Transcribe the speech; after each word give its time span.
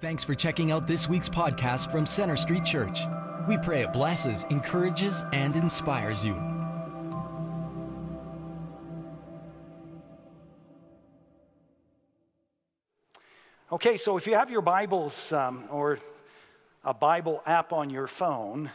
Thanks 0.00 0.22
for 0.22 0.36
checking 0.36 0.70
out 0.70 0.86
this 0.86 1.08
week's 1.08 1.28
podcast 1.28 1.90
from 1.90 2.06
Center 2.06 2.36
Street 2.36 2.64
Church. 2.64 3.00
We 3.48 3.58
pray 3.58 3.82
it 3.82 3.92
blesses, 3.92 4.46
encourages, 4.48 5.24
and 5.32 5.56
inspires 5.56 6.24
you. 6.24 6.34
Okay, 13.72 13.96
so 13.96 14.16
if 14.16 14.28
you 14.28 14.36
have 14.36 14.52
your 14.52 14.62
Bibles 14.62 15.32
um, 15.32 15.64
or 15.68 15.98
a 16.84 16.94
Bible 16.94 17.42
app 17.44 17.72
on 17.72 17.90
your 17.90 18.06
phone, 18.06 18.70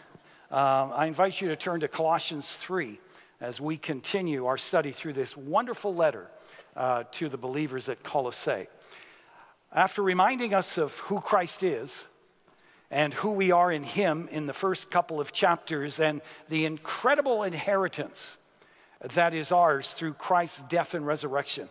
uh, 0.51 0.89
I 0.93 1.05
invite 1.05 1.39
you 1.39 1.47
to 1.47 1.55
turn 1.55 1.79
to 1.79 1.87
Colossians 1.87 2.53
3 2.57 2.99
as 3.39 3.61
we 3.61 3.77
continue 3.77 4.45
our 4.45 4.57
study 4.57 4.91
through 4.91 5.13
this 5.13 5.37
wonderful 5.37 5.95
letter 5.95 6.27
uh, 6.75 7.05
to 7.13 7.29
the 7.29 7.37
believers 7.37 7.87
at 7.87 8.03
Colossae. 8.03 8.67
After 9.73 10.03
reminding 10.03 10.53
us 10.53 10.77
of 10.77 10.95
who 10.99 11.19
Christ 11.19 11.63
is 11.63 12.05
and 12.91 13.11
who 13.11 13.31
we 13.31 13.51
are 13.51 13.71
in 13.71 13.83
Him 13.83 14.29
in 14.31 14.45
the 14.45 14.53
first 14.53 14.91
couple 14.91 15.19
of 15.19 15.33
chapters 15.33 15.99
and 15.99 16.21
the 16.47 16.65
incredible 16.65 17.41
inheritance 17.41 18.37
that 19.01 19.33
is 19.33 19.51
ours 19.51 19.91
through 19.93 20.13
Christ's 20.13 20.61
death 20.63 20.93
and 20.93 21.07
resurrection. 21.07 21.69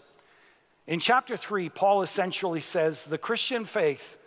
In 0.89 0.99
chapter 0.99 1.37
3, 1.37 1.69
Paul 1.69 2.03
essentially 2.03 2.61
says 2.61 3.05
the 3.05 3.19
Christian 3.19 3.65
faith 3.65 4.19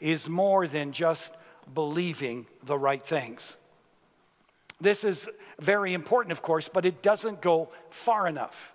is 0.00 0.26
more 0.26 0.66
than 0.66 0.92
just 0.92 1.34
believing 1.74 2.46
the 2.62 2.78
right 2.78 3.02
things. 3.02 3.58
This 4.80 5.04
is 5.04 5.28
very 5.60 5.92
important, 5.92 6.32
of 6.32 6.40
course, 6.40 6.68
but 6.68 6.86
it 6.86 7.02
doesn't 7.02 7.42
go 7.42 7.68
far 7.90 8.26
enough. 8.26 8.72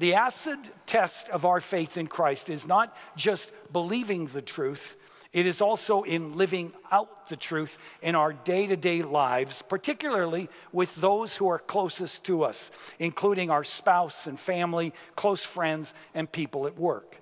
The 0.00 0.14
acid 0.14 0.58
test 0.86 1.28
of 1.28 1.44
our 1.44 1.60
faith 1.60 1.98
in 1.98 2.06
Christ 2.06 2.48
is 2.48 2.66
not 2.66 2.96
just 3.16 3.52
believing 3.70 4.28
the 4.28 4.40
truth, 4.40 4.96
it 5.34 5.44
is 5.44 5.60
also 5.60 6.04
in 6.04 6.38
living 6.38 6.72
out 6.90 7.28
the 7.28 7.36
truth 7.36 7.76
in 8.00 8.14
our 8.14 8.32
day 8.32 8.66
to 8.66 8.76
day 8.78 9.02
lives, 9.02 9.60
particularly 9.60 10.48
with 10.72 10.94
those 10.96 11.36
who 11.36 11.48
are 11.48 11.58
closest 11.58 12.24
to 12.24 12.44
us, 12.44 12.70
including 12.98 13.50
our 13.50 13.62
spouse 13.62 14.26
and 14.26 14.40
family, 14.40 14.94
close 15.16 15.44
friends, 15.44 15.92
and 16.14 16.32
people 16.32 16.66
at 16.66 16.78
work. 16.78 17.20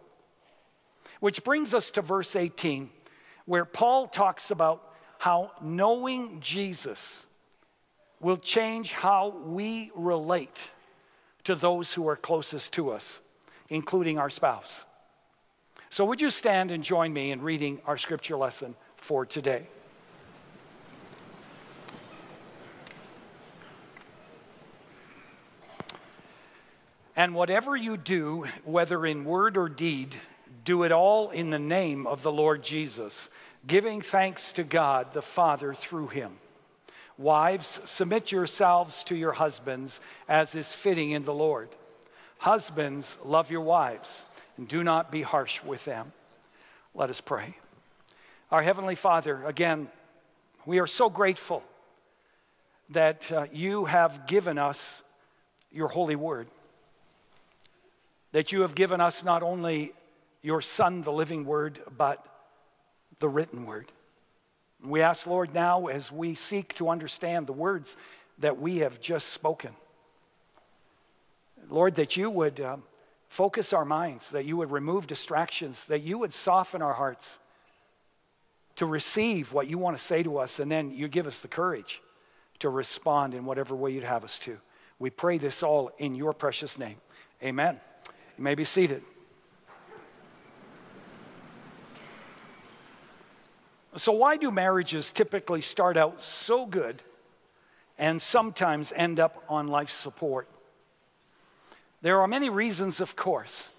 Which 1.19 1.43
brings 1.43 1.75
us 1.75 1.91
to 1.91 2.01
verse 2.01 2.37
18, 2.37 2.91
where 3.45 3.65
Paul 3.65 4.07
talks 4.07 4.53
about 4.53 4.95
how 5.19 5.51
knowing 5.61 6.39
Jesus 6.39 7.27
will 8.21 8.39
change 8.39 8.93
how 8.93 9.31
we 9.31 9.91
relate 9.97 10.71
to 11.49 11.55
those 11.55 11.95
who 11.95 12.07
are 12.07 12.15
closest 12.15 12.75
to 12.75 12.91
us, 12.91 13.23
including 13.71 14.19
our 14.19 14.29
spouse. 14.29 14.85
So, 15.89 16.05
would 16.05 16.21
you 16.21 16.31
stand 16.31 16.71
and 16.71 16.85
join 16.85 17.11
me 17.11 17.31
in 17.31 17.41
reading 17.41 17.81
our 17.87 17.97
scripture 17.97 18.37
lesson 18.37 18.75
for 18.99 19.25
today? 19.25 19.67
And 27.17 27.35
whatever 27.35 27.75
you 27.75 27.97
do, 27.97 28.45
whether 28.65 29.07
in 29.07 29.25
word 29.25 29.57
or 29.57 29.71
deed, 29.71 30.17
do 30.67 30.83
it 30.83 30.93
all 30.93 31.31
in 31.31 31.49
the 31.49 31.59
name 31.59 32.07
of 32.07 32.23
the 32.23 32.31
Lord 32.31 32.63
Jesus, 32.63 33.31
giving 33.67 34.03
thanks 34.03 34.53
to 34.53 34.65
God 34.65 35.15
the 35.15 35.23
Father 35.23 35.73
through 35.73 36.09
him. 36.09 36.33
Wives, 37.19 37.81
submit 37.85 38.31
yourselves 38.31 39.03
to 39.05 39.17
your 39.17 39.33
husbands 39.33 40.01
as 40.29 40.55
is 40.55 40.73
fitting 40.73 41.11
in 41.11 41.25
the 41.25 41.35
Lord. 41.35 41.69
Husbands, 42.39 43.19
love 43.25 43.51
your 43.51 43.61
wives 43.61 44.25
and 44.57 44.69
do 44.69 44.85
not 44.85 45.11
be 45.11 45.23
harsh 45.23 45.63
with 45.65 45.85
them. 45.85 46.13
Let 46.95 47.11
us 47.11 47.21
pray. 47.21 47.57
Our 48.53 48.63
Heavenly 48.63 48.95
Father, 48.95 49.45
again, 49.45 49.89
we 50.65 50.79
are 50.79 50.87
so 50.87 51.11
grateful 51.11 51.63
that 52.91 53.31
uh, 53.33 53.47
you 53.53 53.85
have 53.87 54.27
given 54.27 54.57
us 54.57 55.03
your 55.73 55.89
holy 55.89 56.17
word, 56.17 56.47
that 58.33 58.53
you 58.53 58.63
have 58.63 58.75
given 58.75 59.01
us 59.01 59.25
not 59.25 59.43
only 59.43 59.93
your 60.43 60.61
Son, 60.61 61.03
the 61.03 61.13
living 61.13 61.45
word, 61.45 61.81
but 61.97 62.25
the 63.19 63.29
written 63.29 63.67
word. 63.67 63.91
We 64.85 65.03
ask, 65.03 65.27
Lord, 65.27 65.55
now 65.55 65.87
as 65.87 66.13
we 66.13 66.35
seek 66.35 66.75
to 66.75 66.89
understand 66.89 67.47
the 67.47 67.53
words 67.53 67.97
that 68.39 68.61
we 68.61 68.79
have 68.79 69.01
just 69.01 69.29
spoken, 69.29 69.73
Lord, 71.69 71.97
that 71.97 72.17
you 72.17 72.31
would 72.31 72.61
um, 72.61 72.83
focus 73.29 73.73
our 73.73 73.85
minds, 73.85 74.31
that 74.31 74.45
you 74.45 74.57
would 74.57 74.71
remove 74.71 75.07
distractions, 75.07 75.87
that 75.87 76.03
you 76.03 76.19
would 76.19 76.33
soften 76.33 76.81
our 76.81 76.95
hearts 76.95 77.39
to 78.77 78.87
receive 78.87 79.53
what 79.53 79.67
you 79.67 79.77
want 79.77 79.97
to 79.97 80.03
say 80.03 80.23
to 80.23 80.39
us, 80.39 80.61
and 80.61 80.71
then 80.71 80.91
you 80.91 81.09
give 81.09 81.27
us 81.27 81.41
the 81.41 81.49
courage 81.49 82.01
to 82.61 82.69
respond 82.69 83.35
in 83.35 83.45
whatever 83.45 83.75
way 83.75 83.91
you'd 83.91 84.05
have 84.05 84.25
us 84.25 84.39
to. 84.39 84.59
We 84.99 85.11
pray 85.11 85.39
this 85.39 85.63
all 85.63 85.91
in 85.99 86.15
your 86.15 86.33
precious 86.33 86.79
name. 86.79 86.97
Amen. 87.43 87.81
You 88.37 88.45
may 88.45 88.55
be 88.55 88.65
seated. 88.65 89.03
So, 93.99 94.13
why 94.13 94.37
do 94.37 94.53
marriages 94.53 95.11
typically 95.11 95.61
start 95.61 95.97
out 95.97 96.23
so 96.23 96.67
good 96.67 97.03
and 97.99 98.23
sometimes 98.23 98.93
end 98.95 99.19
up 99.19 99.43
on 99.49 99.67
life 99.67 99.91
support? 99.91 100.49
There 102.01 102.21
are 102.21 102.29
many 102.29 102.49
reasons, 102.49 103.01
of 103.01 103.17
course, 103.17 103.71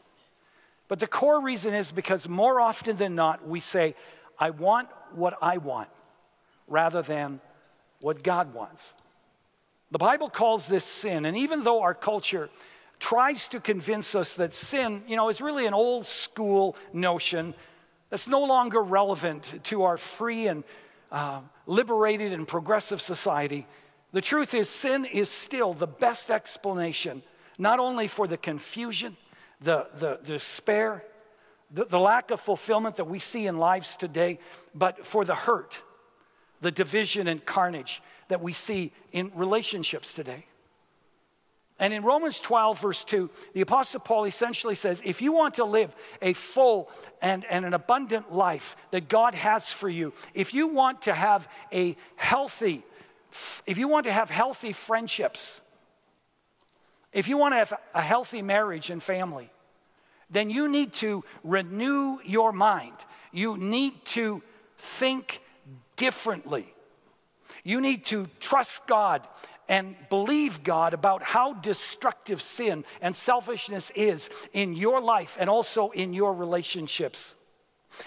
but 0.90 1.00
the 1.00 1.08
core 1.08 1.42
reason 1.42 1.74
is 1.74 1.94
because 1.94 2.28
more 2.28 2.60
often 2.60 2.98
than 2.98 3.16
not, 3.16 3.48
we 3.48 3.62
say, 3.62 3.96
I 4.38 4.50
want 4.50 4.90
what 5.14 5.38
I 5.42 5.58
want 5.58 5.88
rather 6.68 7.02
than 7.02 7.40
what 8.02 8.22
God 8.22 8.54
wants. 8.54 8.94
The 9.92 10.00
Bible 10.00 10.30
calls 10.30 10.68
this 10.68 10.84
sin, 10.84 11.26
and 11.26 11.38
even 11.38 11.64
though 11.64 11.82
our 11.82 11.94
culture 11.94 12.50
tries 13.00 13.48
to 13.48 13.62
convince 13.62 14.16
us 14.16 14.36
that 14.36 14.54
sin, 14.54 15.02
you 15.08 15.16
know, 15.16 15.30
is 15.30 15.40
really 15.40 15.66
an 15.66 15.74
old 15.74 16.06
school 16.06 16.76
notion 16.92 17.54
that's 18.10 18.28
no 18.28 18.44
longer 18.44 18.82
relevant 18.82 19.64
to 19.66 19.84
our 19.84 19.98
free 19.98 20.48
and 20.48 20.64
uh, 21.12 21.42
liberated 21.66 22.34
and 22.34 22.48
progressive 22.48 23.02
society. 23.02 23.68
The 24.12 24.22
truth 24.22 24.54
is, 24.54 24.70
sin 24.70 25.06
is 25.06 25.30
still 25.30 25.74
the 25.74 25.88
best 25.88 26.32
explanation, 26.32 27.22
not 27.58 27.80
only 27.80 28.08
for 28.08 28.28
the 28.28 28.38
confusion, 28.38 29.16
the, 29.62 29.88
the, 30.00 30.20
the 30.24 30.34
despair, 30.34 31.04
the, 31.72 31.86
the 31.86 32.00
lack 32.00 32.32
of 32.32 32.40
fulfillment 32.40 32.96
that 32.96 33.06
we 33.06 33.20
see 33.20 33.46
in 33.46 33.58
lives 33.58 33.96
today, 33.96 34.40
but 34.74 35.06
for 35.06 35.24
the 35.24 35.36
hurt, 35.36 35.84
the 36.62 36.72
division 36.72 37.28
and 37.28 37.46
carnage 37.46 38.02
that 38.30 38.42
we 38.42 38.54
see 38.54 38.92
in 39.12 39.32
relationships 39.36 40.14
today. 40.14 40.46
And 41.80 41.94
in 41.94 42.04
Romans 42.04 42.42
12, 42.42 42.82
verse 42.82 43.04
2, 43.06 43.30
the 43.54 43.62
Apostle 43.62 44.02
Paul 44.02 44.26
essentially 44.26 44.76
says 44.76 45.02
if 45.06 45.22
you 45.22 45.32
want 45.32 45.56
to 45.56 45.64
live 45.64 45.96
a 46.22 46.34
full 46.34 46.92
and, 47.22 47.46
and 47.46 47.66
an 47.66 47.74
abundant 47.74 48.34
life 48.34 48.76
that 48.92 49.08
God 49.08 49.34
has 49.34 49.72
for 49.72 49.88
you, 49.88 50.14
if 50.34 50.54
you 50.54 50.68
want 50.68 51.04
to 51.04 51.14
have 51.14 51.48
a 51.72 51.96
healthy, 52.18 52.84
if 53.66 53.78
you 53.78 53.88
want 53.88 54.06
to 54.06 54.12
have 54.12 54.30
healthy 54.30 54.74
friendships, 54.74 55.62
if 57.14 57.30
you 57.30 57.38
want 57.38 57.54
to 57.54 57.58
have 57.58 57.74
a 57.96 58.02
healthy 58.02 58.42
marriage 58.42 58.90
and 58.90 59.02
family, 59.02 59.50
then 60.30 60.50
you 60.50 60.68
need 60.68 60.94
to 60.94 61.24
renew 61.44 62.20
your 62.26 62.52
mind. 62.52 62.94
You 63.32 63.58
need 63.58 64.06
to 64.08 64.44
think 64.78 65.42
differently. 65.96 66.74
You 67.64 67.82
need 67.82 68.06
to 68.06 68.28
trust 68.40 68.86
God 68.86 69.28
and 69.70 69.96
believe 70.10 70.64
God 70.64 70.94
about 70.94 71.22
how 71.22 71.54
destructive 71.54 72.42
sin 72.42 72.84
and 73.02 73.16
selfishness 73.16 73.92
is 73.96 74.30
in 74.52 74.74
your 74.74 75.00
life 75.00 75.38
and 75.40 75.50
also 75.50 75.92
in 75.92 76.12
your 76.12 76.34
relationships. 76.34 77.36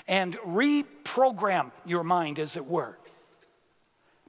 And 0.09 0.37
reprogram 0.39 1.71
your 1.86 2.03
mind, 2.03 2.39
as 2.39 2.57
it 2.57 2.66
were, 2.66 2.98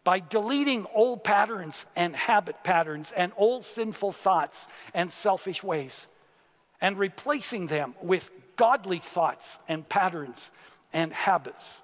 by 0.04 0.20
deleting 0.20 0.86
old 0.94 1.24
patterns 1.24 1.86
and 1.96 2.16
habit 2.16 2.64
patterns 2.64 3.12
and 3.16 3.32
old 3.36 3.66
sinful 3.66 4.12
thoughts 4.12 4.68
and 4.94 5.12
selfish 5.12 5.64
ways 5.64 6.08
and 6.82 7.00
replacing 7.00 7.68
them 7.68 7.96
with 8.02 8.30
godly 8.58 9.00
thoughts 9.00 9.58
and 9.68 9.88
patterns 9.88 10.52
and 10.92 11.14
habits. 11.14 11.82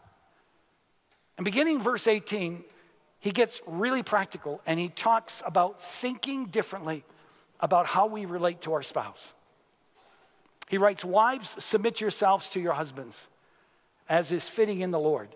And 1.38 1.46
beginning 1.46 1.82
verse 1.82 2.06
18, 2.06 2.64
he 3.20 3.32
gets 3.32 3.62
really 3.68 4.04
practical 4.04 4.62
and 4.66 4.80
he 4.80 4.90
talks 4.90 5.44
about 5.46 5.82
thinking 5.82 6.46
differently 6.46 7.04
about 7.60 7.86
how 7.86 8.08
we 8.08 8.26
relate 8.26 8.62
to 8.62 8.74
our 8.74 8.84
spouse. 8.84 9.34
He 10.70 10.78
writes, 10.78 11.04
Wives, 11.04 11.56
submit 11.64 12.00
yourselves 12.00 12.50
to 12.52 12.60
your 12.60 12.74
husbands 12.74 13.28
as 14.08 14.32
is 14.32 14.48
fitting 14.48 14.80
in 14.80 14.92
the 14.92 15.00
Lord. 15.00 15.30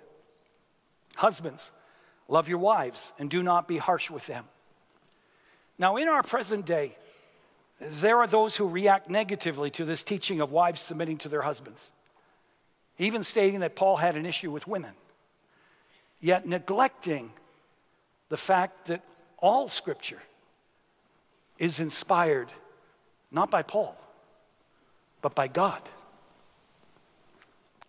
Husbands, 1.15 1.71
love 2.27 2.47
your 2.47 2.57
wives 2.57 3.13
and 3.19 3.29
do 3.29 3.43
not 3.43 3.67
be 3.67 3.77
harsh 3.77 4.09
with 4.09 4.25
them. 4.27 4.45
Now, 5.77 5.97
in 5.97 6.07
our 6.07 6.23
present 6.23 6.65
day, 6.65 6.97
there 7.79 8.17
are 8.19 8.27
those 8.27 8.55
who 8.55 8.67
react 8.67 9.09
negatively 9.09 9.69
to 9.71 9.85
this 9.85 10.03
teaching 10.03 10.39
of 10.39 10.51
wives 10.51 10.81
submitting 10.81 11.17
to 11.19 11.29
their 11.29 11.41
husbands. 11.41 11.91
even 12.99 13.23
stating 13.23 13.61
that 13.61 13.75
Paul 13.75 13.97
had 13.97 14.15
an 14.15 14.25
issue 14.25 14.51
with 14.51 14.67
women, 14.67 14.93
yet 16.21 16.47
neglecting 16.47 17.33
the 18.33 18.37
fact 18.37 18.87
that 18.87 19.03
all 19.37 19.69
scripture 19.69 20.19
is 21.59 21.79
inspired 21.79 22.47
not 23.29 23.51
by 23.51 23.61
Paul, 23.61 23.95
but 25.21 25.35
by 25.35 25.47
God. 25.47 25.79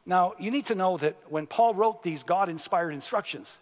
Now, 0.05 0.35
you 0.39 0.51
need 0.51 0.67
to 0.67 0.75
know 0.75 0.99
that 0.99 1.17
when 1.31 1.47
Paul 1.47 1.73
wrote 1.73 2.03
these 2.03 2.25
God 2.25 2.51
inspired 2.51 2.91
instructions, 2.91 3.59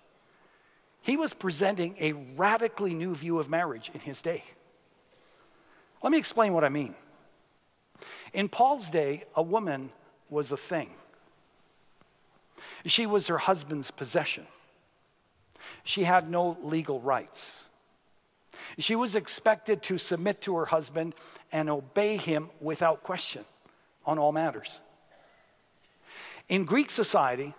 he 1.03 1.17
was 1.17 1.33
presenting 1.35 1.95
a 2.01 2.15
radically 2.15 2.95
new 2.95 3.15
view 3.15 3.39
of 3.39 3.49
marriage 3.49 3.89
in 3.95 4.01
his 4.01 4.21
day. 4.21 4.43
Let 6.03 6.11
me 6.11 6.19
explain 6.19 6.53
what 6.53 6.65
I 6.65 6.69
mean. 6.69 6.97
In 8.33 8.49
Paul's 8.49 8.91
day, 8.91 9.23
a 9.37 9.43
woman 9.43 9.91
was 10.29 10.51
a 10.51 10.57
thing, 10.57 10.91
she 12.87 13.07
was 13.07 13.29
her 13.29 13.39
husband's 13.39 13.93
possession. 13.93 14.49
She 15.85 16.05
had 16.05 16.31
no 16.31 16.57
legal 16.63 17.01
rights. 17.01 17.65
She 18.79 18.95
was 18.95 19.17
expected 19.17 19.83
to 19.85 19.99
submit 19.99 20.41
to 20.43 20.57
her 20.57 20.67
husband 20.67 21.15
and 21.51 21.69
obey 21.69 22.17
him 22.17 22.51
without 22.61 23.03
question 23.03 23.45
on 24.07 24.19
all 24.19 24.33
matters. 24.33 24.81
In 26.49 26.65
Greek 26.65 26.91
society, 26.91 27.55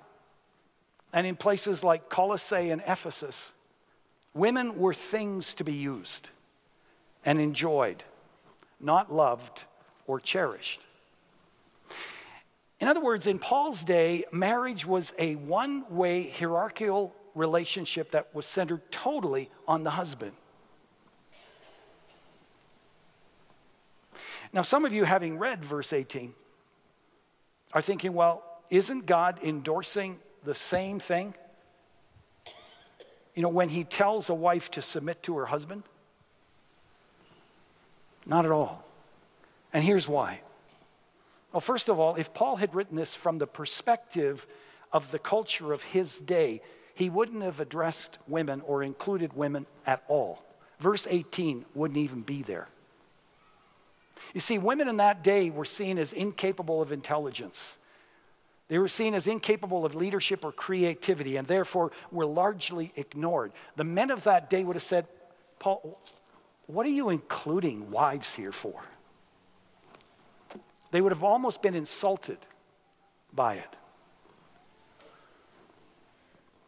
and 1.14 1.28
in 1.28 1.36
places 1.36 1.84
like 1.84 2.10
Colossae 2.10 2.72
and 2.72 2.81
Ephesus, 2.88 3.54
women 4.34 4.78
were 4.78 4.94
things 4.94 5.54
to 5.56 5.64
be 5.64 5.74
used 5.74 6.30
and 7.24 7.40
enjoyed, 7.40 8.04
not 8.80 9.14
loved 9.14 9.66
or 10.08 10.20
cherished. 10.20 10.81
In 12.80 12.88
other 12.88 13.00
words, 13.00 13.28
in 13.28 13.40
Paul's 13.40 13.84
day, 13.84 14.25
marriage 14.31 14.86
was 14.86 15.14
a 15.18 15.36
one 15.36 15.86
way 15.90 16.30
hierarchical 16.30 17.16
relationship 17.35 18.12
that 18.12 18.33
was 18.33 18.45
centered 18.45 18.91
totally 18.91 19.50
on 19.68 19.83
the 19.83 19.91
husband. 19.91 20.33
Now, 24.51 24.62
some 24.62 24.85
of 24.85 24.94
you, 24.94 25.03
having 25.03 25.39
read 25.39 25.65
verse 25.65 25.91
18, 25.94 26.33
are 27.74 27.81
thinking, 27.81 28.13
well, 28.13 28.44
isn't 28.69 29.07
God 29.07 29.39
endorsing 29.44 30.19
the 30.44 30.53
same 30.53 31.00
thing? 31.00 31.33
You 33.33 33.41
know, 33.41 33.50
when 33.50 33.69
he 33.69 33.83
tells 33.83 34.29
a 34.29 34.33
wife 34.33 34.69
to 34.71 34.81
submit 34.81 35.24
to 35.24 35.38
her 35.38 35.47
husband? 35.47 35.83
Not 38.25 38.45
at 38.45 38.51
all. 38.51 38.86
And 39.74 39.83
here's 39.83 40.07
why. 40.07 40.41
Well, 41.51 41.62
first 41.62 41.89
of 41.89 42.00
all, 42.00 42.15
if 42.15 42.33
Paul 42.33 42.57
had 42.57 42.75
written 42.75 42.95
this 42.95 43.15
from 43.15 43.39
the 43.39 43.47
perspective 43.47 44.45
of 44.91 45.12
the 45.12 45.19
culture 45.19 45.74
of 45.74 45.81
his 45.81 46.18
day, 46.19 46.62
he 46.94 47.10
wouldn't 47.10 47.44
have 47.44 47.60
addressed 47.60 48.19
women 48.28 48.62
or 48.62 48.84
included 48.84 49.34
women 49.34 49.66
at 49.86 50.04
all. 50.07 50.44
Verse 50.80 51.07
18 51.10 51.66
wouldn't 51.74 51.98
even 51.98 52.22
be 52.22 52.44
there. 52.44 52.68
You 54.34 54.40
see, 54.40 54.57
women 54.57 54.88
in 54.88 54.98
that 54.98 55.24
day 55.24 55.50
were 55.50 55.66
seen 55.66 55.98
as 55.98 56.13
incapable 56.13 56.81
of 56.81 56.92
intelligence. 56.92 57.78
They 58.68 58.78
were 58.78 58.88
seen 58.88 59.13
as 59.13 59.28
incapable 59.28 59.86
of 59.86 59.95
leadership 59.95 60.45
or 60.45 60.51
creativity 60.51 61.38
and 61.38 61.48
therefore 61.48 61.92
were 62.12 62.25
largely 62.25 62.92
ignored. 62.96 63.51
The 63.75 63.84
men 63.84 64.10
of 64.10 64.24
that 64.24 64.50
day 64.50 64.63
would 64.63 64.75
have 64.75 64.84
said, 64.84 65.07
Paul, 65.60 66.00
what 66.68 66.86
are 66.86 66.89
you 66.89 67.10
including 67.10 67.92
wives 67.92 68.34
here 68.34 68.51
for? 68.51 68.81
They 70.92 71.01
would 71.01 71.12
have 71.12 71.24
almost 71.24 71.62
been 71.62 71.75
insulted 71.75 72.38
by 73.34 73.56
it. 73.56 73.75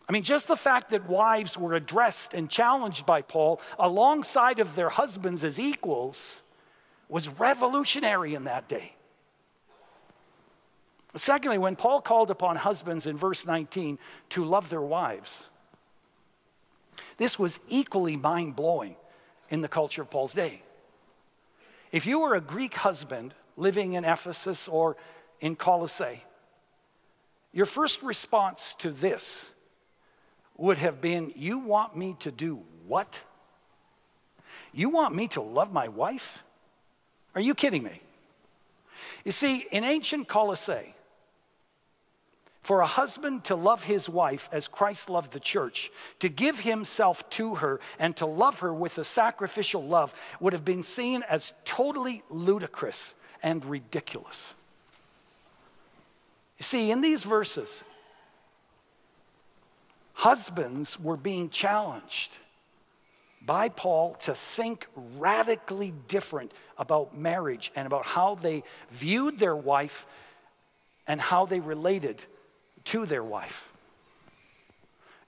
I 0.08 0.12
mean, 0.12 0.24
just 0.24 0.48
the 0.48 0.56
fact 0.56 0.92
that 0.92 1.10
wives 1.10 1.58
were 1.58 1.74
addressed 1.74 2.34
and 2.34 2.50
challenged 2.50 3.06
by 3.06 3.22
Paul 3.22 3.60
alongside 3.80 4.60
of 4.60 4.76
their 4.76 4.90
husbands 4.90 5.44
as 5.44 5.60
equals 5.60 6.44
was 7.10 7.28
revolutionary 7.28 8.36
in 8.36 8.44
that 8.44 8.68
day. 8.68 8.96
Secondly, 11.16 11.58
when 11.58 11.76
Paul 11.76 12.02
called 12.02 12.30
upon 12.30 12.58
husbands 12.58 13.08
in 13.08 13.18
verse 13.18 13.46
19 13.46 13.98
to 14.30 14.44
love 14.44 14.70
their 14.70 14.82
wives, 14.82 15.50
this 17.18 17.40
was 17.40 17.60
equally 17.68 18.18
mind 18.18 18.56
blowing 18.56 18.98
in 19.50 19.62
the 19.62 19.68
culture 19.68 20.02
of 20.02 20.10
Paul's 20.10 20.34
day. 20.34 20.62
If 21.92 22.06
you 22.06 22.20
were 22.20 22.36
a 22.36 22.42
Greek 22.42 22.74
husband 22.74 23.34
living 23.56 23.94
in 23.94 24.04
Ephesus 24.04 24.68
or 24.68 24.98
in 25.40 25.56
Colossae, 25.56 26.24
your 27.54 27.66
first 27.66 28.04
response 28.04 28.76
to 28.80 28.92
this 28.92 29.52
would 30.58 30.78
have 30.78 31.02
been, 31.02 31.34
You 31.36 31.60
want 31.60 31.96
me 31.96 32.16
to 32.20 32.32
do 32.32 32.62
what? 32.88 33.20
You 34.74 34.90
want 34.90 35.16
me 35.16 35.28
to 35.30 35.42
love 35.42 35.72
my 35.72 35.88
wife? 35.88 36.44
Are 37.34 37.42
you 37.42 37.56
kidding 37.56 37.84
me? 37.84 38.02
You 39.24 39.32
see, 39.32 39.66
in 39.72 39.84
ancient 39.84 40.28
Colossae, 40.28 40.96
for 42.62 42.82
a 42.82 42.88
husband 42.88 43.44
to 43.44 43.56
love 43.56 43.84
his 43.84 44.10
wife 44.10 44.50
as 44.52 44.68
Christ 44.68 45.08
loved 45.08 45.34
the 45.34 45.40
church, 45.40 45.92
to 46.20 46.30
give 46.30 46.60
himself 46.60 47.30
to 47.32 47.56
her 47.56 47.80
and 48.00 48.16
to 48.18 48.26
love 48.26 48.60
her 48.62 48.74
with 48.74 48.98
a 48.98 49.04
sacrificial 49.04 49.86
love 49.86 50.16
would 50.40 50.54
have 50.54 50.66
been 50.66 50.82
seen 50.82 51.24
as 51.30 51.54
totally 51.64 52.24
ludicrous 52.30 53.14
and 53.44 53.64
ridiculous. 53.66 54.56
You 56.58 56.64
see, 56.64 56.90
in 56.90 57.02
these 57.02 57.24
verses, 57.24 57.84
husbands 60.26 61.00
were 61.00 61.18
being 61.18 61.52
challenged 61.52 62.36
by 63.46 63.70
Paul 63.70 64.16
to 64.22 64.34
think 64.34 64.88
radically 65.18 65.94
different 66.08 66.52
about 66.80 67.16
marriage 67.16 67.72
and 67.76 67.86
about 67.86 68.08
how 68.08 68.34
they 68.34 68.64
viewed 68.90 69.38
their 69.38 69.56
wife 69.56 70.08
and 71.06 71.22
how 71.22 71.46
they 71.46 71.60
related 71.60 72.24
to 72.86 73.06
their 73.06 73.24
wife. 73.24 73.72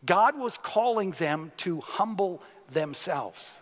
God 0.03 0.35
was 0.35 0.57
calling 0.57 1.11
them 1.11 1.51
to 1.57 1.79
humble 1.81 2.41
themselves, 2.71 3.59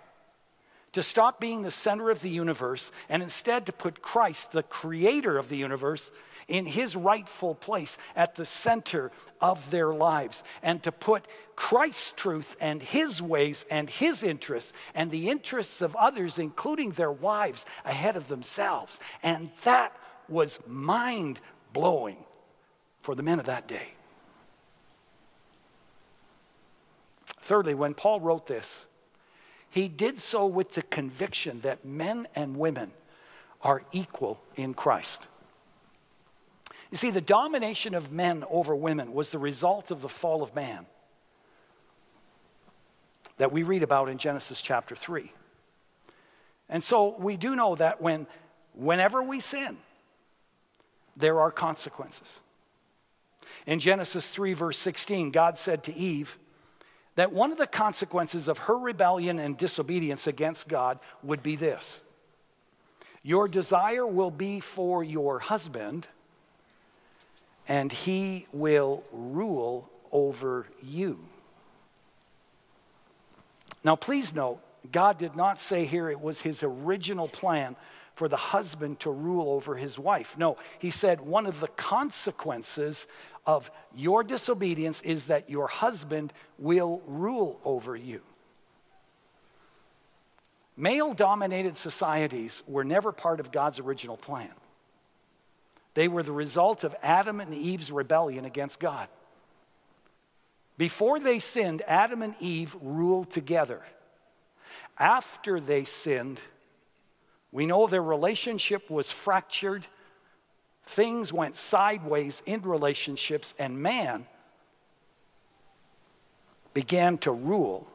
to 0.94 1.04
stop 1.04 1.42
being 1.42 1.64
the 1.64 1.70
center 1.70 2.12
of 2.12 2.22
the 2.22 2.30
universe, 2.30 2.94
and 3.10 3.22
instead 3.22 3.66
to 3.66 3.74
put 3.74 4.02
Christ, 4.02 4.54
the 4.54 4.64
creator 4.64 5.38
of 5.38 5.50
the 5.50 5.58
universe, 5.58 6.14
in 6.47 6.65
his 6.65 6.95
rightful 6.95 7.56
place 7.56 7.97
at 8.15 8.36
the 8.36 8.45
center 8.45 9.12
of 9.42 9.71
their 9.71 9.94
lives 9.94 10.44
and 10.62 10.81
to 10.83 10.92
put 10.92 11.27
Christ's 11.56 12.14
truth 12.16 12.56
and 12.59 12.81
his 12.81 13.21
ways 13.21 13.66
and 13.71 13.90
his 13.90 14.23
interests 14.23 14.73
and 14.94 15.09
the 15.11 15.30
interests 15.30 15.81
of 15.81 15.95
others, 15.95 16.37
including 16.37 16.92
their 16.92 17.11
wives, 17.11 17.66
ahead 17.83 18.16
of 18.16 18.28
themselves. 18.28 18.99
And 19.23 19.49
that 19.64 19.95
was 20.28 20.59
mind 20.68 21.40
blowing 21.73 22.23
for 23.02 23.16
the 23.16 23.23
men 23.23 23.40
of 23.40 23.45
that 23.45 23.68
day. 23.68 23.94
Thirdly, 27.40 27.75
when 27.75 27.94
Paul 27.94 28.19
wrote 28.21 28.47
this, 28.47 28.87
he 29.69 29.87
did 29.87 30.19
so 30.19 30.45
with 30.45 30.73
the 30.73 30.81
conviction 30.81 31.61
that 31.61 31.85
men 31.85 32.28
and 32.33 32.57
women 32.57 32.92
are 33.61 33.83
equal 33.92 34.42
in 34.56 34.73
Christ. 34.73 35.28
You 36.92 36.97
see, 36.97 37.11
the 37.11 37.21
domination 37.21 37.94
of 37.94 38.11
men 38.11 38.44
over 38.49 38.75
women 38.75 39.13
was 39.13 39.31
the 39.31 39.39
result 39.39 39.92
of 39.92 40.01
the 40.01 40.09
fall 40.09 40.44
of 40.44 40.56
man 40.56 40.85
that 43.37 43.51
we 43.51 43.63
read 43.63 43.83
about 43.83 44.09
in 44.09 44.18
Genesis 44.18 44.61
chapter 44.61 44.95
3. 44.95 45.31
And 46.69 46.83
so 46.83 47.15
we 47.19 47.37
do 47.37 47.56
know 47.56 47.75
that 47.75 48.01
when, 48.01 48.27
whenever 48.73 49.21
we 49.21 49.39
sin, 49.39 49.77
there 51.18 51.39
are 51.39 51.51
consequences. 51.51 52.39
In 53.65 53.80
Genesis 53.80 54.30
3, 54.30 54.54
verse 54.54 54.77
16, 54.77 55.31
God 55.31 55.57
said 55.57 55.83
to 55.83 55.94
Eve 55.94 56.37
that 57.15 57.31
one 57.31 57.51
of 57.51 57.57
the 57.57 57.68
consequences 57.68 58.47
of 58.47 58.59
her 58.59 58.77
rebellion 58.77 59.39
and 59.39 59.57
disobedience 59.57 60.27
against 60.27 60.68
God 60.68 60.99
would 61.23 61.44
be 61.44 61.56
this 61.56 62.01
Your 63.23 63.47
desire 63.47 64.06
will 64.06 64.31
be 64.31 64.59
for 64.59 65.04
your 65.04 65.39
husband, 65.39 66.07
and 67.68 67.92
he 67.92 68.45
will 68.52 69.04
rule 69.12 69.90
over 70.12 70.68
you. 70.81 71.19
Now, 73.84 73.95
please 73.95 74.34
note, 74.34 74.60
God 74.92 75.18
did 75.18 75.36
not 75.36 75.60
say 75.60 75.86
here 75.86 76.10
it 76.10 76.19
was 76.19 76.42
his 76.42 76.64
original 76.64 77.28
plan 77.28 77.76
for 78.16 78.28
the 78.28 78.38
husband 78.38 79.00
to 79.02 79.12
rule 79.12 79.50
over 79.52 79.76
his 79.76 80.00
wife. 80.00 80.38
No, 80.38 80.57
he 80.80 80.90
said 80.90 81.22
one 81.22 81.45
of 81.45 81.60
the 81.60 81.68
consequences 81.68 83.07
of 83.45 83.69
your 83.95 84.24
disobedience 84.24 85.02
is 85.02 85.28
that 85.28 85.50
your 85.50 85.68
husband 85.68 86.34
will 86.57 87.02
rule 87.07 87.60
over 87.64 87.95
you. 87.95 88.22
Male 90.78 91.14
dominated 91.14 91.78
societies 91.78 92.64
were 92.68 92.84
never 92.84 93.12
part 93.12 93.40
of 93.40 93.52
God's 93.52 93.80
original 93.80 94.18
plan. 94.18 94.52
They 95.95 96.07
were 96.07 96.23
the 96.23 96.31
result 96.31 96.83
of 96.83 96.95
Adam 97.02 97.40
and 97.40 97.54
Eve's 97.54 97.92
rebellion 97.92 98.45
against 98.45 98.80
God. 98.80 99.07
Before 100.78 101.19
they 101.19 101.40
sinned, 101.40 101.81
Adam 101.87 102.21
and 102.21 102.35
Eve 102.40 102.75
ruled 102.81 103.31
together. 103.31 103.81
After 104.99 105.59
they 105.59 105.85
sinned, 105.85 106.42
we 107.52 107.66
know 107.66 107.87
their 107.87 108.04
relationship 108.04 108.90
was 108.90 109.09
fractured. 109.09 109.87
Things 110.83 111.31
went 111.31 111.56
sideways 111.56 112.44
in 112.45 112.61
relationships, 112.61 113.56
and 113.57 113.81
man 113.81 114.25
began 116.73 117.18
to 117.19 117.31
rule 117.31 117.90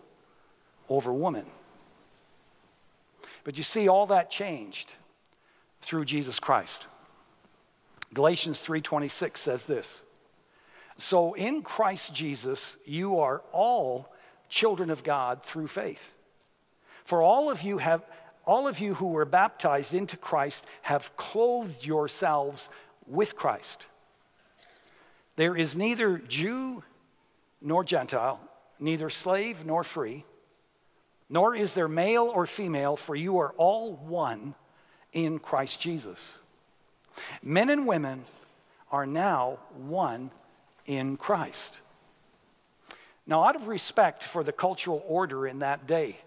over 0.88 1.12
woman. 1.12 1.44
But 3.44 3.58
you 3.58 3.64
see, 3.64 3.88
all 3.88 4.06
that 4.06 4.30
changed 4.30 4.94
through 5.82 6.06
Jesus 6.06 6.40
Christ. 6.40 6.86
Galatians 8.12 8.60
3:26 8.60 9.40
says 9.40 9.66
this. 9.66 10.02
So 10.96 11.34
in 11.34 11.62
Christ 11.62 12.12
Jesus 12.14 12.76
you 12.84 13.20
are 13.20 13.42
all 13.52 14.12
children 14.48 14.90
of 14.90 15.04
God 15.04 15.42
through 15.42 15.68
faith. 15.68 16.12
For 17.04 17.22
all 17.22 17.50
of 17.50 17.62
you 17.62 17.78
have 17.78 18.04
all 18.44 18.66
of 18.66 18.80
you 18.80 18.94
who 18.94 19.08
were 19.08 19.24
baptized 19.24 19.94
into 19.94 20.16
Christ 20.16 20.64
have 20.82 21.16
clothed 21.16 21.86
yourselves 21.86 22.68
with 23.06 23.36
Christ. 23.36 23.86
There 25.36 25.56
is 25.56 25.76
neither 25.76 26.18
Jew 26.18 26.82
nor 27.60 27.84
Gentile, 27.84 28.40
neither 28.78 29.08
slave 29.08 29.64
nor 29.64 29.84
free, 29.84 30.24
nor 31.28 31.54
is 31.54 31.74
there 31.74 31.86
male 31.86 32.24
or 32.24 32.44
female, 32.44 32.96
for 32.96 33.14
you 33.14 33.38
are 33.38 33.52
all 33.56 33.94
one 33.94 34.54
in 35.12 35.38
Christ 35.38 35.80
Jesus. 35.80 36.39
Men 37.42 37.70
and 37.70 37.86
women 37.86 38.24
are 38.90 39.06
now 39.06 39.58
one 39.76 40.30
in 40.86 41.16
Christ. 41.16 41.76
Now, 43.26 43.44
out 43.44 43.56
of 43.56 43.68
respect 43.68 44.22
for 44.24 44.42
the 44.42 44.52
cultural 44.52 45.04
order 45.06 45.46
in 45.46 45.60
that 45.60 45.86
day, 45.86 46.18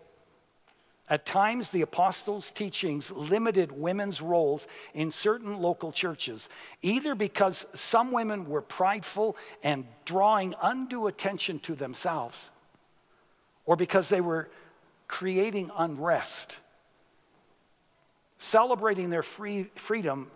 at 1.10 1.26
times 1.26 1.70
the 1.70 1.82
apostles' 1.82 2.50
teachings 2.50 3.12
limited 3.12 3.72
women's 3.72 4.22
roles 4.22 4.68
in 4.94 5.12
certain 5.12 5.62
local 5.62 5.92
churches, 5.92 6.48
either 6.82 7.14
because 7.14 7.66
some 7.74 8.12
women 8.12 8.48
were 8.48 8.62
prideful 8.62 9.36
and 9.64 9.86
drawing 10.06 10.56
undue 10.62 11.08
attention 11.08 11.60
to 11.60 11.76
themselves, 11.76 12.52
or 13.66 13.76
because 13.76 14.08
they 14.08 14.22
were 14.22 14.50
creating 15.08 15.70
unrest, 15.78 16.58
celebrating 18.38 19.10
their 19.10 19.24
free, 19.24 19.64
freedom 19.76 20.32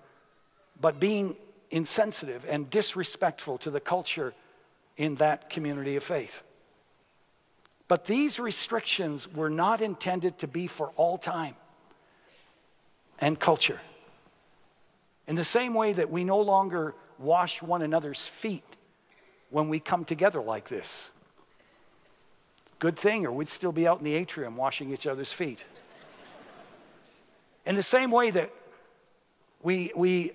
but 0.80 1.00
being 1.00 1.36
insensitive 1.72 2.46
and 2.48 2.70
disrespectful 2.70 3.58
to 3.60 3.72
the 3.72 3.80
culture 3.80 4.34
in 4.96 5.16
that 5.16 5.50
community 5.50 5.96
of 5.96 6.04
faith. 6.04 6.44
But 7.88 8.06
these 8.06 8.40
restrictions 8.40 9.32
were 9.32 9.50
not 9.50 9.82
intended 9.82 10.40
to 10.40 10.48
be 10.48 10.68
for 10.68 10.92
all 10.96 11.18
time 11.18 11.56
and 13.20 13.40
culture. 13.40 13.80
In 15.28 15.36
the 15.36 15.44
same 15.44 15.74
way 15.74 15.94
that 15.94 16.10
we 16.10 16.24
no 16.24 16.40
longer 16.40 16.96
wash 17.20 17.62
one 17.62 17.82
another's 17.82 18.28
feet 18.28 18.64
when 19.50 19.70
we 19.70 19.80
come 19.80 20.06
together 20.06 20.42
like 20.42 20.68
this. 20.68 21.10
Good 22.80 22.98
thing, 22.98 23.26
or 23.26 23.32
we'd 23.32 23.48
still 23.48 23.72
be 23.72 23.88
out 23.88 23.98
in 23.98 24.04
the 24.04 24.14
atrium 24.14 24.56
washing 24.56 24.94
each 24.94 25.08
other's 25.08 25.34
feet. 25.34 25.64
In 27.66 27.76
the 27.76 27.84
same 27.84 28.12
way 28.12 28.30
that 28.30 28.54
we, 29.62 29.92
we 29.96 30.34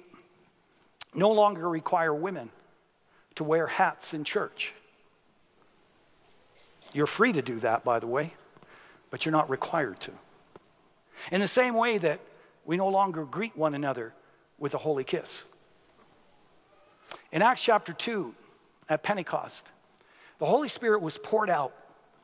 no 1.15 1.31
longer 1.31 1.69
require 1.69 2.15
women 2.15 2.51
to 3.35 3.45
wear 3.45 3.67
hats 3.67 4.15
in 4.15 4.25
church. 4.25 4.73
You're 6.93 7.07
free 7.07 7.33
to 7.33 7.43
do 7.43 7.59
that, 7.61 7.85
by 7.85 7.99
the 7.99 8.07
way, 8.07 8.35
but 9.11 9.25
you're 9.25 9.33
not 9.33 9.49
required 9.49 9.99
to. 10.01 10.13
In 11.31 11.41
the 11.41 11.49
same 11.49 11.75
way 11.75 11.99
that 11.99 12.21
we 12.65 12.77
no 12.77 12.89
longer 12.89 13.25
greet 13.25 13.57
one 13.57 13.75
another 13.75 14.13
with 14.59 14.75
a 14.75 14.79
holy 14.79 15.05
kiss. 15.05 15.45
In 17.31 17.43
Acts 17.43 17.63
chapter 17.63 17.93
2, 17.93 18.35
at 18.89 19.03
Pentecost, 19.03 19.67
the 20.39 20.47
Holy 20.47 20.69
Spirit 20.69 21.03
was 21.03 21.19
poured 21.19 21.49
out 21.49 21.73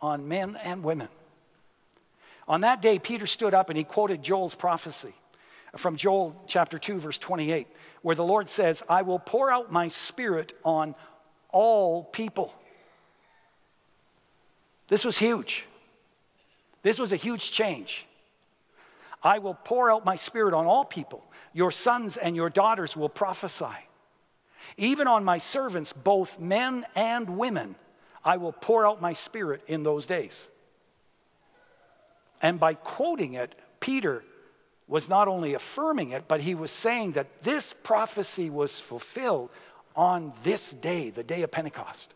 on 0.02 0.28
men 0.28 0.56
and 0.62 0.82
women. 0.82 1.08
On 2.46 2.62
that 2.62 2.82
day, 2.82 2.98
Peter 2.98 3.26
stood 3.26 3.54
up 3.54 3.68
and 3.68 3.78
he 3.78 3.84
quoted 3.84 4.22
Joel's 4.22 4.54
prophecy 4.54 5.14
from 5.76 5.96
Joel 5.96 6.40
chapter 6.46 6.78
2, 6.78 7.00
verse 7.00 7.18
28, 7.18 7.66
where 8.02 8.16
the 8.16 8.24
Lord 8.24 8.48
says, 8.48 8.82
I 8.88 9.02
will 9.02 9.18
pour 9.18 9.50
out 9.50 9.70
my 9.70 9.88
spirit 9.88 10.52
on 10.64 10.94
all 11.50 12.04
people. 12.04 12.54
This 14.88 15.04
was 15.04 15.18
huge. 15.18 15.66
This 16.82 16.98
was 16.98 17.12
a 17.12 17.16
huge 17.16 17.52
change. 17.52 18.06
I 19.22 19.38
will 19.38 19.54
pour 19.54 19.90
out 19.90 20.04
my 20.04 20.16
spirit 20.16 20.54
on 20.54 20.66
all 20.66 20.84
people. 20.84 21.24
Your 21.52 21.70
sons 21.70 22.16
and 22.16 22.36
your 22.36 22.50
daughters 22.50 22.96
will 22.96 23.08
prophesy. 23.08 23.66
Even 24.76 25.06
on 25.06 25.24
my 25.24 25.38
servants, 25.38 25.92
both 25.92 26.38
men 26.38 26.84
and 26.94 27.30
women, 27.30 27.74
I 28.24 28.36
will 28.36 28.52
pour 28.52 28.86
out 28.86 29.00
my 29.00 29.12
spirit 29.12 29.62
in 29.66 29.82
those 29.82 30.06
days. 30.06 30.48
And 32.40 32.60
by 32.60 32.74
quoting 32.74 33.34
it, 33.34 33.54
Peter 33.80 34.22
was 34.88 35.08
not 35.08 35.28
only 35.28 35.54
affirming 35.54 36.10
it, 36.10 36.26
but 36.26 36.40
he 36.40 36.54
was 36.54 36.70
saying 36.70 37.12
that 37.12 37.42
this 37.42 37.74
prophecy 37.82 38.48
was 38.48 38.80
fulfilled 38.80 39.50
on 39.94 40.32
this 40.42 40.72
day, 40.72 41.10
the 41.10 41.22
day 41.22 41.42
of 41.42 41.50
Pentecost. 41.50 42.14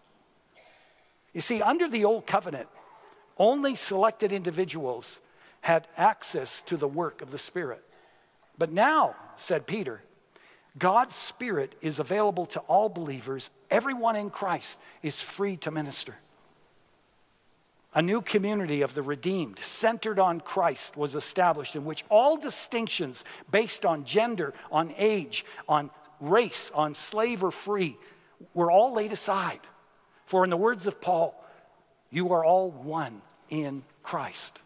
You 1.34 1.42
see, 1.42 1.60
under 1.60 1.88
the 1.88 2.04
old 2.04 2.26
covenant, 2.26 2.68
only 3.38 3.74
selected 3.74 4.32
individuals 4.32 5.20
had 5.60 5.86
access 5.96 6.62
to 6.62 6.76
the 6.76 6.88
work 6.88 7.22
of 7.22 7.30
the 7.30 7.38
Spirit. 7.38 7.84
But 8.58 8.72
now, 8.72 9.16
said 9.36 9.66
Peter, 9.66 10.02
God's 10.78 11.14
Spirit 11.14 11.74
is 11.82 11.98
available 11.98 12.46
to 12.46 12.60
all 12.60 12.88
believers. 12.88 13.50
Everyone 13.70 14.16
in 14.16 14.30
Christ 14.30 14.78
is 15.02 15.20
free 15.20 15.56
to 15.58 15.70
minister. 15.70 16.14
A 17.94 18.00
new 18.00 18.22
community 18.22 18.80
of 18.80 18.94
the 18.94 19.02
redeemed, 19.02 19.58
centered 19.58 20.18
on 20.18 20.40
Christ, 20.40 20.96
was 20.96 21.14
established 21.14 21.76
in 21.76 21.84
which 21.84 22.04
all 22.08 22.36
distinctions 22.38 23.24
based 23.50 23.84
on 23.84 24.04
gender, 24.04 24.54
on 24.70 24.94
age, 24.96 25.44
on 25.68 25.90
race, 26.18 26.70
on 26.74 26.94
slave 26.94 27.44
or 27.44 27.50
free 27.50 27.98
were 28.54 28.70
all 28.70 28.94
laid 28.94 29.12
aside. 29.12 29.60
For, 30.24 30.42
in 30.44 30.50
the 30.50 30.56
words 30.56 30.86
of 30.86 31.00
Paul, 31.02 31.34
you 32.10 32.32
are 32.32 32.44
all 32.44 32.70
one 32.70 33.20
in 33.50 33.82
Christ. 34.02 34.58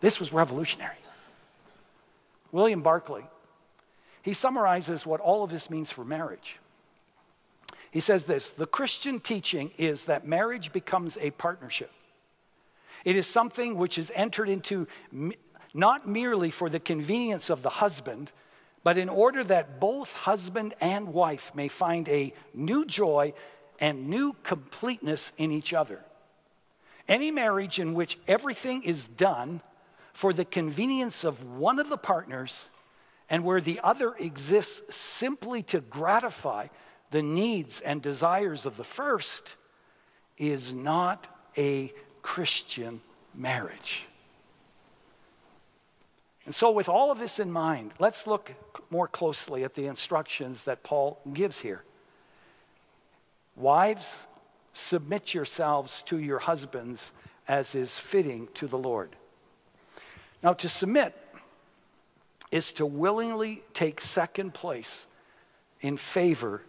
This 0.00 0.20
was 0.20 0.32
revolutionary. 0.32 0.94
William 2.52 2.82
Barclay, 2.82 3.24
he 4.22 4.32
summarizes 4.32 5.04
what 5.04 5.20
all 5.20 5.42
of 5.42 5.50
this 5.50 5.68
means 5.70 5.90
for 5.90 6.04
marriage. 6.04 6.58
He 7.94 8.00
says 8.00 8.24
this 8.24 8.50
the 8.50 8.66
Christian 8.66 9.20
teaching 9.20 9.70
is 9.78 10.06
that 10.06 10.26
marriage 10.26 10.72
becomes 10.72 11.16
a 11.18 11.30
partnership. 11.30 11.92
It 13.04 13.14
is 13.14 13.28
something 13.28 13.76
which 13.76 13.98
is 13.98 14.10
entered 14.16 14.48
into 14.48 14.88
not 15.72 16.08
merely 16.08 16.50
for 16.50 16.68
the 16.68 16.80
convenience 16.80 17.50
of 17.50 17.62
the 17.62 17.70
husband, 17.70 18.32
but 18.82 18.98
in 18.98 19.08
order 19.08 19.44
that 19.44 19.78
both 19.78 20.12
husband 20.12 20.74
and 20.80 21.14
wife 21.14 21.52
may 21.54 21.68
find 21.68 22.08
a 22.08 22.34
new 22.52 22.84
joy 22.84 23.32
and 23.78 24.10
new 24.10 24.34
completeness 24.42 25.32
in 25.36 25.52
each 25.52 25.72
other. 25.72 26.00
Any 27.06 27.30
marriage 27.30 27.78
in 27.78 27.94
which 27.94 28.18
everything 28.26 28.82
is 28.82 29.06
done 29.06 29.60
for 30.12 30.32
the 30.32 30.44
convenience 30.44 31.22
of 31.22 31.44
one 31.44 31.78
of 31.78 31.88
the 31.88 31.98
partners 31.98 32.70
and 33.30 33.44
where 33.44 33.60
the 33.60 33.78
other 33.84 34.14
exists 34.18 34.96
simply 34.96 35.62
to 35.62 35.80
gratify 35.80 36.66
the 37.14 37.22
needs 37.22 37.80
and 37.80 38.02
desires 38.02 38.66
of 38.66 38.76
the 38.76 38.82
first 38.82 39.54
is 40.36 40.74
not 40.74 41.28
a 41.56 41.92
Christian 42.22 43.00
marriage. 43.32 44.02
And 46.44 46.52
so, 46.52 46.72
with 46.72 46.88
all 46.88 47.12
of 47.12 47.20
this 47.20 47.38
in 47.38 47.52
mind, 47.52 47.92
let's 48.00 48.26
look 48.26 48.50
more 48.90 49.06
closely 49.06 49.62
at 49.62 49.74
the 49.74 49.86
instructions 49.86 50.64
that 50.64 50.82
Paul 50.82 51.20
gives 51.32 51.60
here. 51.60 51.84
Wives, 53.54 54.12
submit 54.72 55.32
yourselves 55.32 56.02
to 56.06 56.18
your 56.18 56.40
husbands 56.40 57.12
as 57.46 57.76
is 57.76 57.96
fitting 57.96 58.48
to 58.54 58.66
the 58.66 58.76
Lord. 58.76 59.14
Now, 60.42 60.52
to 60.54 60.68
submit 60.68 61.16
is 62.50 62.72
to 62.72 62.84
willingly 62.84 63.62
take 63.72 64.00
second 64.00 64.52
place 64.52 65.06
in 65.80 65.96
favor 65.96 66.62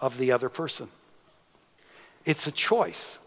of 0.00 0.18
the 0.18 0.32
other 0.32 0.48
person. 0.48 0.88
It's 2.24 2.46
a 2.46 2.52
choice. 2.52 3.18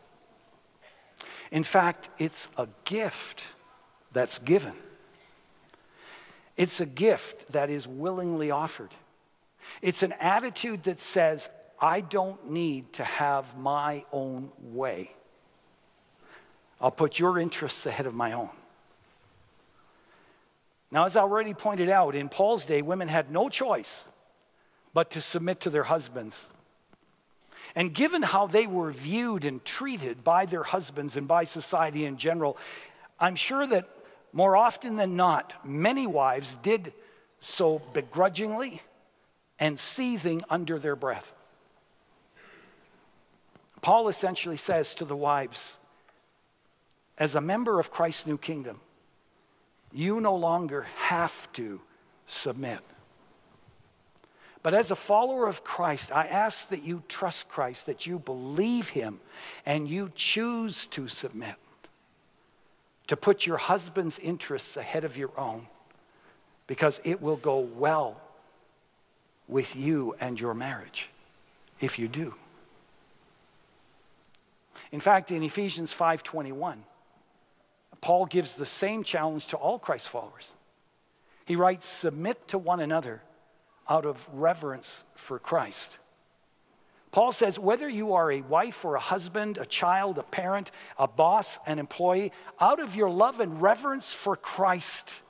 In 1.52 1.64
fact, 1.64 2.10
it's 2.18 2.50
a 2.58 2.68
gift 2.84 3.44
that's 4.12 4.40
given. 4.40 4.74
It's 6.58 6.80
a 6.80 6.86
gift 6.86 7.52
that 7.52 7.70
is 7.70 7.88
willingly 7.88 8.52
offered. 8.52 8.92
It's 9.82 10.04
an 10.04 10.14
attitude 10.14 10.84
that 10.84 11.00
says, 11.00 11.50
I 11.80 12.02
don't 12.02 12.52
need 12.52 12.94
to 12.94 13.04
have 13.04 13.58
my 13.58 14.04
own 14.12 14.52
way. 14.62 15.12
I'll 16.80 16.92
put 16.92 17.18
your 17.18 17.40
interests 17.40 17.86
ahead 17.86 18.06
of 18.06 18.14
my 18.14 18.34
own. 18.34 18.50
Now, 20.92 21.06
as 21.06 21.16
I 21.16 21.22
already 21.22 21.54
pointed 21.54 21.90
out, 21.90 22.14
in 22.14 22.30
Paul's 22.30 22.66
day, 22.66 22.82
women 22.84 23.08
had 23.08 23.32
no 23.32 23.50
choice 23.50 24.06
but 24.94 25.10
to 25.12 25.22
submit 25.22 25.60
to 25.62 25.72
their 25.72 25.84
husbands. 25.84 26.50
And 27.76 27.94
given 27.94 28.22
how 28.22 28.48
they 28.48 28.68
were 28.68 28.92
viewed 28.92 29.46
and 29.46 29.64
treated 29.66 30.24
by 30.24 30.46
their 30.46 30.64
husbands 30.64 31.18
and 31.18 31.28
by 31.28 31.44
society 31.44 32.06
in 32.06 32.18
general, 32.18 32.58
I'm 33.20 33.36
sure 33.36 33.66
that 33.66 33.90
more 34.32 34.56
often 34.56 34.96
than 34.96 35.16
not, 35.16 35.56
many 35.66 36.08
wives 36.08 36.56
did 36.56 36.94
so 37.40 37.82
begrudgingly 37.94 38.82
and 39.60 39.80
seething 39.80 40.42
under 40.50 40.78
their 40.80 40.96
breath. 40.96 41.34
Paul 43.82 44.08
essentially 44.08 44.58
says 44.58 44.96
to 44.96 45.06
the 45.06 45.16
wives, 45.16 45.78
as 47.18 47.36
a 47.36 47.42
member 47.42 47.80
of 47.80 47.92
Christ's 47.92 48.26
new 48.26 48.38
kingdom, 48.38 48.80
you 49.92 50.20
no 50.20 50.36
longer 50.36 50.88
have 50.98 51.52
to 51.54 51.82
submit. 52.26 52.80
But 54.64 54.74
as 54.74 54.92
a 54.92 54.96
follower 54.96 55.46
of 55.46 55.66
Christ, 55.66 56.10
I 56.14 56.26
ask 56.26 56.70
that 56.70 56.84
you 56.84 57.04
trust 57.10 57.50
Christ, 57.50 57.86
that 57.86 58.06
you 58.06 58.18
believe 58.18 58.90
Him, 58.90 59.20
and 59.66 59.90
you 59.90 60.12
choose 60.16 60.88
to 60.88 61.10
submit, 61.10 61.56
to 63.08 63.18
put 63.18 63.46
your 63.46 63.58
husband's 63.58 64.18
interests 64.20 64.78
ahead 64.78 65.04
of 65.04 65.18
your 65.18 65.32
own, 65.38 65.68
because 66.66 67.02
it 67.04 67.22
will 67.22 67.36
go 67.36 67.60
well 67.60 68.22
with 69.50 69.76
you 69.76 70.16
and 70.22 70.40
your 70.40 70.54
marriage 70.54 71.10
if 71.82 72.00
you 72.00 72.08
do. 72.08 72.34
In 74.94 75.02
fact, 75.02 75.30
in 75.30 75.44
Ephesians 75.44 75.92
5:21, 75.94 76.86
Paul 78.00 78.26
gives 78.26 78.56
the 78.56 78.66
same 78.66 79.04
challenge 79.04 79.48
to 79.48 79.58
all 79.58 79.78
Christ 79.78 80.08
followers. 80.08 80.54
He 81.46 81.58
writes, 81.58 81.86
"Submit 81.86 82.48
to 82.48 82.58
one 82.58 82.80
another 82.80 83.22
out 83.90 84.06
of 84.06 84.28
reverence 84.32 85.04
for 85.16 85.40
Christ." 85.40 85.98
Paul 87.14 87.32
says, 87.32 87.60
whether 87.60 87.88
you 87.88 88.16
are 88.16 88.32
a 88.32 88.42
wife 88.42 88.84
or 88.84 88.96
a 88.96 89.00
husband, 89.00 89.60
a 89.60 89.68
child, 89.68 90.18
a 90.18 90.24
parent, 90.24 90.72
a 90.98 91.08
boss, 91.08 91.60
an 91.68 91.78
employee, 91.78 92.32
out 92.60 92.80
of 92.80 92.96
your 92.96 93.08
love 93.08 93.40
and 93.40 93.62
reverence 93.62 94.12
for 94.12 94.36
Christ, 94.36 95.22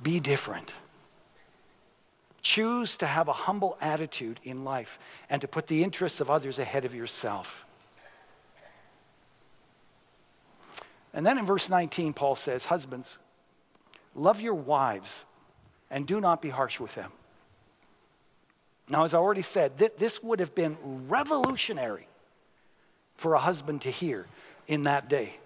be 0.00 0.20
different. 0.20 0.72
Choose 2.42 2.96
to 2.98 3.06
have 3.06 3.26
a 3.26 3.32
humble 3.32 3.76
attitude 3.80 4.38
in 4.44 4.62
life 4.62 5.00
and 5.28 5.40
to 5.42 5.48
put 5.48 5.66
the 5.66 5.82
interests 5.82 6.20
of 6.20 6.30
others 6.30 6.60
ahead 6.60 6.84
of 6.84 6.94
yourself. 6.94 7.64
And 11.12 11.26
then 11.26 11.38
in 11.38 11.44
verse 11.44 11.68
19, 11.68 12.12
Paul 12.12 12.36
says, 12.36 12.66
Husbands, 12.66 13.18
love 14.14 14.40
your 14.40 14.54
wives 14.54 15.24
and 15.92 16.06
do 16.06 16.20
not 16.20 16.42
be 16.42 16.48
harsh 16.48 16.80
with 16.80 16.94
them. 16.96 17.12
Now, 18.88 19.04
as 19.04 19.14
I 19.14 19.18
already 19.18 19.42
said, 19.42 19.78
th- 19.78 19.92
this 19.98 20.22
would 20.22 20.40
have 20.40 20.54
been 20.54 20.76
revolutionary 21.08 22.08
for 23.14 23.34
a 23.34 23.38
husband 23.38 23.82
to 23.82 23.90
hear 23.90 24.26
in 24.66 24.82
that 24.84 25.08
day. 25.08 25.36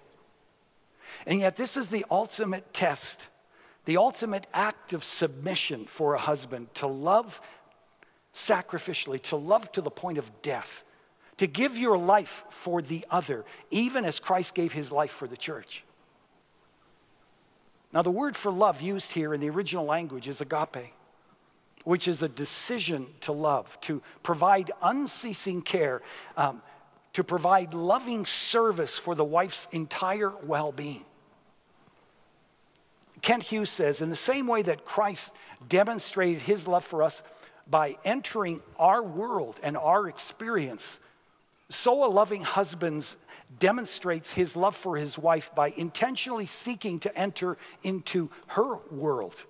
And 1.26 1.40
yet, 1.40 1.56
this 1.56 1.76
is 1.76 1.88
the 1.88 2.06
ultimate 2.10 2.72
test 2.72 3.28
the 3.86 3.96
ultimate 3.98 4.48
act 4.52 4.92
of 4.92 5.04
submission 5.04 5.84
for 5.84 6.14
a 6.14 6.18
husband 6.18 6.66
to 6.74 6.88
love 6.88 7.40
sacrificially, 8.34 9.22
to 9.22 9.36
love 9.36 9.70
to 9.72 9.80
the 9.80 9.90
point 9.90 10.18
of 10.18 10.42
death, 10.42 10.82
to 11.36 11.46
give 11.46 11.78
your 11.78 11.96
life 11.96 12.44
for 12.50 12.82
the 12.82 13.06
other, 13.10 13.44
even 13.70 14.04
as 14.04 14.18
Christ 14.18 14.54
gave 14.54 14.72
his 14.72 14.90
life 14.90 15.12
for 15.12 15.28
the 15.28 15.36
church. 15.36 15.84
Now, 17.96 18.02
the 18.02 18.10
word 18.10 18.36
for 18.36 18.52
love 18.52 18.82
used 18.82 19.12
here 19.12 19.32
in 19.32 19.40
the 19.40 19.48
original 19.48 19.86
language 19.86 20.28
is 20.28 20.42
agape, 20.42 20.92
which 21.84 22.06
is 22.06 22.22
a 22.22 22.28
decision 22.28 23.06
to 23.22 23.32
love, 23.32 23.80
to 23.80 24.02
provide 24.22 24.70
unceasing 24.82 25.62
care, 25.62 26.02
um, 26.36 26.60
to 27.14 27.24
provide 27.24 27.72
loving 27.72 28.26
service 28.26 28.98
for 28.98 29.14
the 29.14 29.24
wife's 29.24 29.66
entire 29.72 30.28
well 30.28 30.72
being. 30.72 31.06
Kent 33.22 33.44
Hughes 33.44 33.70
says, 33.70 34.02
in 34.02 34.10
the 34.10 34.14
same 34.14 34.46
way 34.46 34.60
that 34.60 34.84
Christ 34.84 35.32
demonstrated 35.66 36.42
his 36.42 36.68
love 36.68 36.84
for 36.84 37.02
us 37.02 37.22
by 37.66 37.96
entering 38.04 38.60
our 38.78 39.02
world 39.02 39.58
and 39.62 39.74
our 39.74 40.06
experience, 40.06 41.00
so 41.68 42.04
a 42.04 42.10
loving 42.10 42.42
husband 42.42 43.16
demonstrates 43.58 44.32
his 44.32 44.56
love 44.56 44.76
for 44.76 44.96
his 44.96 45.18
wife 45.18 45.54
by 45.54 45.70
intentionally 45.76 46.46
seeking 46.46 46.98
to 47.00 47.18
enter 47.18 47.56
into 47.82 48.30
her 48.48 48.76
world, 48.90 49.44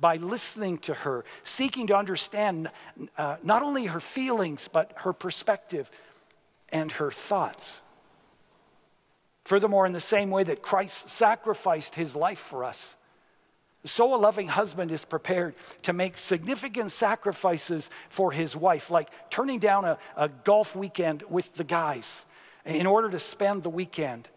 by 0.00 0.16
listening 0.16 0.78
to 0.78 0.94
her, 0.94 1.24
seeking 1.44 1.86
to 1.88 1.96
understand 1.96 2.70
uh, 3.16 3.36
not 3.42 3.62
only 3.62 3.86
her 3.86 4.00
feelings, 4.00 4.68
but 4.72 4.92
her 4.96 5.12
perspective 5.12 5.90
and 6.70 6.92
her 6.92 7.10
thoughts. 7.10 7.82
Furthermore, 9.44 9.86
in 9.86 9.92
the 9.92 10.00
same 10.00 10.30
way 10.30 10.42
that 10.42 10.62
Christ 10.62 11.08
sacrificed 11.08 11.94
his 11.94 12.16
life 12.16 12.40
for 12.40 12.64
us, 12.64 12.95
so 13.88 14.14
a 14.14 14.16
loving 14.16 14.48
husband 14.48 14.90
is 14.90 15.04
prepared 15.04 15.54
to 15.82 15.92
make 15.92 16.18
significant 16.18 16.90
sacrifices 16.90 17.90
for 18.08 18.32
his 18.32 18.56
wife, 18.56 18.90
like 18.90 19.08
turning 19.30 19.58
down 19.58 19.84
a, 19.84 19.98
a 20.16 20.28
golf 20.28 20.74
weekend 20.74 21.22
with 21.28 21.54
the 21.56 21.64
guys 21.64 22.26
in 22.64 22.86
order 22.86 23.08
to 23.10 23.18
spend 23.18 23.62
the 23.62 23.70
weekend 23.70 24.28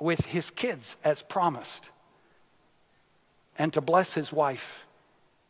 with 0.00 0.26
his 0.26 0.50
kids 0.50 0.96
as 1.04 1.22
promised, 1.22 1.88
and 3.58 3.72
to 3.72 3.80
bless 3.80 4.14
his 4.14 4.32
wife 4.32 4.84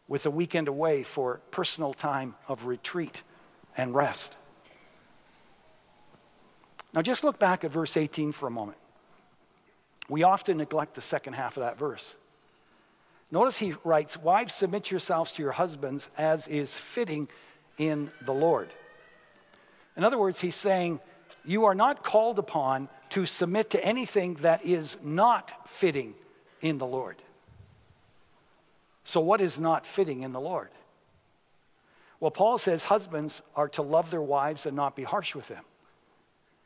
with 0.09 0.27
a 0.27 0.31
weekend 0.31 0.69
away 0.69 1.03
for 1.03 1.41
personal 1.51 1.93
time 1.93 2.35
of 2.49 2.67
retreat 2.67 3.23
and 3.77 3.95
rest. 3.95 4.37
Now, 6.95 7.03
just 7.03 7.25
look 7.25 7.39
back 7.39 7.65
at 7.65 7.71
verse 7.71 7.97
18 7.97 8.33
for 8.33 8.47
a 8.47 8.51
moment. 8.51 8.79
We 10.09 10.23
often 10.23 10.59
neglect 10.59 10.95
the 10.95 11.01
second 11.01 11.33
half 11.33 11.57
of 11.57 11.63
that 11.63 11.79
verse. 11.79 12.15
Notice 13.31 13.57
he 13.57 13.75
writes, 13.85 14.17
Wives, 14.17 14.55
submit 14.55 14.91
yourselves 14.91 15.33
to 15.33 15.43
your 15.43 15.53
husbands 15.53 16.09
as 16.17 16.47
is 16.49 16.75
fitting 16.75 17.29
in 17.79 18.11
the 18.25 18.33
Lord. 18.33 18.73
In 19.97 20.05
other 20.05 20.19
words, 20.19 20.41
he's 20.41 20.55
saying, 20.55 21.01
You 21.45 21.65
are 21.65 21.75
not 21.75 22.03
called 22.03 22.39
upon 22.39 22.89
to 23.11 23.27
submit 23.27 23.71
to 23.71 23.85
anything 23.85 24.35
that 24.35 24.65
is 24.65 24.99
not 25.03 25.69
fitting 25.69 26.15
in 26.61 26.79
the 26.79 26.87
Lord. 26.87 27.17
So, 29.05 29.21
what 29.21 29.41
is 29.41 29.59
not 29.59 29.87
fitting 29.87 30.23
in 30.23 30.33
the 30.33 30.41
Lord? 30.41 30.71
Well, 32.19 32.31
Paul 32.31 32.59
says 32.59 32.85
husbands 32.85 33.43
are 33.55 33.69
to 33.71 33.83
love 33.83 34.11
their 34.11 34.23
wives 34.23 34.67
and 34.67 34.75
not 34.75 34.97
be 34.97 35.03
harsh 35.03 35.35
with 35.35 35.49
them. 35.49 35.65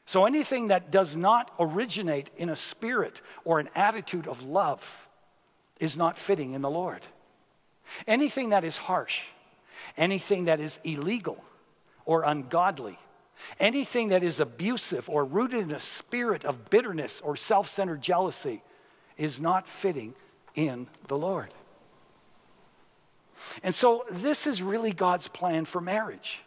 So 0.07 0.25
anything 0.25 0.69
that 0.69 0.91
does 0.91 1.15
not 1.15 1.53
originate 1.61 2.31
in 2.37 2.49
a 2.49 2.57
spirit 2.57 3.21
or 3.45 3.61
an 3.61 3.69
attitude 3.77 4.27
of 4.27 4.43
love 4.43 5.09
is 5.81 5.97
not 5.97 6.19
fitting 6.19 6.53
in 6.53 6.63
the 6.63 6.71
Lord. 6.71 7.01
Anything 8.07 8.51
that 8.51 8.63
is 8.65 8.77
harsh, 8.77 9.23
anything 9.97 10.45
that 10.45 10.61
is 10.61 10.79
illegal 10.85 11.43
or 12.05 12.23
ungodly, 12.23 12.99
anything 13.59 14.09
that 14.09 14.23
is 14.23 14.39
abusive 14.39 15.09
or 15.09 15.25
rooted 15.25 15.61
in 15.61 15.73
a 15.73 15.81
spirit 15.81 16.45
of 16.45 16.71
bitterness 16.71 17.21
or 17.23 17.35
self 17.35 17.69
centered 17.69 18.01
jealousy 18.01 18.63
is 19.17 19.41
not 19.41 19.67
fitting 19.67 20.15
in 20.55 20.87
the 21.09 21.19
Lord. 21.19 21.53
And 23.63 23.75
so, 23.75 24.05
this 24.11 24.47
is 24.47 24.63
really 24.63 24.93
God's 24.93 25.27
plan 25.27 25.65
for 25.65 25.81
marriage 25.81 26.43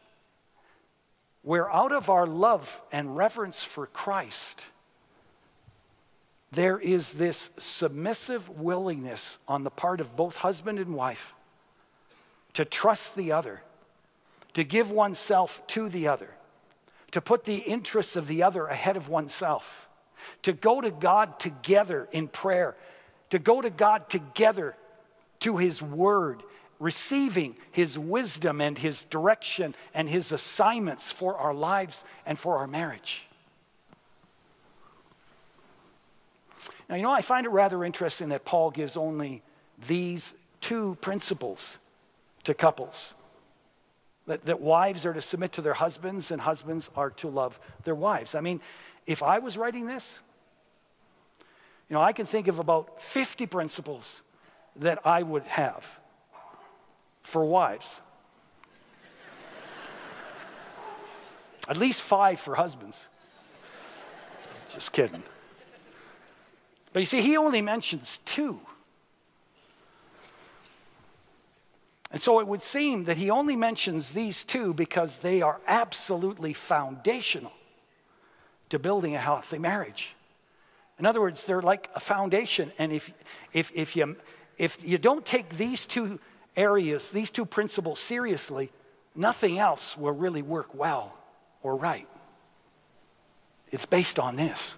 where 1.44 1.72
out 1.72 1.92
of 1.92 2.10
our 2.10 2.26
love 2.26 2.82
and 2.92 3.16
reverence 3.16 3.64
for 3.64 3.86
Christ, 3.86 4.66
there 6.54 6.80
is 6.80 7.14
this 7.14 7.50
submissive 7.58 8.50
willingness 8.50 9.40
on 9.48 9.64
the 9.64 9.70
part 9.70 10.02
of 10.02 10.16
both 10.16 10.38
husband 10.38 10.80
and 10.80 10.96
wife 10.96 11.34
to 12.54 12.66
trust 12.66 13.16
the 13.16 13.32
other, 13.32 13.62
to 14.54 14.64
give 14.64 14.92
oneself 14.92 15.66
to 15.68 15.90
the 15.90 16.08
other, 16.08 16.30
to 17.12 17.22
put 17.22 17.44
the 17.44 17.58
interests 17.58 18.16
of 18.16 18.28
the 18.28 18.44
other 18.44 18.66
ahead 18.68 18.98
of 18.98 19.10
oneself, 19.10 19.88
to 20.44 20.54
go 20.54 20.82
to 20.82 20.92
God 20.92 21.40
together 21.40 22.08
in 22.12 22.28
prayer, 22.28 22.76
to 23.30 23.40
go 23.40 23.62
to 23.62 23.70
God 23.70 24.10
together 24.10 24.76
to 25.40 25.58
His 25.58 25.82
Word 25.82 26.44
receiving 26.84 27.56
His 27.72 27.98
wisdom 27.98 28.60
and 28.60 28.78
His 28.78 29.04
direction 29.06 29.74
and 29.94 30.10
His 30.10 30.32
assignments 30.32 31.12
for 31.12 31.38
our 31.38 31.54
lives 31.54 32.04
and 32.26 32.38
for 32.38 32.58
our 32.58 32.68
marriage. 32.68 33.24
Now, 36.94 36.98
you 36.98 37.04
know, 37.04 37.12
I 37.12 37.24
find 37.24 37.48
it 37.48 37.50
rather 37.50 37.84
interesting 37.84 38.30
that 38.30 38.46
Paul 38.46 38.70
gives 38.70 38.96
only 38.96 39.42
these 39.88 40.36
two 40.62 40.96
principles 41.02 41.80
to 42.44 42.54
couples. 42.54 43.16
That, 44.28 44.46
that 44.46 44.62
wives 44.62 45.04
are 45.04 45.14
to 45.14 45.20
submit 45.20 45.54
to 45.54 45.64
their 45.64 45.74
husbands 45.74 46.30
and 46.30 46.40
husbands 46.40 46.92
are 46.96 47.10
to 47.10 47.30
love 47.30 47.60
their 47.84 47.96
wives. 47.96 48.36
I 48.36 48.42
mean, 48.42 48.62
if 49.08 49.24
I 49.24 49.40
was 49.40 49.58
writing 49.58 49.88
this, 49.88 50.20
you 51.90 51.96
know, 51.96 52.02
I 52.04 52.14
can 52.14 52.28
think 52.28 52.48
of 52.48 52.60
about 52.60 53.02
50 53.02 53.48
principles 53.48 54.22
that 54.76 55.00
I 55.04 55.24
would 55.24 55.46
have 55.46 56.00
for 57.24 57.44
wives. 57.44 58.02
At 61.68 61.78
least 61.78 62.04
five 62.04 62.40
for 62.40 62.54
husbands. 62.54 63.08
Just 64.72 64.94
kidding. 64.94 65.24
But 66.94 67.00
you 67.02 67.06
see, 67.08 67.22
he 67.22 67.36
only 67.36 67.62
mentions 67.62 68.20
two. 68.24 68.60
And 72.12 72.22
so 72.22 72.40
it 72.40 72.48
would 72.48 72.62
seem 72.62 73.06
that 73.06 73.18
he 73.18 73.32
only 73.32 73.56
mentions 73.56 74.12
these 74.12 74.44
two 74.44 74.76
because 74.76 75.18
they 75.18 75.42
are 75.42 75.60
absolutely 75.68 76.54
foundational 76.54 77.52
to 78.70 78.78
building 78.78 79.16
a 79.16 79.20
healthy 79.20 79.58
marriage. 79.58 80.14
In 81.00 81.08
other 81.08 81.20
words, 81.20 81.46
they're 81.46 81.64
like 81.64 81.90
a 81.96 82.00
foundation. 82.00 82.72
And 82.78 82.94
if, 82.94 83.12
if, 83.52 83.72
if, 83.74 83.96
you, 83.96 84.16
if 84.60 84.78
you 84.88 85.00
don't 85.00 85.26
take 85.26 85.58
these 85.58 85.88
two 85.88 86.20
areas, 86.56 87.10
these 87.10 87.32
two 87.32 87.46
principles 87.46 88.00
seriously, 88.00 88.72
nothing 89.16 89.58
else 89.58 89.98
will 89.98 90.14
really 90.14 90.44
work 90.44 90.76
well 90.76 91.18
or 91.64 91.76
right. 91.76 92.08
It's 93.72 93.88
based 93.88 94.20
on 94.20 94.36
this. 94.36 94.76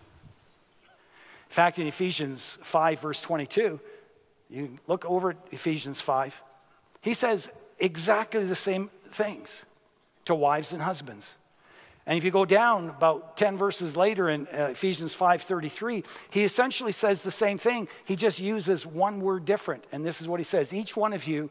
In 1.50 1.54
fact, 1.54 1.80
in 1.80 1.88
Ephesians 1.88 2.60
5, 2.64 3.00
verse 3.00 3.22
22, 3.22 3.80
you 4.50 4.78
look 4.88 5.06
over 5.06 5.32
at 5.32 5.38
Ephesians 5.52 6.02
5, 6.02 6.42
he 7.02 7.14
says 7.14 7.50
exactly 7.80 8.44
the 8.46 8.56
same 8.56 8.90
things 9.04 9.64
to 10.26 10.36
wives 10.36 10.74
and 10.74 10.82
husbands. 10.82 11.36
And 12.06 12.18
if 12.18 12.24
you 12.24 12.32
go 12.32 12.46
down 12.46 12.90
about 12.90 13.36
10 13.36 13.58
verses 13.58 13.98
later 13.98 14.30
in 14.30 14.48
uh, 14.48 14.68
Ephesians 14.72 15.16
5:33, 15.16 16.06
he 16.30 16.44
essentially 16.44 16.92
says 16.92 17.24
the 17.24 17.32
same 17.32 17.58
thing. 17.58 17.88
He 18.06 18.16
just 18.16 18.40
uses 18.40 18.86
one 18.86 19.22
word 19.22 19.46
different. 19.46 19.86
And 19.92 20.06
this 20.06 20.22
is 20.22 20.28
what 20.28 20.40
he 20.40 20.44
says, 20.44 20.74
each 20.74 20.96
one 20.96 21.14
of 21.14 21.26
you 21.26 21.50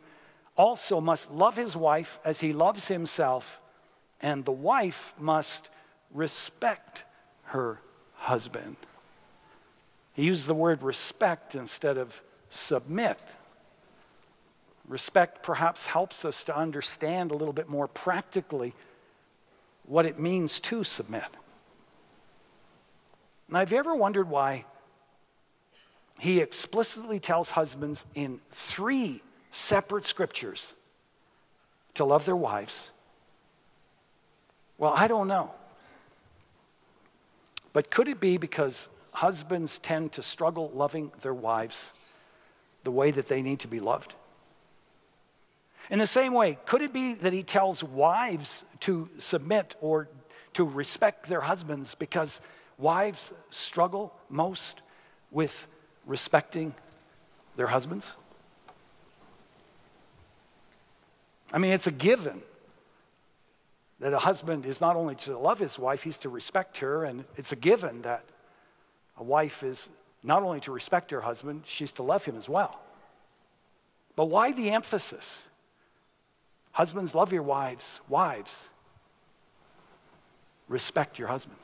also 0.57 1.01
must 1.01 1.33
love 1.33 1.57
his 1.57 1.77
wife 1.77 2.21
as 2.25 2.41
he 2.41 2.53
loves 2.53 2.87
himself, 2.87 3.61
and 4.21 4.45
the 4.45 4.53
wife 4.53 5.13
must 5.19 5.69
respect 6.13 7.05
her 7.45 7.81
husband. 8.15 8.77
He 10.15 10.25
uses 10.25 10.47
the 10.47 10.55
word 10.55 10.83
respect 10.83 11.55
instead 11.55 11.99
of 11.99 12.23
submit. 12.49 13.19
Respect 14.89 15.43
perhaps 15.43 15.87
helps 15.87 16.25
us 16.25 16.45
to 16.45 16.57
understand 16.57 17.31
a 17.31 17.35
little 17.35 17.53
bit 17.53 17.69
more 17.69 17.89
practically 17.89 18.75
what 19.87 20.07
it 20.07 20.19
means 20.19 20.61
to 20.61 20.85
submit. 20.85 21.25
Now, 23.49 23.59
have 23.59 23.73
you 23.73 23.79
ever 23.79 23.95
wondered 23.95 24.29
why 24.29 24.65
he 26.19 26.41
explicitly 26.41 27.19
tells 27.19 27.51
husbands 27.51 28.07
in 28.15 28.41
three 28.51 29.21
separate 29.53 30.07
scriptures 30.07 30.75
to 31.95 32.05
love 32.05 32.25
their 32.25 32.37
wives? 32.37 32.91
Well, 34.79 34.93
I 34.95 35.09
don't 35.09 35.29
know. 35.29 35.53
But 37.73 37.91
could 37.91 38.09
it 38.09 38.21
be 38.21 38.37
because 38.37 38.89
husbands 39.15 39.79
tend 39.79 40.13
to 40.13 40.23
struggle 40.23 40.71
loving 40.75 41.13
their 41.23 41.35
wives 41.35 41.95
the 42.83 42.91
way 42.91 43.11
that 43.11 43.29
they 43.29 43.43
need 43.43 43.61
to 43.61 43.69
be 43.69 43.81
loved? 43.81 44.15
In 45.91 45.99
the 45.99 46.07
same 46.07 46.33
way, 46.33 46.59
could 46.67 46.83
it 46.83 46.93
be 46.93 47.15
that 47.15 47.33
he 47.33 47.43
tells 47.43 47.83
wives 47.83 48.65
to 48.81 49.09
submit 49.19 49.75
or 49.81 50.09
to 50.55 50.65
respect 50.65 51.27
their 51.27 51.43
husbands 51.43 51.95
because 51.95 52.41
wives 52.79 53.33
struggle 53.51 54.13
most 54.29 54.81
with 55.31 55.67
respecting 56.07 56.75
their 57.57 57.67
husbands? 57.67 58.15
I 61.53 61.59
mean, 61.59 61.73
it's 61.73 61.87
a 61.87 61.93
given 61.93 62.43
that 64.01 64.13
a 64.13 64.19
husband 64.19 64.67
is 64.67 64.81
not 64.81 64.97
only 64.97 65.15
to 65.15 65.39
love 65.39 65.59
his 65.59 65.79
wife, 65.79 66.03
he's 66.03 66.17
to 66.19 66.29
respect 66.29 66.79
her, 66.79 67.05
and 67.05 67.25
it's 67.37 67.53
a 67.53 67.57
given 67.57 68.03
that 68.03 68.25
a 69.17 69.23
wife 69.23 69.63
is 69.63 69.89
not 70.23 70.43
only 70.43 70.61
to 70.61 70.73
respect 70.73 71.11
her 71.11 71.21
husband, 71.21 71.63
she's 71.67 71.93
to 71.93 72.03
love 72.03 72.25
him 72.25 72.37
as 72.37 72.49
well. 72.49 72.81
But 74.17 74.27
why 74.27 74.53
the 74.53 74.71
emphasis? 74.71 75.47
Husbands, 76.73 77.15
love 77.15 77.33
your 77.33 77.43
wives. 77.43 78.01
Wives, 78.09 78.71
respect 80.69 81.19
your 81.19 81.29
husbands. 81.29 81.63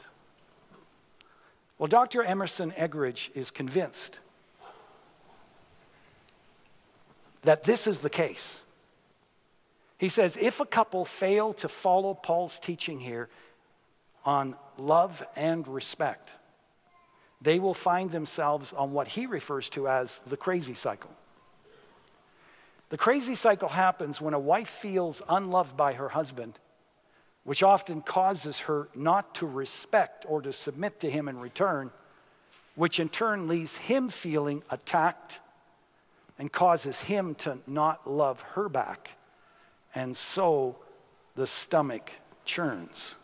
Well, 1.79 1.87
Dr. 1.87 2.23
Emerson 2.23 2.73
Eggerichs 2.73 3.31
is 3.35 3.51
convinced 3.51 4.19
that 7.43 7.65
this 7.65 7.87
is 7.87 8.01
the 8.01 8.11
case. 8.11 8.61
He 9.97 10.09
says 10.09 10.37
if 10.41 10.61
a 10.61 10.67
couple 10.67 11.05
fail 11.05 11.55
to 11.55 11.69
follow 11.69 12.15
Paul's 12.15 12.61
teaching 12.61 13.01
here 13.01 13.29
on 14.25 14.57
love 14.77 15.23
and 15.37 15.67
respect, 15.67 16.33
they 17.41 17.59
will 17.59 17.75
find 17.75 18.11
themselves 18.11 18.73
on 18.73 18.93
what 18.93 19.09
he 19.09 19.27
refers 19.27 19.71
to 19.71 19.89
as 19.89 20.21
the 20.27 20.37
crazy 20.37 20.75
cycle. 20.75 21.11
The 22.91 22.99
crazy 22.99 23.35
cycle 23.35 23.69
happens 23.69 24.21
when 24.21 24.35
a 24.35 24.39
wife 24.39 24.69
feels 24.69 25.23
unloved 25.29 25.77
by 25.77 25.95
her 25.95 26.09
husband, 26.09 26.59
which 27.45 27.63
often 27.63 28.03
causes 28.03 28.61
her 28.61 28.89
not 28.95 29.37
to 29.37 29.47
respect 29.47 30.27
or 30.29 30.43
to 30.43 30.53
submit 30.53 31.01
to 31.01 31.11
him 31.11 31.29
in 31.29 31.39
return, 31.39 31.91
which 32.75 33.01
in 33.01 33.09
turn 33.09 33.49
leaves 33.49 33.77
him 33.77 34.09
feeling 34.09 34.63
attacked 34.71 35.39
and 36.39 36.53
causes 36.53 37.01
him 37.01 37.35
to 37.37 37.59
not 37.67 38.11
love 38.11 38.41
her 38.55 38.69
back. 38.69 39.11
And 39.95 40.17
so 40.17 40.77
the 41.37 41.47
stomach 41.47 42.11
churns. 42.45 43.15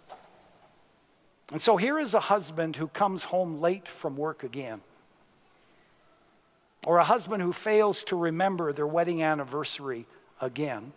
And 1.52 1.62
so 1.62 1.76
here 1.76 1.98
is 1.98 2.14
a 2.14 2.20
husband 2.20 2.76
who 2.76 2.88
comes 2.88 3.24
home 3.24 3.61
late 3.61 3.87
from 3.87 4.16
work 4.16 4.42
again 4.42 4.80
or 6.87 6.98
a 6.98 7.04
husband 7.04 7.42
who 7.42 7.52
fails 7.52 8.04
to 8.04 8.16
remember 8.16 8.72
their 8.72 8.87
wedding 8.87 9.20
anniversary 9.20 10.06
again, 10.40 10.92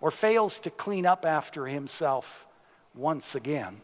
or 0.00 0.10
fails 0.10 0.58
to 0.58 0.70
clean 0.70 1.04
up 1.04 1.26
after 1.26 1.66
himself 1.66 2.46
once 2.94 3.34
again. 3.34 3.82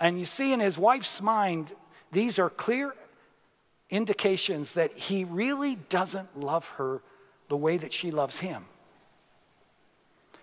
And 0.00 0.18
you 0.18 0.24
see 0.24 0.54
in 0.54 0.60
his 0.60 0.78
wife's 0.78 1.20
mind, 1.20 1.72
these 2.10 2.38
are 2.38 2.48
clear 2.48 2.94
indications 3.90 4.72
that 4.72 4.96
he 4.96 5.24
really 5.24 5.74
doesn't 5.90 6.40
love 6.40 6.66
her 6.70 7.02
the 7.48 7.56
way 7.56 7.76
that 7.76 7.92
she 7.92 8.10
loves 8.10 8.40
him. 8.40 8.64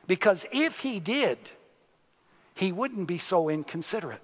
Because 0.05 0.45
if 0.51 0.81
he 0.81 0.99
did, 0.99 1.39
he 2.57 2.71
wouldn't 2.71 3.07
be 3.07 3.19
so 3.19 3.49
inconsiderate. 3.49 4.21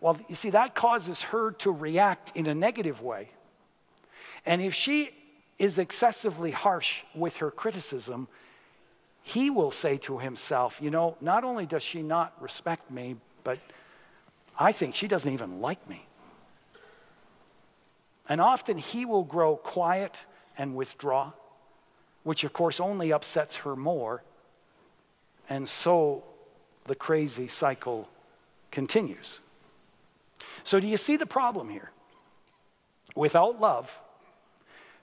Well, 0.00 0.18
you 0.28 0.34
see, 0.34 0.50
that 0.50 0.74
causes 0.74 1.22
her 1.22 1.52
to 1.52 1.72
react 1.72 2.36
in 2.36 2.46
a 2.46 2.54
negative 2.54 3.02
way. 3.02 3.30
And 4.46 4.62
if 4.62 4.72
she 4.72 5.10
is 5.58 5.78
excessively 5.78 6.52
harsh 6.52 7.02
with 7.14 7.38
her 7.38 7.50
criticism, 7.50 8.28
he 9.22 9.50
will 9.50 9.70
say 9.70 9.96
to 9.98 10.18
himself, 10.18 10.78
you 10.80 10.90
know, 10.90 11.16
not 11.20 11.44
only 11.44 11.66
does 11.66 11.82
she 11.82 12.02
not 12.02 12.34
respect 12.40 12.90
me, 12.90 13.16
but 13.44 13.58
I 14.58 14.72
think 14.72 14.94
she 14.94 15.08
doesn't 15.08 15.32
even 15.32 15.60
like 15.60 15.88
me. 15.88 16.06
And 18.28 18.40
often 18.40 18.78
he 18.78 19.04
will 19.04 19.24
grow 19.24 19.56
quiet 19.56 20.18
and 20.56 20.76
withdraw, 20.76 21.32
which 22.22 22.44
of 22.44 22.52
course 22.52 22.78
only 22.78 23.12
upsets 23.12 23.56
her 23.56 23.74
more. 23.74 24.22
And 25.52 25.68
so 25.68 26.24
the 26.86 26.94
crazy 26.94 27.46
cycle 27.46 28.08
continues. 28.70 29.40
So, 30.64 30.80
do 30.80 30.86
you 30.86 30.96
see 30.96 31.18
the 31.18 31.26
problem 31.26 31.68
here? 31.68 31.90
Without 33.14 33.60
love, 33.60 34.00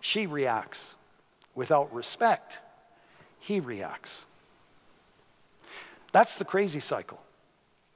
she 0.02 0.26
reacts. 0.26 0.96
Without 1.54 1.94
respect, 1.94 2.58
he 3.38 3.60
reacts. 3.60 4.24
That's 6.14 6.36
the 6.38 6.46
crazy 6.46 6.80
cycle. 6.80 7.22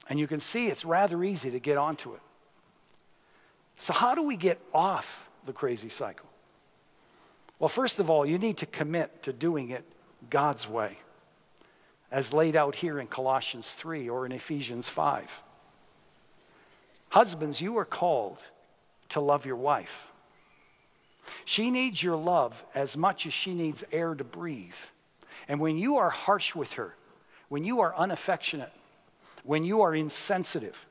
And 0.08 0.20
you 0.20 0.28
can 0.28 0.38
see 0.38 0.68
it's 0.68 0.84
rather 0.84 1.24
easy 1.24 1.50
to 1.50 1.58
get 1.58 1.76
onto 1.76 2.14
it. 2.14 2.20
So, 3.78 3.92
how 3.92 4.14
do 4.14 4.22
we 4.22 4.36
get 4.36 4.60
off 4.72 5.28
the 5.44 5.52
crazy 5.52 5.88
cycle? 5.88 6.28
Well, 7.58 7.68
first 7.68 7.98
of 7.98 8.10
all, 8.10 8.24
you 8.24 8.38
need 8.38 8.58
to 8.58 8.66
commit 8.66 9.24
to 9.24 9.32
doing 9.32 9.70
it 9.70 9.84
God's 10.30 10.68
way, 10.68 10.98
as 12.14 12.32
laid 12.32 12.54
out 12.54 12.76
here 12.76 13.00
in 13.00 13.08
Colossians 13.08 13.72
3 13.72 14.08
or 14.08 14.24
in 14.24 14.30
Ephesians 14.30 14.88
5. 14.88 15.42
Husbands, 17.08 17.60
you 17.60 17.76
are 17.76 17.84
called 17.84 18.46
to 19.08 19.18
love 19.18 19.44
your 19.44 19.56
wife. 19.56 20.12
She 21.44 21.72
needs 21.72 22.04
your 22.04 22.14
love 22.14 22.64
as 22.72 22.96
much 22.96 23.26
as 23.26 23.34
she 23.34 23.52
needs 23.52 23.82
air 23.90 24.14
to 24.14 24.22
breathe. 24.22 24.76
And 25.48 25.58
when 25.58 25.76
you 25.76 25.96
are 25.96 26.10
harsh 26.10 26.54
with 26.54 26.74
her, 26.74 26.94
when 27.48 27.64
you 27.64 27.80
are 27.80 27.92
unaffectionate, 27.96 28.72
when 29.42 29.64
you 29.64 29.80
are 29.80 29.92
insensitive, 29.92 30.86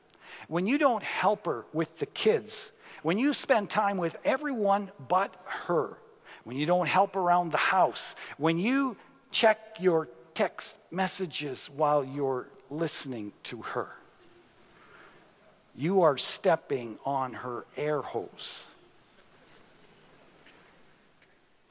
when 0.46 0.66
you 0.66 0.76
don't 0.76 1.02
help 1.02 1.46
her 1.46 1.64
with 1.72 2.00
the 2.00 2.06
kids, 2.06 2.70
when 3.02 3.16
you 3.16 3.32
spend 3.32 3.70
time 3.70 3.96
with 3.96 4.14
everyone 4.26 4.90
but 5.08 5.34
her, 5.46 5.96
when 6.44 6.58
you 6.58 6.66
don't 6.66 6.86
help 6.86 7.16
around 7.16 7.50
the 7.50 7.56
house, 7.56 8.14
when 8.36 8.58
you 8.58 8.98
check 9.30 9.78
your 9.80 10.10
text 10.34 10.78
messages 10.90 11.70
while 11.74 12.04
you're 12.04 12.48
listening 12.70 13.32
to 13.44 13.62
her, 13.62 13.88
you 15.76 16.02
are 16.02 16.18
stepping 16.18 16.98
on 17.04 17.32
her 17.32 17.64
air 17.76 18.02
hose. 18.02 18.66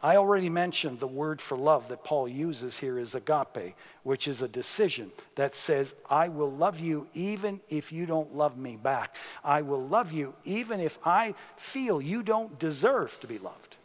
I 0.02 0.18
already 0.18 0.50
mentioned 0.50 1.00
the 1.00 1.08
word 1.08 1.40
for 1.40 1.58
love 1.58 1.88
that 1.88 2.04
Paul 2.04 2.28
uses 2.28 2.78
here 2.78 3.00
is 3.00 3.16
agape, 3.16 3.74
which 4.04 4.28
is 4.28 4.42
a 4.42 4.50
decision 4.50 5.14
that 5.36 5.56
says, 5.56 5.96
I 6.10 6.28
will 6.28 6.52
love 6.52 6.82
you 6.82 7.08
even 7.14 7.62
if 7.70 7.94
you 7.94 8.06
don't 8.06 8.36
love 8.36 8.58
me 8.58 8.76
back. 8.76 9.16
I 9.46 9.62
will 9.62 9.82
love 9.82 10.12
you 10.12 10.34
even 10.44 10.82
if 10.82 11.00
I 11.06 11.36
feel 11.56 12.02
you 12.02 12.22
don't 12.22 12.60
deserve 12.60 13.18
to 13.22 13.28
be 13.28 13.38
loved. 13.38 13.78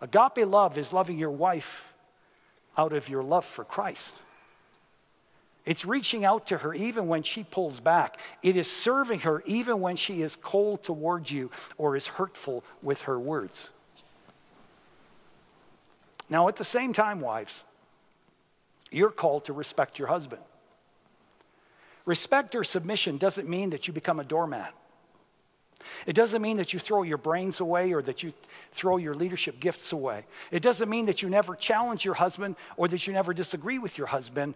Agape 0.00 0.46
love 0.46 0.78
is 0.78 0.90
loving 0.90 1.18
your 1.18 1.30
wife 1.30 1.92
out 2.76 2.92
of 2.92 3.08
your 3.08 3.22
love 3.22 3.44
for 3.44 3.64
Christ. 3.64 4.14
It's 5.64 5.84
reaching 5.84 6.24
out 6.24 6.46
to 6.46 6.58
her 6.58 6.72
even 6.72 7.08
when 7.08 7.24
she 7.24 7.42
pulls 7.42 7.80
back. 7.80 8.20
It 8.42 8.56
is 8.56 8.70
serving 8.70 9.20
her 9.20 9.42
even 9.46 9.80
when 9.80 9.96
she 9.96 10.22
is 10.22 10.36
cold 10.36 10.84
towards 10.84 11.30
you 11.32 11.50
or 11.76 11.96
is 11.96 12.06
hurtful 12.06 12.64
with 12.82 13.02
her 13.02 13.18
words. 13.18 13.70
Now, 16.28 16.48
at 16.48 16.56
the 16.56 16.64
same 16.64 16.92
time, 16.92 17.20
wives, 17.20 17.64
you're 18.90 19.10
called 19.10 19.44
to 19.46 19.52
respect 19.52 19.98
your 19.98 20.08
husband. 20.08 20.42
Respect 22.04 22.54
or 22.54 22.62
submission 22.62 23.18
doesn't 23.18 23.48
mean 23.48 23.70
that 23.70 23.88
you 23.88 23.92
become 23.92 24.20
a 24.20 24.24
doormat. 24.24 24.72
It 26.06 26.14
doesn't 26.14 26.42
mean 26.42 26.56
that 26.58 26.72
you 26.72 26.78
throw 26.78 27.02
your 27.02 27.18
brains 27.18 27.60
away 27.60 27.92
or 27.92 28.02
that 28.02 28.22
you 28.22 28.32
throw 28.72 28.96
your 28.96 29.14
leadership 29.14 29.60
gifts 29.60 29.92
away. 29.92 30.24
It 30.50 30.62
doesn't 30.62 30.88
mean 30.88 31.06
that 31.06 31.22
you 31.22 31.28
never 31.28 31.54
challenge 31.54 32.04
your 32.04 32.14
husband 32.14 32.56
or 32.76 32.88
that 32.88 33.06
you 33.06 33.12
never 33.12 33.32
disagree 33.32 33.78
with 33.78 33.98
your 33.98 34.06
husband. 34.06 34.54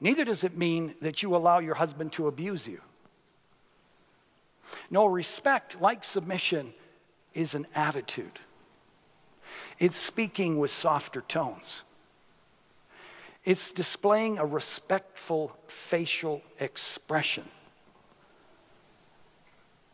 Neither 0.00 0.24
does 0.24 0.44
it 0.44 0.56
mean 0.56 0.94
that 1.00 1.22
you 1.22 1.34
allow 1.34 1.58
your 1.58 1.74
husband 1.74 2.12
to 2.12 2.28
abuse 2.28 2.66
you. 2.66 2.80
No, 4.90 5.06
respect, 5.06 5.80
like 5.80 6.04
submission, 6.04 6.72
is 7.34 7.54
an 7.54 7.66
attitude. 7.74 8.40
It's 9.78 9.96
speaking 9.96 10.58
with 10.58 10.70
softer 10.70 11.22
tones. 11.22 11.82
It's 13.44 13.72
displaying 13.72 14.38
a 14.38 14.44
respectful 14.44 15.56
facial 15.68 16.42
expression. 16.60 17.44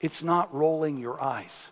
It's 0.05 0.23
not 0.23 0.55
rolling 0.55 0.99
your 0.99 1.19
eyes 1.19 1.69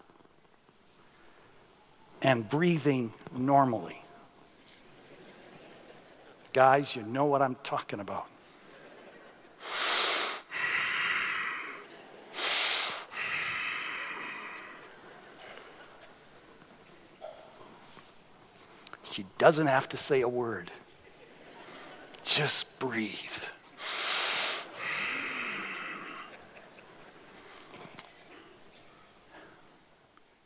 and 2.22 2.48
breathing 2.48 3.12
normally. 3.36 4.02
Guys, 6.54 6.96
you 6.96 7.02
know 7.02 7.26
what 7.26 7.42
I'm 7.42 7.56
talking 7.62 8.00
about. 8.00 8.24
She 19.10 19.26
doesn't 19.36 19.66
have 19.66 19.90
to 19.90 19.98
say 19.98 20.22
a 20.22 20.28
word. 20.28 20.70
Just 22.22 22.78
breathe. 22.78 23.18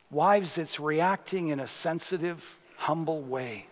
Wives, 0.09 0.57
it's 0.57 0.79
reacting 0.79 1.49
in 1.49 1.59
a 1.59 1.67
sensitive, 1.67 2.57
humble 2.77 3.21
way 3.21 3.67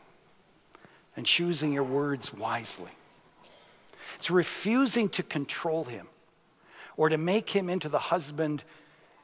and 1.15 1.26
choosing 1.26 1.71
your 1.71 1.84
words 1.84 2.34
wisely. 2.34 2.91
It's 4.15 4.30
refusing 4.30 5.10
to 5.10 5.24
control 5.24 5.86
him 5.86 6.08
or 6.98 7.10
to 7.10 7.17
make 7.17 7.50
him 7.50 7.69
into 7.69 7.89
the 7.89 8.00
husband 8.00 8.63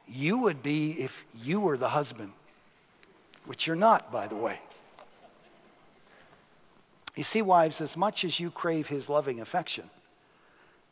you 0.08 0.38
would 0.40 0.62
be 0.62 0.92
if 0.94 1.26
you 1.34 1.60
were 1.60 1.78
the 1.78 1.90
husband, 1.90 2.32
which 3.46 3.68
you're 3.68 3.76
not, 3.76 4.12
by 4.12 4.28
the 4.28 4.36
way. 4.36 4.60
You 7.16 7.24
see, 7.24 7.42
wives, 7.42 7.82
as 7.82 7.98
much 7.98 8.24
as 8.24 8.40
you 8.40 8.52
crave 8.52 8.88
his 8.88 9.10
loving 9.10 9.42
affection, 9.42 9.90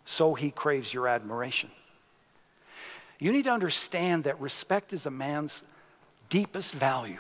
so 0.06 0.34
he 0.34 0.52
craves 0.52 0.94
your 0.94 1.08
admiration. 1.08 1.70
You 3.20 3.32
need 3.32 3.44
to 3.44 3.52
understand 3.52 4.24
that 4.24 4.40
respect 4.40 4.94
is 4.94 5.06
a 5.06 5.12
man's 5.12 5.64
deepest 6.30 6.74
value. 6.74 7.20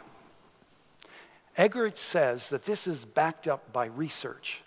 Eggerichs 1.57 1.97
says 1.97 2.49
that 2.49 2.63
this 2.63 2.87
is 2.87 3.05
backed 3.05 3.47
up 3.47 3.73
by 3.73 3.87
research. 3.87 4.61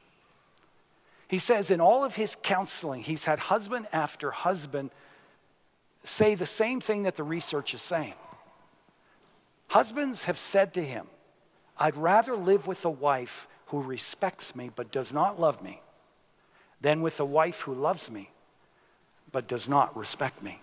He 1.28 1.38
says 1.38 1.70
in 1.70 1.80
all 1.80 2.04
of 2.04 2.16
his 2.16 2.36
counseling, 2.42 3.02
he's 3.02 3.24
had 3.24 3.38
husband 3.38 3.86
after 3.92 4.30
husband 4.30 4.90
say 6.02 6.34
the 6.34 6.46
same 6.46 6.80
thing 6.80 7.04
that 7.04 7.16
the 7.16 7.22
research 7.22 7.72
is 7.72 7.80
saying. 7.80 8.14
Husbands 9.68 10.24
have 10.24 10.38
said 10.38 10.74
to 10.74 10.84
him, 10.84 11.06
I'd 11.78 11.96
rather 11.96 12.36
live 12.36 12.66
with 12.66 12.84
a 12.84 12.90
wife 12.90 13.48
who 13.66 13.80
respects 13.80 14.54
me 14.54 14.70
but 14.74 14.92
does 14.92 15.14
not 15.14 15.40
love 15.40 15.62
me 15.62 15.80
than 16.82 17.00
with 17.00 17.18
a 17.20 17.24
wife 17.24 17.62
who 17.62 17.72
loves 17.72 18.10
me 18.10 18.28
but 19.30 19.48
does 19.48 19.68
not 19.68 19.96
respect 19.96 20.42
me. 20.42 20.60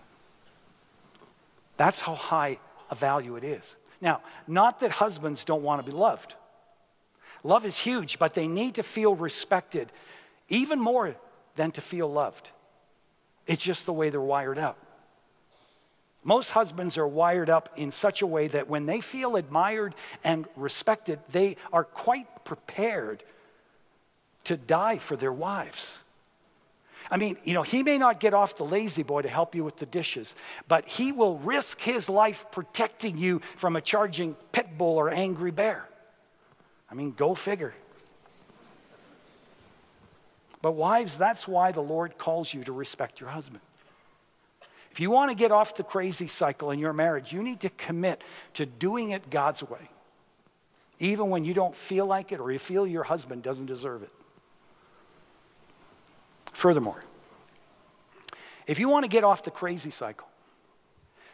That's 1.76 2.02
how 2.02 2.14
high 2.14 2.60
a 2.90 2.94
value 2.94 3.36
it 3.36 3.44
is. 3.44 3.76
Now, 4.00 4.20
not 4.46 4.80
that 4.80 4.90
husbands 4.90 5.44
don't 5.44 5.62
want 5.62 5.84
to 5.84 5.90
be 5.90 5.96
loved. 5.96 6.34
Love 7.42 7.64
is 7.64 7.78
huge, 7.78 8.18
but 8.18 8.34
they 8.34 8.48
need 8.48 8.74
to 8.74 8.82
feel 8.82 9.14
respected 9.14 9.90
even 10.48 10.78
more 10.78 11.14
than 11.56 11.70
to 11.72 11.80
feel 11.80 12.10
loved. 12.10 12.50
It's 13.46 13.62
just 13.62 13.86
the 13.86 13.92
way 13.92 14.10
they're 14.10 14.20
wired 14.20 14.58
up. 14.58 14.78
Most 16.22 16.50
husbands 16.50 16.98
are 16.98 17.08
wired 17.08 17.48
up 17.48 17.70
in 17.76 17.90
such 17.90 18.20
a 18.20 18.26
way 18.26 18.48
that 18.48 18.68
when 18.68 18.84
they 18.84 19.00
feel 19.00 19.36
admired 19.36 19.94
and 20.22 20.46
respected, 20.54 21.18
they 21.32 21.56
are 21.72 21.84
quite 21.84 22.44
prepared 22.44 23.24
to 24.44 24.56
die 24.56 24.98
for 24.98 25.16
their 25.16 25.32
wives. 25.32 26.00
I 27.10 27.16
mean, 27.16 27.36
you 27.42 27.54
know, 27.54 27.62
he 27.62 27.82
may 27.82 27.98
not 27.98 28.20
get 28.20 28.34
off 28.34 28.56
the 28.56 28.64
La-Z-Boy 28.64 29.22
to 29.22 29.28
help 29.28 29.54
you 29.54 29.64
with 29.64 29.76
the 29.76 29.86
dishes, 29.86 30.36
but 30.68 30.86
he 30.86 31.10
will 31.10 31.38
risk 31.38 31.80
his 31.80 32.08
life 32.08 32.46
protecting 32.52 33.18
you 33.18 33.40
from 33.56 33.74
a 33.74 33.80
charging 33.80 34.34
pit 34.52 34.78
bull 34.78 34.96
or 34.96 35.10
angry 35.10 35.50
bear. 35.50 35.88
I 36.90 36.94
mean, 36.94 37.12
go 37.12 37.34
figure. 37.34 37.74
But, 40.62 40.72
wives, 40.72 41.18
that's 41.18 41.48
why 41.48 41.72
the 41.72 41.80
Lord 41.80 42.16
calls 42.18 42.52
you 42.52 42.62
to 42.64 42.72
respect 42.72 43.18
your 43.18 43.30
husband. 43.30 43.62
If 44.92 45.00
you 45.00 45.10
want 45.10 45.30
to 45.30 45.36
get 45.36 45.52
off 45.52 45.76
the 45.76 45.84
crazy 45.84 46.26
cycle 46.26 46.70
in 46.70 46.78
your 46.78 46.92
marriage, 46.92 47.32
you 47.32 47.42
need 47.42 47.60
to 47.60 47.70
commit 47.70 48.22
to 48.54 48.66
doing 48.66 49.10
it 49.10 49.30
God's 49.30 49.62
way, 49.62 49.88
even 50.98 51.30
when 51.30 51.44
you 51.44 51.54
don't 51.54 51.74
feel 51.74 52.06
like 52.06 52.32
it 52.32 52.40
or 52.40 52.52
you 52.52 52.58
feel 52.58 52.86
your 52.86 53.04
husband 53.04 53.42
doesn't 53.42 53.66
deserve 53.66 54.02
it. 54.02 54.12
Furthermore, 56.60 57.02
if 58.66 58.78
you 58.78 58.90
want 58.90 59.04
to 59.04 59.08
get 59.08 59.24
off 59.24 59.42
the 59.44 59.50
crazy 59.50 59.88
cycle, 59.88 60.28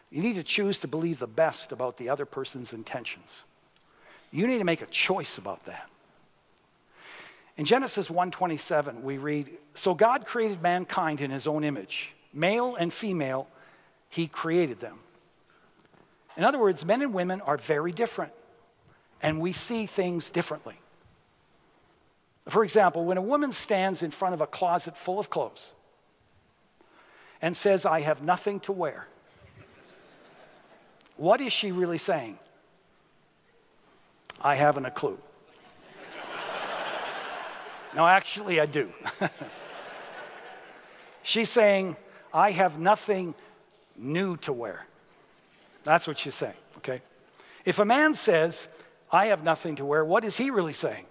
you 0.08 0.22
need 0.22 0.36
to 0.36 0.44
choose 0.44 0.78
to 0.78 0.86
believe 0.86 1.18
the 1.18 1.26
best 1.26 1.72
about 1.72 1.96
the 1.96 2.08
other 2.08 2.24
person's 2.24 2.72
intentions. 2.72 3.42
You 4.30 4.46
need 4.46 4.58
to 4.58 4.64
make 4.64 4.82
a 4.82 4.86
choice 4.86 5.36
about 5.36 5.64
that. 5.64 5.90
In 7.56 7.64
Genesis 7.64 8.08
1:27 8.08 9.02
we 9.02 9.18
read, 9.18 9.58
"So 9.74 9.94
God 9.94 10.26
created 10.26 10.62
mankind 10.62 11.20
in 11.20 11.32
his 11.32 11.48
own 11.48 11.64
image. 11.64 12.14
Male 12.32 12.76
and 12.76 12.94
female, 12.94 13.48
he 14.08 14.28
created 14.28 14.78
them. 14.78 15.00
In 16.36 16.44
other 16.44 16.58
words, 16.58 16.84
men 16.84 17.02
and 17.02 17.12
women 17.12 17.40
are 17.40 17.56
very 17.56 17.90
different, 17.90 18.32
and 19.20 19.40
we 19.40 19.52
see 19.52 19.86
things 19.86 20.30
differently. 20.30 20.78
For 22.48 22.62
example, 22.62 23.04
when 23.04 23.16
a 23.16 23.22
woman 23.22 23.52
stands 23.52 24.02
in 24.02 24.10
front 24.10 24.34
of 24.34 24.40
a 24.40 24.46
closet 24.46 24.96
full 24.96 25.18
of 25.18 25.30
clothes 25.30 25.72
and 27.42 27.56
says, 27.56 27.84
I 27.84 28.00
have 28.00 28.22
nothing 28.22 28.60
to 28.60 28.72
wear, 28.72 29.06
what 31.16 31.40
is 31.40 31.52
she 31.52 31.72
really 31.72 31.98
saying? 31.98 32.38
I 34.40 34.54
haven't 34.54 34.84
a 34.84 34.90
clue. 34.90 35.18
no, 37.94 38.06
actually, 38.06 38.60
I 38.60 38.66
do. 38.66 38.92
She's 41.22 41.50
saying, 41.50 41.96
I 42.32 42.52
have 42.52 42.78
nothing 42.78 43.34
new 43.96 44.36
to 44.38 44.52
wear. 44.52 44.86
That's 45.82 46.06
what 46.06 46.18
she's 46.18 46.34
saying, 46.34 46.54
okay? 46.78 47.00
If 47.64 47.78
a 47.78 47.84
man 47.84 48.14
says, 48.14 48.68
I 49.10 49.26
have 49.26 49.42
nothing 49.42 49.76
to 49.76 49.84
wear, 49.84 50.04
what 50.04 50.24
is 50.24 50.36
he 50.36 50.50
really 50.50 50.72
saying? 50.72 51.06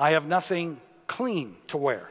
I 0.00 0.12
have 0.12 0.26
nothing 0.26 0.80
clean 1.06 1.56
to 1.66 1.76
wear. 1.76 2.08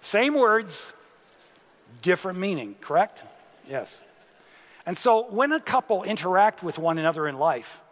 Same 0.00 0.32
words, 0.32 0.94
different 2.00 2.38
meaning, 2.38 2.74
correct? 2.80 3.22
Yes. 3.68 4.02
And 4.86 4.96
so 4.96 5.28
when 5.28 5.52
a 5.52 5.60
couple 5.60 6.04
interact 6.04 6.62
with 6.62 6.78
one 6.78 6.96
another 6.96 7.28
in 7.28 7.38
life, 7.38 7.82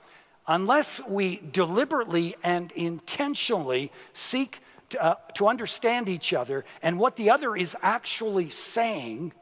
unless 0.48 1.02
we 1.06 1.42
deliberately 1.52 2.35
and 2.42 2.72
intentionally 2.72 3.92
seek 4.14 4.61
to, 4.88 5.02
uh, 5.02 5.14
to 5.35 5.48
understand 5.48 6.09
each 6.09 6.32
other 6.32 6.64
and 6.80 6.98
what 6.98 7.16
the 7.16 7.28
other 7.28 7.54
is 7.54 7.76
actually 7.82 8.48
saying, 8.48 9.35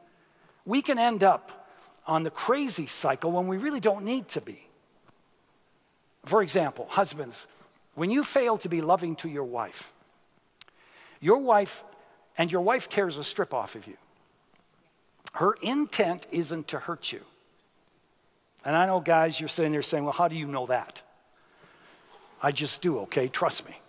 we 0.65 0.81
can 0.81 0.99
end 0.99 1.23
up 1.23 1.69
on 2.05 2.23
the 2.23 2.31
crazy 2.31 2.87
cycle 2.87 3.31
when 3.31 3.47
we 3.47 3.55
really 3.55 3.79
don't 3.79 4.03
need 4.03 4.27
to 4.27 4.41
be. 4.41 4.67
For 6.25 6.41
example, 6.41 6.87
husbands, 6.89 7.47
when 7.93 8.09
you 8.09 8.23
fail 8.23 8.57
to 8.59 8.69
be 8.69 8.81
loving 8.81 9.15
to 9.17 9.29
your 9.29 9.43
wife, 9.43 9.93
your 11.21 11.37
wife, 11.37 11.83
and 12.37 12.51
your 12.51 12.61
wife 12.61 12.89
tears 12.89 13.17
a 13.17 13.23
strip 13.23 13.53
off 13.53 13.75
of 13.75 13.87
you, 13.87 13.97
her 15.33 15.55
intent 15.61 16.27
isn't 16.31 16.69
to 16.69 16.79
hurt 16.79 17.11
you. 17.11 17.21
And 18.63 18.75
I 18.75 18.87
know, 18.87 18.99
guys, 18.99 19.39
you're 19.39 19.49
sitting 19.49 19.71
there 19.71 19.83
saying, 19.83 20.03
well, 20.03 20.13
how 20.13 20.27
do 20.27 20.35
you 20.35 20.47
know 20.47 20.65
that? 20.65 21.01
I 22.41 22.51
just 22.51 22.81
do, 22.81 22.99
okay? 22.99 23.27
Trust 23.27 23.67
me. 23.67 23.79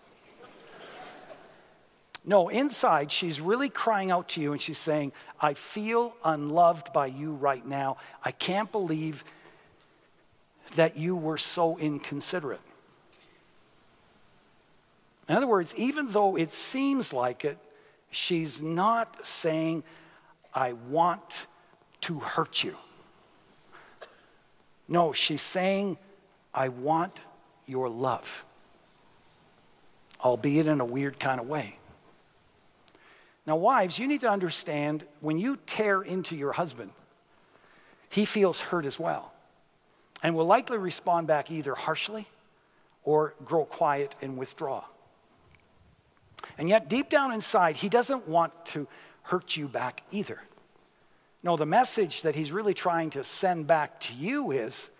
No, 2.24 2.48
inside, 2.48 3.12
she's 3.12 3.40
really 3.40 3.68
crying 3.68 4.10
out 4.10 4.28
to 4.30 4.40
you 4.40 4.52
and 4.52 4.60
she's 4.60 4.78
saying, 4.78 5.12
I 5.40 5.54
feel 5.54 6.14
unloved 6.24 6.92
by 6.92 7.06
you 7.06 7.32
right 7.34 7.64
now. 7.64 7.98
I 8.24 8.32
can't 8.32 8.70
believe 8.72 9.24
that 10.74 10.96
you 10.96 11.16
were 11.16 11.38
so 11.38 11.78
inconsiderate. 11.78 12.60
In 15.28 15.36
other 15.36 15.46
words, 15.46 15.74
even 15.76 16.08
though 16.08 16.36
it 16.36 16.50
seems 16.50 17.12
like 17.12 17.44
it, 17.44 17.58
she's 18.10 18.60
not 18.60 19.26
saying, 19.26 19.82
I 20.54 20.74
want 20.74 21.46
to 22.02 22.20
hurt 22.20 22.62
you. 22.62 22.76
No, 24.88 25.12
she's 25.12 25.42
saying, 25.42 25.98
I 26.54 26.68
want 26.68 27.20
your 27.66 27.88
love, 27.88 28.44
albeit 30.20 30.66
in 30.66 30.80
a 30.80 30.84
weird 30.84 31.18
kind 31.18 31.40
of 31.40 31.48
way. 31.48 31.78
Now, 33.46 33.56
wives, 33.56 33.98
you 33.98 34.06
need 34.06 34.20
to 34.20 34.30
understand 34.30 35.04
when 35.20 35.38
you 35.38 35.58
tear 35.66 36.02
into 36.02 36.36
your 36.36 36.52
husband, 36.52 36.90
he 38.08 38.24
feels 38.24 38.60
hurt 38.60 38.86
as 38.86 38.98
well 38.98 39.32
and 40.26 40.34
will 40.34 40.44
likely 40.44 40.76
respond 40.76 41.28
back 41.28 41.52
either 41.52 41.76
harshly 41.76 42.26
or 43.04 43.32
grow 43.44 43.64
quiet 43.64 44.12
and 44.20 44.36
withdraw. 44.36 44.82
And 46.58 46.68
yet, 46.68 46.88
deep 46.88 47.10
down 47.10 47.30
inside, 47.30 47.76
he 47.76 47.88
doesn't 47.88 48.26
want 48.26 48.52
to 48.66 48.88
hurt 49.22 49.56
you 49.56 49.68
back 49.68 50.02
either. 50.10 50.40
No, 51.44 51.56
the 51.56 51.64
message 51.64 52.22
that 52.22 52.34
he's 52.34 52.50
really 52.50 52.74
trying 52.74 53.10
to 53.10 53.22
send 53.22 53.68
back 53.68 54.00
to 54.00 54.14
you 54.14 54.50
is 54.50 54.90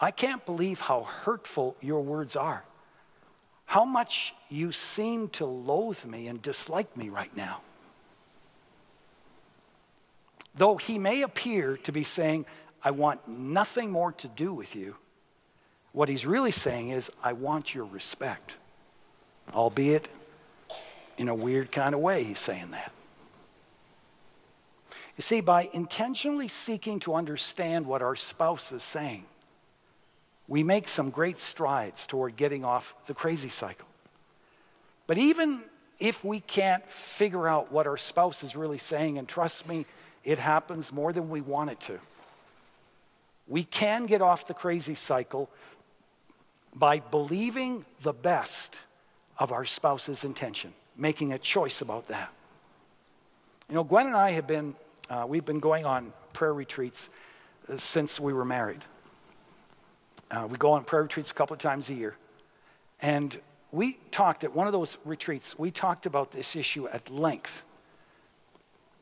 I 0.00 0.10
can't 0.10 0.44
believe 0.44 0.80
how 0.80 1.04
hurtful 1.04 1.76
your 1.80 2.00
words 2.00 2.34
are. 2.34 2.64
How 3.66 3.84
much 3.84 4.34
you 4.48 4.72
seem 4.72 5.28
to 5.28 5.46
loathe 5.46 6.04
me 6.04 6.26
and 6.26 6.42
dislike 6.42 6.96
me 6.96 7.08
right 7.08 7.34
now. 7.36 7.60
Though 10.56 10.76
he 10.76 10.98
may 10.98 11.22
appear 11.22 11.76
to 11.84 11.92
be 11.92 12.02
saying, 12.02 12.46
I 12.82 12.90
want 12.90 13.26
nothing 13.28 13.90
more 13.90 14.12
to 14.12 14.28
do 14.28 14.52
with 14.52 14.76
you, 14.76 14.96
what 15.92 16.08
he's 16.08 16.26
really 16.26 16.52
saying 16.52 16.90
is, 16.90 17.10
I 17.24 17.32
want 17.32 17.74
your 17.74 17.86
respect. 17.86 18.56
Albeit 19.54 20.08
in 21.16 21.28
a 21.28 21.34
weird 21.34 21.72
kind 21.72 21.94
of 21.94 22.00
way, 22.00 22.22
he's 22.22 22.38
saying 22.38 22.72
that. 22.72 22.92
You 25.16 25.22
see, 25.22 25.40
by 25.40 25.70
intentionally 25.72 26.48
seeking 26.48 27.00
to 27.00 27.14
understand 27.14 27.86
what 27.86 28.02
our 28.02 28.14
spouse 28.14 28.72
is 28.72 28.82
saying, 28.82 29.24
we 30.46 30.62
make 30.62 30.88
some 30.88 31.10
great 31.10 31.38
strides 31.38 32.06
toward 32.06 32.36
getting 32.36 32.64
off 32.64 32.94
the 33.06 33.14
crazy 33.14 33.48
cycle. 33.48 33.88
But 35.06 35.16
even 35.18 35.62
if 35.98 36.24
we 36.24 36.40
can't 36.40 36.86
figure 36.90 37.48
out 37.48 37.72
what 37.72 37.86
our 37.86 37.96
spouse 37.96 38.42
is 38.42 38.54
really 38.54 38.78
saying, 38.78 39.16
and 39.16 39.26
trust 39.26 39.66
me, 39.66 39.86
it 40.24 40.38
happens 40.38 40.92
more 40.92 41.12
than 41.12 41.30
we 41.30 41.40
want 41.40 41.70
it 41.70 41.80
to. 41.80 41.98
We 43.48 43.64
can 43.64 44.06
get 44.06 44.22
off 44.22 44.46
the 44.46 44.54
crazy 44.54 44.94
cycle 44.94 45.50
by 46.74 47.00
believing 47.00 47.84
the 48.02 48.12
best 48.12 48.80
of 49.38 49.52
our 49.52 49.64
spouse's 49.64 50.24
intention, 50.24 50.72
making 50.96 51.32
a 51.32 51.38
choice 51.38 51.80
about 51.80 52.08
that. 52.08 52.32
You 53.68 53.74
know, 53.74 53.84
Gwen 53.84 54.06
and 54.06 54.16
I 54.16 54.32
have 54.32 54.46
been, 54.46 54.74
uh, 55.10 55.24
we've 55.28 55.44
been 55.44 55.60
going 55.60 55.84
on 55.84 56.12
prayer 56.32 56.54
retreats 56.54 57.08
uh, 57.68 57.76
since 57.76 58.20
we 58.20 58.32
were 58.32 58.44
married. 58.44 58.84
Uh, 60.30 60.46
we 60.50 60.56
go 60.56 60.72
on 60.72 60.84
prayer 60.84 61.02
retreats 61.02 61.30
a 61.30 61.34
couple 61.34 61.54
of 61.54 61.60
times 61.60 61.88
a 61.88 61.94
year. 61.94 62.16
And 63.00 63.38
we 63.72 63.98
talked 64.10 64.44
at 64.44 64.54
one 64.54 64.66
of 64.66 64.72
those 64.72 64.98
retreats, 65.04 65.58
we 65.58 65.70
talked 65.70 66.06
about 66.06 66.30
this 66.30 66.56
issue 66.56 66.88
at 66.88 67.10
length. 67.10 67.62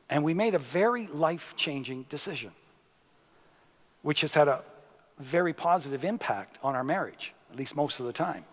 And 0.09 0.23
we 0.23 0.33
made 0.33 0.53
a 0.53 0.59
very 0.59 1.07
life 1.07 1.55
changing 1.55 2.05
decision, 2.09 2.51
which 4.05 4.21
has 4.21 4.35
had 4.35 4.47
a 4.47 4.61
very 5.17 5.51
positive 5.51 6.05
impact 6.05 6.59
on 6.61 6.75
our 6.75 6.83
marriage, 6.83 7.33
at 7.49 7.57
least 7.57 7.75
most 7.75 7.99
of 7.99 8.05
the 8.05 8.13
time. 8.13 8.45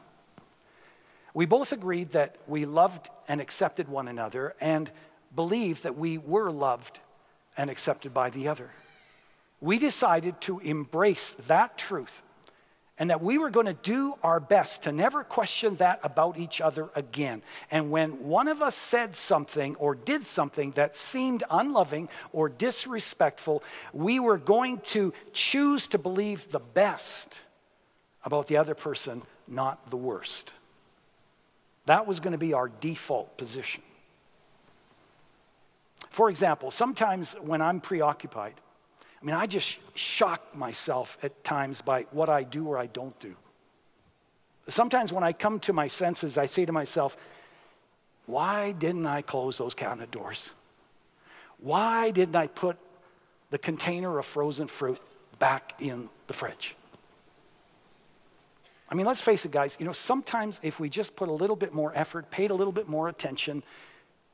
We 1.34 1.44
both 1.44 1.72
agreed 1.72 2.12
that 2.12 2.36
we 2.46 2.64
loved 2.64 3.10
and 3.28 3.38
accepted 3.38 3.86
one 3.86 4.08
another 4.08 4.54
and 4.62 4.90
believed 5.36 5.82
that 5.82 5.94
we 5.94 6.16
were 6.16 6.50
loved 6.50 7.00
and 7.54 7.68
accepted 7.68 8.14
by 8.14 8.30
the 8.30 8.48
other. 8.48 8.70
We 9.60 9.78
decided 9.78 10.40
to 10.40 10.58
embrace 10.60 11.36
that 11.48 11.76
truth 11.76 12.22
and 12.98 13.10
that 13.10 13.22
we 13.22 13.38
were 13.38 13.50
going 13.50 13.66
to 13.66 13.72
do 13.72 14.14
our 14.22 14.38
best 14.38 14.82
to 14.82 14.92
never 14.92 15.24
question 15.24 15.76
that 15.76 16.00
about 16.02 16.38
each 16.38 16.60
other 16.60 16.90
again. 16.94 17.42
And 17.70 17.90
when 17.90 18.24
one 18.24 18.48
of 18.48 18.60
us 18.60 18.74
said 18.74 19.16
something 19.16 19.74
or 19.76 19.94
did 19.94 20.26
something 20.26 20.72
that 20.72 20.94
seemed 20.94 21.42
unloving 21.50 22.08
or 22.32 22.48
disrespectful, 22.48 23.62
we 23.92 24.20
were 24.20 24.38
going 24.38 24.78
to 24.78 25.12
choose 25.32 25.88
to 25.88 25.98
believe 25.98 26.50
the 26.50 26.60
best 26.60 27.40
about 28.24 28.46
the 28.46 28.58
other 28.58 28.74
person, 28.74 29.22
not 29.48 29.90
the 29.90 29.96
worst. 29.96 30.52
That 31.86 32.06
was 32.06 32.20
going 32.20 32.32
to 32.32 32.38
be 32.38 32.52
our 32.52 32.68
default 32.68 33.36
position. 33.36 33.82
For 36.10 36.28
example, 36.28 36.70
sometimes 36.70 37.32
when 37.40 37.62
I'm 37.62 37.80
preoccupied, 37.80 38.54
I 39.22 39.24
mean, 39.24 39.36
I 39.36 39.46
just 39.46 39.78
shock 39.94 40.56
myself 40.56 41.16
at 41.22 41.44
times 41.44 41.80
by 41.80 42.06
what 42.10 42.28
I 42.28 42.42
do 42.42 42.66
or 42.66 42.76
I 42.76 42.86
don't 42.86 43.16
do. 43.20 43.36
Sometimes 44.68 45.12
when 45.12 45.22
I 45.22 45.32
come 45.32 45.60
to 45.60 45.72
my 45.72 45.86
senses, 45.86 46.36
I 46.36 46.46
say 46.46 46.64
to 46.64 46.72
myself, 46.72 47.16
why 48.26 48.72
didn't 48.72 49.06
I 49.06 49.22
close 49.22 49.58
those 49.58 49.74
cabinet 49.74 50.10
doors? 50.10 50.50
Why 51.58 52.10
didn't 52.10 52.34
I 52.34 52.48
put 52.48 52.76
the 53.50 53.58
container 53.58 54.18
of 54.18 54.26
frozen 54.26 54.66
fruit 54.66 55.00
back 55.38 55.74
in 55.78 56.08
the 56.26 56.32
fridge? 56.32 56.74
I 58.88 58.94
mean, 58.94 59.06
let's 59.06 59.20
face 59.20 59.44
it, 59.44 59.52
guys, 59.52 59.76
you 59.78 59.86
know, 59.86 59.92
sometimes 59.92 60.60
if 60.62 60.80
we 60.80 60.88
just 60.88 61.14
put 61.16 61.28
a 61.28 61.32
little 61.32 61.56
bit 61.56 61.72
more 61.72 61.92
effort, 61.94 62.30
paid 62.30 62.50
a 62.50 62.54
little 62.54 62.72
bit 62.72 62.88
more 62.88 63.08
attention, 63.08 63.62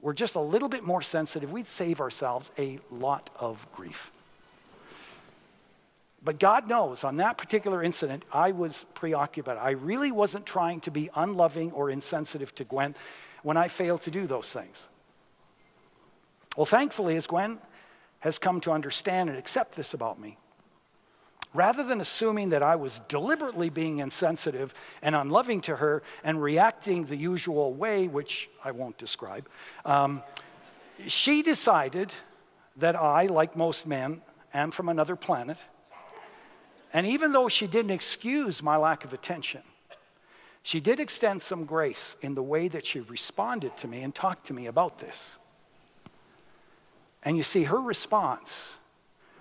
we're 0.01 0.15
just 0.15 0.35
a 0.35 0.41
little 0.41 0.69
bit 0.69 0.83
more 0.83 1.03
sensitive, 1.03 1.53
we'd 1.53 1.67
save 1.67 2.01
ourselves 2.01 2.51
a 2.59 2.79
lot 2.91 3.31
of 3.39 3.71
grief. 3.73 4.11
But 6.23 6.39
God 6.39 6.69
knows 6.69 7.05
on 7.05 7.19
that 7.19 7.39
particular 7.39 7.83
incident, 7.83 8.25
I 8.33 8.51
was 8.51 8.85
preoccupied. 8.95 9.57
I 9.57 9.71
really 9.71 10.11
wasn't 10.11 10.47
trying 10.47 10.81
to 10.81 10.91
be 10.91 11.11
unloving 11.15 11.73
or 11.73 11.91
insensitive 11.91 12.55
to 12.57 12.65
Gwen 12.65 12.95
when 13.43 13.57
I 13.57 13.69
failed 13.69 14.03
to 14.03 14.11
do 14.11 14.27
those 14.27 14.53
things. 14.53 14.89
Well, 16.57 16.67
thankfully, 16.67 17.17
as 17.17 17.27
Gwen 17.27 17.59
has 18.21 18.39
come 18.39 18.61
to 18.63 18.73
understand 18.73 19.29
and 19.29 19.39
accept 19.39 19.77
this 19.77 19.95
about 19.95 20.19
me, 20.21 20.39
rather 21.55 21.85
than 21.85 22.01
assuming 22.01 22.49
that 22.49 22.65
I 22.65 22.75
was 22.75 23.01
deliberately 23.07 23.71
being 23.71 23.99
insensitive 23.99 24.75
and 25.01 25.15
unloving 25.15 25.61
to 25.63 25.77
her 25.77 26.03
and 26.25 26.43
reacting 26.43 27.05
the 27.05 27.17
usual 27.17 27.73
way, 27.73 28.09
which 28.09 28.51
I 28.65 28.73
won't 28.73 28.99
describe, 28.99 29.49
um, 29.85 30.25
she 31.07 31.43
decided 31.43 32.13
that 32.77 32.97
I, 32.97 33.27
like 33.27 33.55
most 33.55 33.87
men, 33.87 34.21
am 34.53 34.73
from 34.73 34.89
another 34.89 35.15
planet 35.15 35.59
and 36.93 37.07
even 37.07 37.33
though 37.33 37.49
she 37.49 37.67
didn't 37.67 37.91
excuse 37.91 38.63
my 38.63 38.77
lack 38.77 39.05
of 39.05 39.13
attention, 39.13 39.63
she 40.63 40.81
did 40.81 41.01
extend 41.01 41.43
some 41.43 41.65
grace 41.65 42.17
in 42.21 42.35
the 42.35 42.43
way 42.43 42.69
that 42.69 42.85
she 42.85 43.01
responded 43.01 43.77
to 43.79 43.89
me 43.89 44.03
and 44.03 44.15
talked 44.15 44.47
to 44.47 44.53
me 44.53 44.67
about 44.67 44.99
this. 44.99 45.37
And 47.23 47.37
you 47.37 47.43
see, 47.43 47.65
her 47.65 47.81
response 47.81 48.77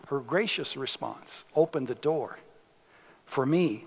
her 0.07 0.19
gracious 0.19 0.77
response 0.77 1.43
opened 1.53 1.87
the 1.87 1.95
door 1.95 2.39
for 3.25 3.45
me 3.45 3.85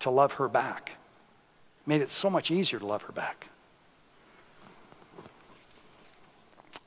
to 0.00 0.10
love 0.10 0.34
her 0.34 0.48
back. 0.48 0.92
Made 1.86 2.02
it 2.02 2.10
so 2.10 2.28
much 2.28 2.50
easier 2.50 2.78
to 2.78 2.86
love 2.86 3.02
her 3.02 3.12
back. 3.12 3.48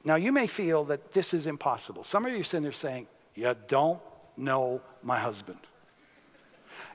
Now, 0.04 0.16
you 0.16 0.32
may 0.32 0.48
feel 0.48 0.84
that 0.86 1.12
this 1.12 1.34
is 1.34 1.48
impossible. 1.48 2.04
Some 2.04 2.26
of 2.26 2.32
you 2.32 2.42
are 2.42 2.44
sitting 2.44 2.64
there 2.64 2.72
saying, 2.72 3.08
You 3.36 3.56
don't 3.68 4.00
know 4.38 4.82
my 5.02 5.18
husband. 5.18 5.60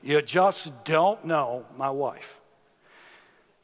You 0.03 0.23
just 0.23 0.85
don't 0.85 1.25
know 1.25 1.65
my 1.77 1.91
wife. 1.91 2.39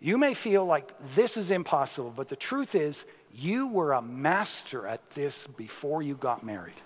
You 0.01 0.17
may 0.17 0.35
feel 0.35 0.65
like 0.65 0.93
this 1.15 1.37
is 1.37 1.51
impossible, 1.51 2.13
but 2.15 2.29
the 2.29 2.37
truth 2.37 2.75
is, 2.75 3.05
you 3.35 3.67
were 3.67 3.93
a 3.93 4.03
master 4.03 4.87
at 4.87 5.11
this 5.11 5.47
before 5.47 6.03
you 6.03 6.15
got 6.15 6.45
married. 6.45 6.81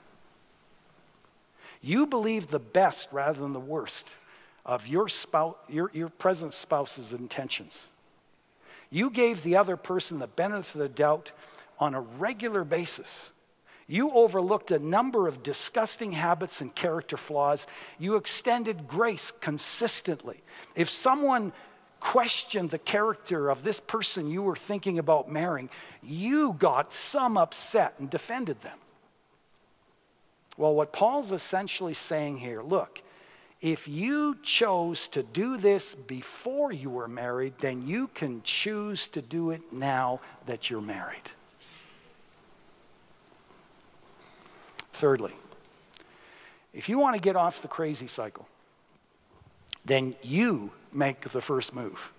You 1.83 2.07
believed 2.07 2.51
the 2.51 2.59
best 2.59 3.09
rather 3.13 3.41
than 3.41 3.53
the 3.53 3.61
worst 3.61 4.11
of 4.65 4.87
your, 4.87 5.09
spouse, 5.09 5.57
your, 5.69 5.91
your 5.93 6.09
present 6.09 6.55
spouse's 6.55 7.13
intentions. 7.13 7.89
You 8.91 9.11
gave 9.11 9.43
the 9.43 9.57
other 9.57 9.77
person 9.77 10.19
the 10.19 10.27
benefit 10.27 10.75
of 10.75 10.81
the 10.81 10.89
doubt 10.89 11.33
on 11.79 11.95
a 11.95 12.01
regular 12.01 12.65
basis. 12.65 13.31
You 13.87 14.13
overlooked 14.13 14.71
a 14.71 14.79
number 14.79 15.29
of 15.29 15.43
disgusting 15.43 16.13
habits 16.13 16.61
and 16.61 16.75
character 16.75 17.17
flaws. 17.17 17.67
You 17.99 18.17
extended 18.17 18.87
grace 18.87 19.33
consistently. 19.41 20.41
If 20.75 20.89
someone 20.89 21.53
questioned 22.01 22.71
the 22.71 22.79
character 22.79 23.49
of 23.49 23.63
this 23.63 23.81
person 23.81 24.31
you 24.31 24.43
were 24.43 24.57
thinking 24.57 24.99
about 24.99 25.31
marrying, 25.31 25.71
you 26.03 26.53
got 26.55 26.93
some 26.93 27.37
upset 27.37 27.95
and 27.99 28.11
defended 28.11 28.61
them. 28.63 28.79
Well, 30.57 30.75
what 30.75 30.93
Paul's 30.93 31.33
essentially 31.33 31.95
saying 31.95 32.39
here 32.39 32.63
look, 32.63 33.03
if 33.61 33.87
you 33.87 34.37
chose 34.43 35.07
to 35.09 35.23
do 35.23 35.57
this 35.57 35.95
before 35.95 36.73
you 36.73 36.91
were 36.91 37.09
married, 37.09 37.55
then 37.59 37.87
you 37.87 38.09
can 38.09 38.43
choose 38.43 39.07
to 39.09 39.23
do 39.23 39.51
it 39.51 39.73
now 39.73 40.21
that 40.47 40.69
you're 40.69 40.81
married. 40.81 41.31
Thirdly, 45.03 45.33
if 46.73 46.89
you 46.89 46.97
want 46.97 47.17
to 47.17 47.21
get 47.21 47.35
off 47.35 47.61
the 47.61 47.67
crazy 47.67 48.07
cycle, 48.07 48.47
then 49.85 50.15
you 50.23 50.71
make 50.93 51.23
the 51.23 51.41
first 51.41 51.75
move. 51.75 52.13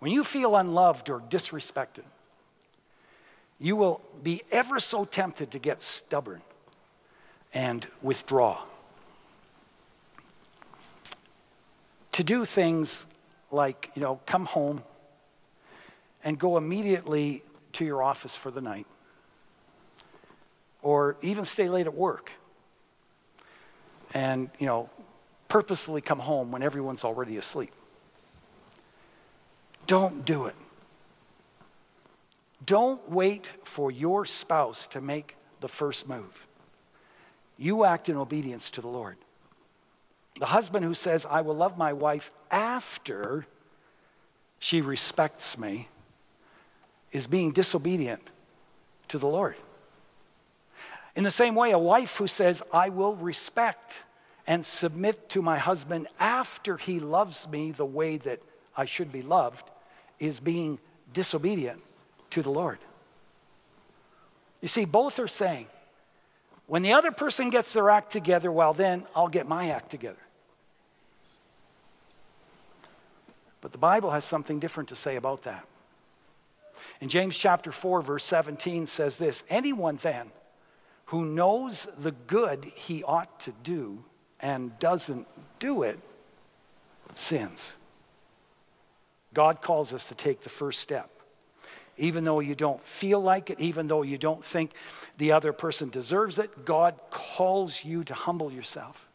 When 0.00 0.10
you 0.10 0.24
feel 0.24 0.56
unloved 0.56 1.08
or 1.08 1.20
disrespected, 1.20 2.02
you 3.60 3.76
will 3.76 4.00
be 4.24 4.42
ever 4.50 4.80
so 4.80 5.04
tempted 5.04 5.52
to 5.52 5.60
get 5.60 5.82
stubborn 5.82 6.42
and 7.54 7.86
withdraw. 8.02 8.58
To 12.10 12.24
do 12.24 12.44
things 12.44 13.06
like, 13.52 13.92
you 13.94 14.02
know, 14.02 14.18
come 14.26 14.46
home 14.46 14.82
and 16.24 16.40
go 16.40 16.56
immediately 16.56 17.44
to 17.74 17.84
your 17.84 18.02
office 18.02 18.34
for 18.34 18.50
the 18.50 18.60
night 18.60 18.88
or 20.86 21.16
even 21.20 21.44
stay 21.44 21.68
late 21.68 21.84
at 21.88 21.94
work 21.94 22.30
and, 24.14 24.48
you 24.60 24.66
know, 24.66 24.88
purposely 25.48 26.00
come 26.00 26.20
home 26.20 26.52
when 26.52 26.62
everyone's 26.62 27.02
already 27.02 27.36
asleep. 27.38 27.72
Don't 29.88 30.24
do 30.24 30.46
it. 30.46 30.54
Don't 32.64 33.10
wait 33.10 33.52
for 33.64 33.90
your 33.90 34.24
spouse 34.24 34.86
to 34.86 35.00
make 35.00 35.34
the 35.58 35.66
first 35.66 36.08
move. 36.08 36.46
You 37.58 37.84
act 37.84 38.08
in 38.08 38.16
obedience 38.16 38.70
to 38.70 38.80
the 38.80 38.86
Lord. 38.86 39.16
The 40.38 40.46
husband 40.46 40.84
who 40.84 40.94
says, 40.94 41.26
I 41.28 41.40
will 41.40 41.56
love 41.56 41.76
my 41.76 41.94
wife 41.94 42.30
after 42.48 43.44
she 44.60 44.82
respects 44.82 45.58
me, 45.58 45.88
is 47.10 47.26
being 47.26 47.50
disobedient 47.50 48.22
to 49.08 49.18
the 49.18 49.26
Lord. 49.26 49.56
In 51.16 51.24
the 51.24 51.30
same 51.30 51.54
way, 51.54 51.70
a 51.70 51.78
wife 51.78 52.16
who 52.18 52.28
says, 52.28 52.62
I 52.72 52.90
will 52.90 53.16
respect 53.16 54.02
and 54.46 54.64
submit 54.64 55.30
to 55.30 55.42
my 55.42 55.58
husband 55.58 56.06
after 56.20 56.76
he 56.76 57.00
loves 57.00 57.48
me 57.48 57.72
the 57.72 57.86
way 57.86 58.18
that 58.18 58.40
I 58.76 58.84
should 58.84 59.10
be 59.10 59.22
loved, 59.22 59.68
is 60.18 60.38
being 60.38 60.78
disobedient 61.12 61.82
to 62.30 62.42
the 62.42 62.50
Lord. 62.50 62.78
You 64.60 64.68
see, 64.68 64.84
both 64.84 65.18
are 65.18 65.26
saying, 65.26 65.66
when 66.66 66.82
the 66.82 66.92
other 66.92 67.10
person 67.10 67.48
gets 67.48 67.72
their 67.72 67.88
act 67.88 68.12
together, 68.12 68.52
well, 68.52 68.74
then 68.74 69.06
I'll 69.14 69.28
get 69.28 69.48
my 69.48 69.70
act 69.70 69.90
together. 69.90 70.18
But 73.62 73.72
the 73.72 73.78
Bible 73.78 74.10
has 74.10 74.24
something 74.24 74.58
different 74.58 74.90
to 74.90 74.96
say 74.96 75.16
about 75.16 75.42
that. 75.42 75.66
In 77.00 77.08
James 77.08 77.36
chapter 77.36 77.72
4, 77.72 78.02
verse 78.02 78.24
17 78.24 78.86
says 78.86 79.16
this 79.16 79.44
Anyone 79.48 79.96
then 79.96 80.30
who 81.06 81.24
knows 81.24 81.86
the 81.98 82.12
good 82.12 82.64
he 82.64 83.02
ought 83.04 83.40
to 83.40 83.52
do 83.62 84.04
and 84.40 84.78
doesn't 84.78 85.26
do 85.58 85.82
it 85.82 85.98
sins. 87.14 87.74
God 89.32 89.60
calls 89.60 89.92
us 89.92 90.08
to 90.08 90.14
take 90.14 90.40
the 90.40 90.48
first 90.48 90.80
step. 90.80 91.10
Even 91.96 92.24
though 92.24 92.40
you 92.40 92.54
don't 92.54 92.84
feel 92.84 93.20
like 93.20 93.48
it, 93.50 93.58
even 93.60 93.88
though 93.88 94.02
you 94.02 94.18
don't 94.18 94.44
think 94.44 94.72
the 95.16 95.32
other 95.32 95.52
person 95.52 95.88
deserves 95.88 96.38
it, 96.38 96.64
God 96.64 96.94
calls 97.10 97.84
you 97.84 98.04
to 98.04 98.14
humble 98.14 98.52
yourself 98.52 99.08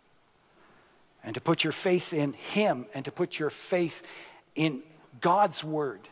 and 1.24 1.36
to 1.36 1.42
put 1.42 1.64
your 1.64 1.74
faith 1.74 2.14
in 2.14 2.34
Him 2.34 2.88
and 2.94 3.06
to 3.06 3.12
put 3.12 3.38
your 3.38 3.52
faith 3.52 4.02
in 4.56 4.82
God's 5.20 5.64
Word 5.64 6.08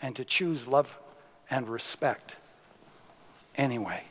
and 0.00 0.14
to 0.16 0.24
choose 0.24 0.68
love 0.68 0.96
and 1.50 1.68
respect 1.68 2.36
anyway. 3.56 4.02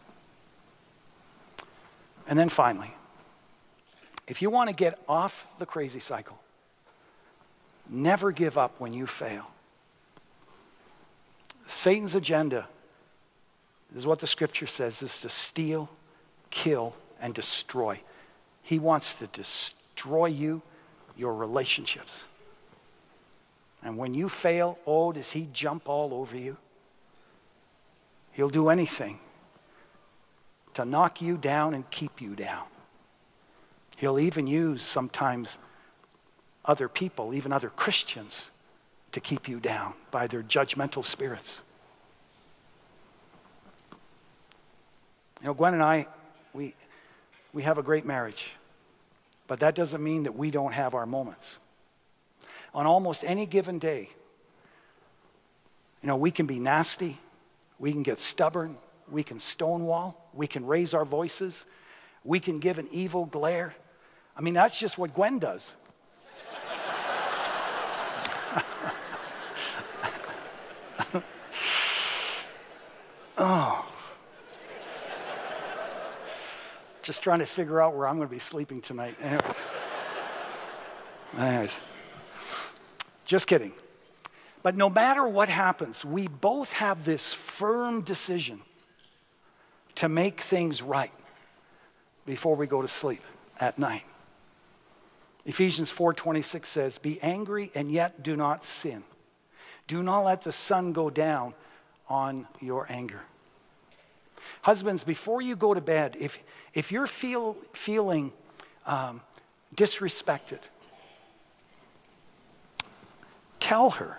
And 2.29 2.37
then 2.37 2.47
finally, 2.47 2.91
if 4.27 4.39
you 4.39 4.51
want 4.51 4.69
to 4.69 4.75
get 4.75 4.99
off 5.09 5.55
the 5.57 5.65
crazy 5.65 5.99
cycle, 5.99 6.39
never 7.89 8.31
give 8.31 8.55
up 8.55 8.79
when 8.79 8.93
you 8.93 9.07
fail. 9.07 9.47
Satan's 11.65 12.13
agenda 12.13 12.67
is 13.95 14.05
what 14.05 14.19
the 14.19 14.27
scripture 14.27 14.67
says 14.67 15.01
is 15.01 15.19
to 15.21 15.29
steal, 15.29 15.89
kill, 16.51 16.95
and 17.19 17.33
destroy. 17.33 17.99
He 18.61 18.77
wants 18.77 19.15
to 19.15 19.27
destroy 19.27 20.27
you, 20.27 20.61
your 21.17 21.33
relationships. 21.33 22.25
And 23.81 23.97
when 23.97 24.13
you 24.13 24.29
fail, 24.29 24.77
oh, 24.85 25.11
does 25.11 25.31
he 25.31 25.47
jump 25.51 25.89
all 25.89 26.13
over 26.13 26.37
you? 26.37 26.57
He'll 28.33 28.49
do 28.49 28.69
anything 28.69 29.19
to 30.79 30.85
knock 30.85 31.21
you 31.21 31.37
down 31.37 31.73
and 31.73 31.89
keep 31.89 32.21
you 32.21 32.35
down. 32.35 32.63
He'll 33.97 34.17
even 34.17 34.47
use 34.47 34.81
sometimes 34.81 35.59
other 36.63 36.87
people, 36.87 37.33
even 37.33 37.51
other 37.51 37.69
Christians, 37.69 38.49
to 39.11 39.19
keep 39.19 39.49
you 39.49 39.59
down 39.59 39.93
by 40.09 40.27
their 40.27 40.41
judgmental 40.41 41.03
spirits. 41.03 41.61
You 45.41 45.47
know, 45.47 45.53
Gwen 45.53 45.73
and 45.73 45.83
I, 45.83 46.07
we, 46.53 46.73
we 47.51 47.63
have 47.63 47.77
a 47.77 47.83
great 47.83 48.05
marriage, 48.05 48.51
but 49.47 49.59
that 49.59 49.75
doesn't 49.75 50.01
mean 50.01 50.23
that 50.23 50.35
we 50.35 50.49
don't 50.49 50.73
have 50.73 50.95
our 50.95 51.05
moments. 51.05 51.57
On 52.73 52.85
almost 52.85 53.25
any 53.25 53.45
given 53.45 53.79
day, 53.79 54.09
you 56.01 56.07
know, 56.07 56.15
we 56.15 56.31
can 56.31 56.45
be 56.45 56.59
nasty, 56.59 57.17
we 57.79 57.91
can 57.91 58.03
get 58.03 58.19
stubborn, 58.19 58.77
we 59.11 59.23
can 59.23 59.39
stonewall, 59.39 60.29
we 60.33 60.47
can 60.47 60.65
raise 60.65 60.93
our 60.93 61.05
voices, 61.05 61.67
we 62.23 62.39
can 62.39 62.59
give 62.59 62.79
an 62.79 62.87
evil 62.91 63.25
glare. 63.25 63.73
I 64.35 64.41
mean, 64.41 64.53
that's 64.53 64.79
just 64.79 64.97
what 64.97 65.13
Gwen 65.13 65.39
does. 65.39 65.75
oh. 73.37 73.85
Just 77.01 77.23
trying 77.23 77.39
to 77.39 77.45
figure 77.45 77.81
out 77.81 77.95
where 77.95 78.07
I'm 78.07 78.17
going 78.17 78.27
to 78.27 78.33
be 78.33 78.39
sleeping 78.39 78.81
tonight. 78.81 79.15
Anyways. 79.21 79.63
Anyways. 81.37 81.79
Just 83.25 83.47
kidding. 83.47 83.73
But 84.61 84.75
no 84.75 84.89
matter 84.89 85.27
what 85.27 85.49
happens, 85.49 86.03
we 86.03 86.27
both 86.27 86.73
have 86.73 87.05
this 87.05 87.33
firm 87.33 88.01
decision 88.01 88.61
to 89.99 90.07
make 90.07 90.39
things 90.39 90.81
right 90.81 91.11
before 92.25 92.55
we 92.55 92.65
go 92.65 92.81
to 92.81 92.87
sleep 92.87 93.21
at 93.59 93.77
night. 93.77 94.05
Ephesians 95.45 95.91
4:26 95.91 96.69
says, 96.69 96.97
"Be 96.97 97.21
angry 97.21 97.69
and 97.75 97.91
yet 97.91 98.23
do 98.23 98.37
not 98.37 98.63
sin. 98.63 99.03
Do 99.87 100.01
not 100.01 100.21
let 100.21 100.41
the 100.43 100.53
sun 100.53 100.93
go 100.93 101.09
down 101.09 101.53
on 102.07 102.47
your 102.61 102.85
anger." 102.89 103.25
Husbands, 104.61 105.03
before 105.03 105.41
you 105.41 105.57
go 105.57 105.73
to 105.73 105.81
bed, 105.81 106.15
if, 106.17 106.39
if 106.73 106.93
you're 106.93 107.05
feel, 107.05 107.55
feeling 107.73 108.31
um, 108.85 109.19
disrespected, 109.75 110.61
tell 113.59 113.89
her. 113.89 114.17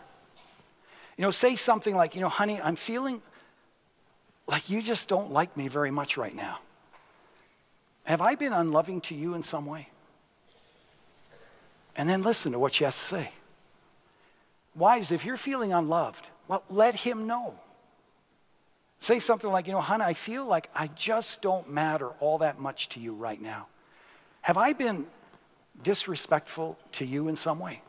You 1.16 1.22
know, 1.22 1.30
say 1.30 1.56
something 1.56 1.96
like, 1.96 2.14
you 2.14 2.20
know, 2.20 2.28
honey, 2.28 2.60
I'm 2.60 2.76
feeling 2.76 3.22
like 4.50 4.68
you 4.68 4.82
just 4.82 5.08
don't 5.08 5.32
like 5.32 5.56
me 5.56 5.68
very 5.68 5.92
much 5.92 6.16
right 6.16 6.34
now. 6.34 6.58
Have 8.04 8.20
I 8.20 8.34
been 8.34 8.52
unloving 8.52 9.00
to 9.02 9.14
you 9.14 9.34
in 9.34 9.42
some 9.42 9.64
way? 9.64 9.88
And 11.94 12.08
then 12.08 12.22
listen 12.22 12.52
to 12.52 12.58
what 12.58 12.74
she 12.74 12.84
has 12.84 12.96
to 12.96 13.00
say. 13.00 13.30
Wives, 14.74 15.12
if 15.12 15.24
you're 15.24 15.36
feeling 15.36 15.72
unloved, 15.72 16.28
well, 16.48 16.64
let 16.68 16.96
him 16.96 17.28
know. 17.28 17.54
Say 18.98 19.20
something 19.20 19.50
like, 19.50 19.66
you 19.66 19.72
know, 19.72 19.80
honey, 19.80 20.04
I 20.04 20.14
feel 20.14 20.44
like 20.44 20.68
I 20.74 20.88
just 20.88 21.42
don't 21.42 21.70
matter 21.70 22.08
all 22.18 22.38
that 22.38 22.58
much 22.58 22.88
to 22.90 23.00
you 23.00 23.14
right 23.14 23.40
now. 23.40 23.66
Have 24.42 24.56
I 24.56 24.72
been 24.72 25.06
disrespectful 25.82 26.76
to 26.92 27.06
you 27.06 27.28
in 27.28 27.36
some 27.36 27.60
way? 27.60 27.82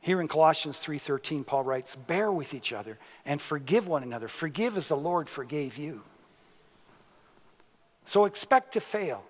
Here 0.00 0.20
in 0.20 0.28
Colossians 0.28 0.78
3:13 0.78 1.44
Paul 1.44 1.62
writes, 1.62 1.94
"Bear 1.94 2.32
with 2.32 2.54
each 2.54 2.72
other 2.72 2.98
and 3.24 3.40
forgive 3.40 3.86
one 3.86 4.02
another. 4.02 4.28
Forgive 4.28 4.76
as 4.76 4.88
the 4.88 4.96
Lord 4.96 5.28
forgave 5.28 5.76
you." 5.76 6.02
So 8.04 8.24
expect 8.24 8.72
to 8.72 8.80
fail. 8.80 9.24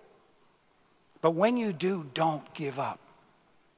But 1.21 1.33
when 1.33 1.57
you 1.57 1.73
do, 1.73 2.05
don't 2.15 2.53
give 2.55 2.79
up. 2.79 2.99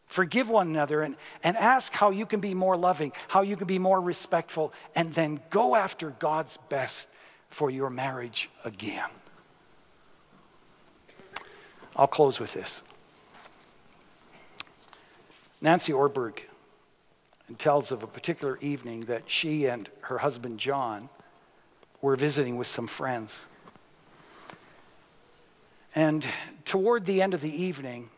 Forgive 0.07 0.51
one 0.51 0.69
another 0.69 1.03
and, 1.03 1.17
and 1.43 1.57
ask 1.57 1.93
how 1.93 2.11
you 2.11 2.27
can 2.27 2.41
be 2.41 2.53
more 2.53 2.77
loving, 2.77 3.13
how 3.29 3.41
you 3.41 3.57
can 3.57 3.67
be 3.67 3.79
more 3.79 4.01
respectful, 4.01 4.73
and 4.95 5.15
then 5.15 5.41
go 5.49 5.75
after 5.75 6.11
God's 6.11 6.59
best 6.69 7.09
for 7.49 7.71
your 7.71 7.89
marriage 7.89 8.51
again. 8.65 9.09
I'll 11.97 12.07
close 12.07 12.39
with 12.39 12.53
this. 12.53 12.83
Nancy 15.63 15.93
Ortberg 15.93 16.43
tells 17.59 17.93
of 17.93 18.03
a 18.03 18.07
particular 18.07 18.59
evening 18.61 19.01
that 19.03 19.31
she 19.31 19.67
and 19.67 19.89
her 20.03 20.19
husband 20.19 20.59
John 20.59 21.09
were 22.01 22.17
visiting 22.17 22.57
with 22.57 22.67
some 22.67 22.87
friends. 22.87 23.45
And 25.95 26.27
toward 26.65 27.05
the 27.05 27.21
end 27.23 27.35
of 27.35 27.41
the 27.41 27.63
evening, 27.63 28.11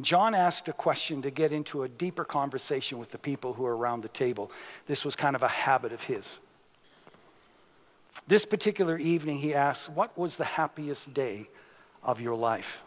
John 0.00 0.34
asked 0.34 0.68
a 0.68 0.72
question 0.72 1.22
to 1.22 1.30
get 1.30 1.52
into 1.52 1.82
a 1.82 1.88
deeper 1.88 2.24
conversation 2.24 2.98
with 2.98 3.10
the 3.10 3.18
people 3.18 3.54
who 3.54 3.62
were 3.62 3.76
around 3.76 4.02
the 4.02 4.08
table. 4.08 4.50
This 4.86 5.04
was 5.04 5.16
kind 5.16 5.34
of 5.34 5.42
a 5.42 5.48
habit 5.48 5.92
of 5.92 6.02
his. 6.02 6.38
This 8.28 8.44
particular 8.44 8.98
evening, 8.98 9.38
he 9.38 9.54
asked, 9.54 9.90
What 9.90 10.16
was 10.18 10.36
the 10.36 10.44
happiest 10.44 11.14
day 11.14 11.48
of 12.02 12.20
your 12.20 12.36
life? 12.36 12.82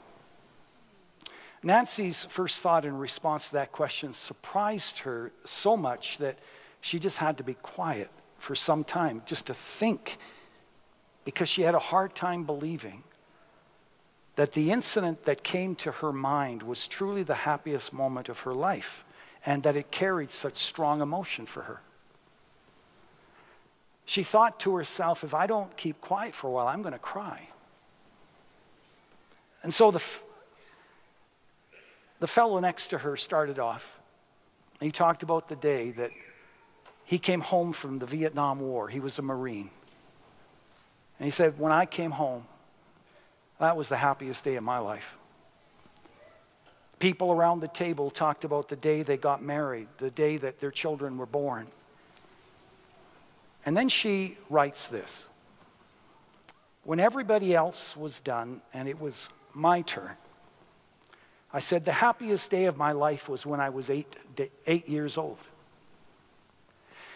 Nancy's 1.62 2.26
first 2.26 2.62
thought 2.62 2.86
in 2.86 2.98
response 2.98 3.50
to 3.50 3.54
that 3.54 3.72
question 3.72 4.14
surprised 4.14 5.00
her 5.00 5.32
so 5.44 5.76
much 5.76 6.18
that 6.20 6.38
she 6.82 7.00
just 7.00 7.18
had 7.18 7.38
to 7.38 7.44
be 7.44 7.56
quiet 7.56 8.10
for 8.38 8.56
some 8.56 8.84
time 8.84 9.22
just 9.26 9.48
to 9.48 9.54
think 9.54 10.18
because 11.26 11.50
she 11.50 11.64
had 11.64 11.76
a 11.76 11.80
hard 11.80 12.16
time 12.16 12.46
believing 12.46 13.04
that 14.36 14.54
the 14.54 14.72
incident 14.72 15.24
that 15.24 15.44
came 15.44 15.76
to 15.76 15.92
her 15.92 16.14
mind 16.14 16.64
was 16.64 16.88
truly 16.88 17.24
the 17.24 17.36
happiest 17.36 17.92
moment 17.92 18.30
of 18.30 18.40
her 18.42 18.54
life 18.54 19.04
and 19.46 19.64
that 19.64 19.76
it 19.76 19.92
carried 19.92 20.30
such 20.30 20.58
strong 20.58 21.02
emotion 21.02 21.46
for 21.46 21.64
her. 21.64 21.82
She 24.06 24.24
thought 24.24 24.60
to 24.62 24.76
herself, 24.76 25.24
if 25.26 25.34
I 25.34 25.46
don't 25.46 25.76
keep 25.76 26.00
quiet 26.00 26.34
for 26.34 26.48
a 26.48 26.52
while, 26.52 26.68
I'm 26.68 26.82
going 26.82 26.94
to 26.94 27.00
cry. 27.00 27.50
And 29.62 29.74
so 29.74 29.92
the, 29.92 30.02
the 32.20 32.28
fellow 32.28 32.60
next 32.60 32.90
to 32.90 33.00
her 33.00 33.18
started 33.18 33.60
off. 33.60 34.00
He 34.80 34.92
talked 34.92 35.24
about 35.24 35.50
the 35.50 35.56
day 35.56 35.92
that 35.92 36.12
he 37.04 37.18
came 37.18 37.42
home 37.42 37.74
from 37.74 38.00
the 38.00 38.06
Vietnam 38.06 38.60
War. 38.60 38.88
He 38.88 39.00
was 39.00 39.18
a 39.20 39.22
Marine. 39.22 39.70
And 41.18 41.26
he 41.26 41.32
said, 41.32 41.60
When 41.60 41.72
I 41.72 41.86
came 41.86 42.12
home, 42.12 42.46
that 43.60 43.76
was 43.76 43.90
the 43.90 43.98
happiest 43.98 44.44
day 44.44 44.56
of 44.56 44.64
my 44.64 44.78
life. 44.78 45.18
People 47.00 47.32
around 47.32 47.62
the 47.62 47.68
table 47.68 48.10
talked 48.10 48.44
about 48.44 48.68
the 48.68 48.76
day 48.76 49.04
they 49.04 49.18
got 49.18 49.42
married, 49.42 49.88
the 49.98 50.12
day 50.12 50.38
that 50.38 50.60
their 50.60 50.72
children 50.72 51.18
were 51.18 51.26
born. 51.26 51.68
And 53.66 53.76
then 53.76 53.90
she 53.90 54.38
writes 54.50 54.88
this 54.88 55.28
When 56.84 57.00
everybody 57.00 57.56
else 57.56 57.96
was 57.98 58.20
done 58.20 58.62
and 58.74 58.88
it 58.88 59.00
was 59.00 59.30
my 59.54 59.82
turn, 59.82 60.16
I 61.52 61.60
said, 61.60 61.86
The 61.86 61.92
happiest 61.92 62.52
day 62.52 62.66
of 62.66 62.78
my 62.78 62.92
life 62.92 63.30
was 63.30 63.46
when 63.46 63.60
I 63.60 63.70
was 63.70 63.90
eight, 63.90 64.08
eight 64.68 64.88
years 64.88 65.18
old. 65.18 65.40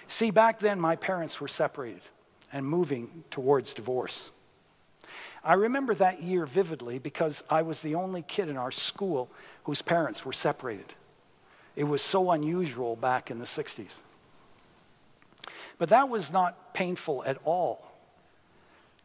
See, 0.08 0.32
back 0.32 0.60
then 0.60 0.80
my 0.80 0.96
parents 0.96 1.40
were 1.40 1.48
separated 1.48 2.02
and 2.52 2.66
moving 2.66 3.24
towards 3.32 3.74
divorce. 3.74 4.32
I 5.44 5.54
remember 5.54 5.94
that 5.96 6.24
year 6.24 6.46
vividly 6.46 7.00
because 7.00 7.44
I 7.50 7.64
was 7.64 7.82
the 7.82 7.96
only 7.96 8.22
kid 8.22 8.48
in 8.48 8.58
our 8.58 8.72
school 8.72 9.30
whose 9.64 9.82
parents 9.82 10.26
were 10.26 10.34
separated. 10.34 10.94
It 11.76 11.86
was 11.86 12.02
so 12.02 12.32
unusual 12.32 12.96
back 12.96 13.30
in 13.30 13.40
the 13.40 13.46
60s. 13.46 13.98
But 15.78 15.90
that 15.90 16.08
was 16.08 16.32
not 16.32 16.74
painful 16.74 17.24
at 17.26 17.38
all 17.44 17.92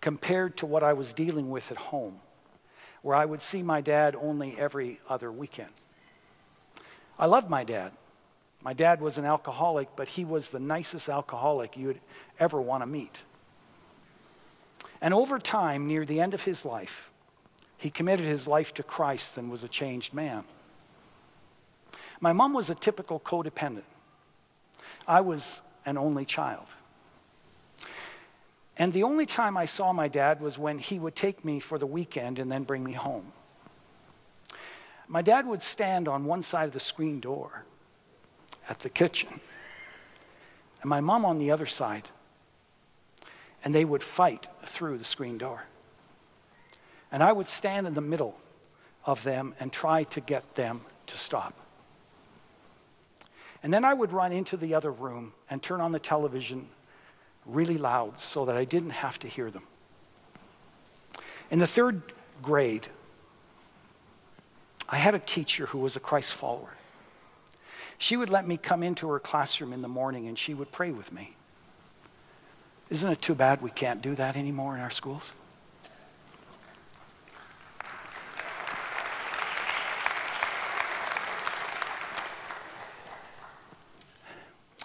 compared 0.01 0.57
to 0.59 0.66
what 0.66 0.83
I 0.83 0.93
was 0.93 1.12
dealing 1.12 1.51
with 1.51 1.72
at 1.72 1.79
home 1.79 2.20
where 3.03 3.16
I 3.16 3.24
would 3.24 3.40
see 3.40 3.62
my 3.62 3.80
dad 3.80 4.16
only 4.16 4.57
every 4.59 5.01
other 5.09 5.30
weekend. 5.30 5.70
I 7.18 7.26
loved 7.26 7.51
my 7.51 7.64
dad. 7.64 7.92
My 8.62 8.72
dad 8.72 9.01
was 9.01 9.18
an 9.18 9.24
alcoholic, 9.24 9.88
but 9.96 10.09
he 10.09 10.24
was 10.24 10.51
the 10.51 10.61
nicest 10.61 11.09
alcoholic 11.09 11.76
you 11.76 11.88
would 11.88 12.01
ever 12.38 12.61
want 12.61 12.82
to 12.82 12.88
meet. 12.88 13.22
And 15.01 15.14
over 15.14 15.38
time, 15.38 15.86
near 15.86 16.05
the 16.05 16.20
end 16.20 16.34
of 16.34 16.42
his 16.42 16.64
life, 16.64 17.11
he 17.76 17.90
committed 17.90 18.26
his 18.26 18.49
life 18.49 18.74
to 18.74 18.82
Christ 18.82 19.36
and 19.38 19.51
was 19.51 19.62
a 19.62 19.68
changed 19.68 20.12
man. 20.12 20.44
My 22.20 22.32
mom 22.32 22.53
was 22.53 22.68
a 22.68 22.74
typical 22.74 23.20
codependent. 23.20 23.84
I 25.07 25.20
was 25.20 25.62
an 25.86 25.96
only 25.96 26.24
child. 26.24 26.74
And 28.79 28.93
the 28.93 29.03
only 29.03 29.26
time 29.26 29.57
I 29.57 29.64
saw 29.64 29.93
my 29.93 30.07
dad 30.07 30.41
was 30.41 30.57
when 30.57 30.79
he 30.79 31.01
would 31.01 31.16
take 31.16 31.45
me 31.45 31.59
for 31.59 31.79
the 31.79 31.87
weekend 31.87 32.39
and 32.39 32.51
then 32.51 32.62
bring 32.62 32.85
me 32.85 32.93
home. 32.93 33.33
My 35.09 35.20
dad 35.20 35.47
would 35.47 35.62
stand 35.62 36.07
on 36.07 36.24
one 36.24 36.43
side 36.43 36.66
of 36.66 36.72
the 36.72 36.81
screen 36.81 37.18
door 37.18 37.64
at 38.68 38.79
the 38.81 38.91
kitchen, 38.91 39.41
and 40.83 40.89
my 40.89 41.01
mom 41.01 41.24
on 41.24 41.39
the 41.39 41.51
other 41.51 41.66
side. 41.66 42.09
And 43.64 43.74
they 43.74 43.85
would 43.85 44.05
fight 44.05 44.47
through 44.64 44.99
the 44.99 45.05
screen 45.05 45.39
door. 45.39 45.64
And 47.11 47.22
I 47.22 47.33
would 47.33 47.49
stand 47.49 47.89
in 47.89 47.95
the 47.95 48.01
middle 48.01 48.39
of 49.05 49.24
them 49.24 49.55
and 49.59 49.72
try 49.72 50.05
to 50.05 50.20
get 50.20 50.55
them 50.55 50.83
to 51.07 51.16
stop. 51.16 51.55
And 53.62 53.74
then 53.74 53.85
I 53.85 53.95
would 53.95 54.12
run 54.12 54.31
into 54.31 54.57
the 54.57 54.74
other 54.74 54.93
room 54.93 55.33
and 55.51 55.61
turn 55.61 55.81
on 55.81 55.91
the 55.91 55.99
television 55.99 56.68
really 57.49 57.78
loud 57.78 58.18
so 58.18 58.44
that 58.44 58.57
I 58.57 58.64
didn't 58.64 58.90
have 58.90 59.18
to 59.20 59.28
hear 59.28 59.51
them. 59.51 59.64
In 61.51 61.59
the 61.59 61.66
third 61.66 62.03
grade, 62.42 62.88
I 64.88 64.96
had 64.96 65.14
a 65.14 65.18
teacher 65.18 65.66
who 65.66 65.78
was 65.78 65.96
a 65.96 66.01
Christ 66.01 66.34
follower. 66.34 66.74
She 67.96 68.16
would 68.16 68.30
let 68.30 68.46
me 68.46 68.57
come 68.57 68.82
into 68.82 69.09
her 69.09 69.18
classroom 69.18 69.72
in 69.72 69.82
the 69.82 69.88
morning 69.88 70.28
and 70.28 70.38
she 70.38 70.55
would 70.55 70.70
pray 70.70 70.92
with 70.92 71.12
me. 71.12 71.34
Isn't 72.90 73.11
it 73.11 73.20
too 73.20 73.34
bad 73.34 73.61
we 73.61 73.70
can't 73.70 74.01
do 74.01 74.14
that 74.14 74.36
anymore 74.36 74.74
in 74.74 74.80
our 74.80 74.90
schools? 74.90 75.32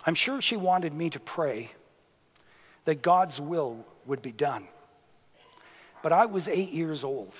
I'm 0.05 0.15
sure 0.15 0.41
she 0.41 0.57
wanted 0.57 0.93
me 0.93 1.09
to 1.11 1.19
pray 1.19 1.71
that 2.85 3.01
God's 3.01 3.39
will 3.39 3.85
would 4.05 4.21
be 4.21 4.31
done. 4.31 4.67
But 6.01 6.11
I 6.11 6.25
was 6.25 6.47
eight 6.47 6.71
years 6.71 7.03
old, 7.03 7.33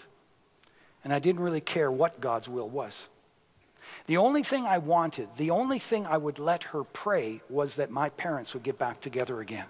and 1.04 1.14
I 1.14 1.20
didn't 1.20 1.42
really 1.42 1.62
care 1.62 1.92
what 1.92 2.22
God's 2.22 2.48
will 2.48 2.70
was. 2.70 3.10
The 4.06 4.18
only 4.18 4.44
thing 4.44 4.66
I 4.66 4.78
wanted, 4.78 5.34
the 5.38 5.52
only 5.52 5.80
thing 5.80 6.06
I 6.08 6.18
would 6.18 6.40
let 6.40 6.64
her 6.66 6.84
pray 6.84 7.42
was 7.50 7.76
that 7.76 7.92
my 7.92 8.10
parents 8.10 8.54
would 8.54 8.64
get 8.64 8.78
back 8.78 9.02
together 9.02 9.42
again. 9.42 9.66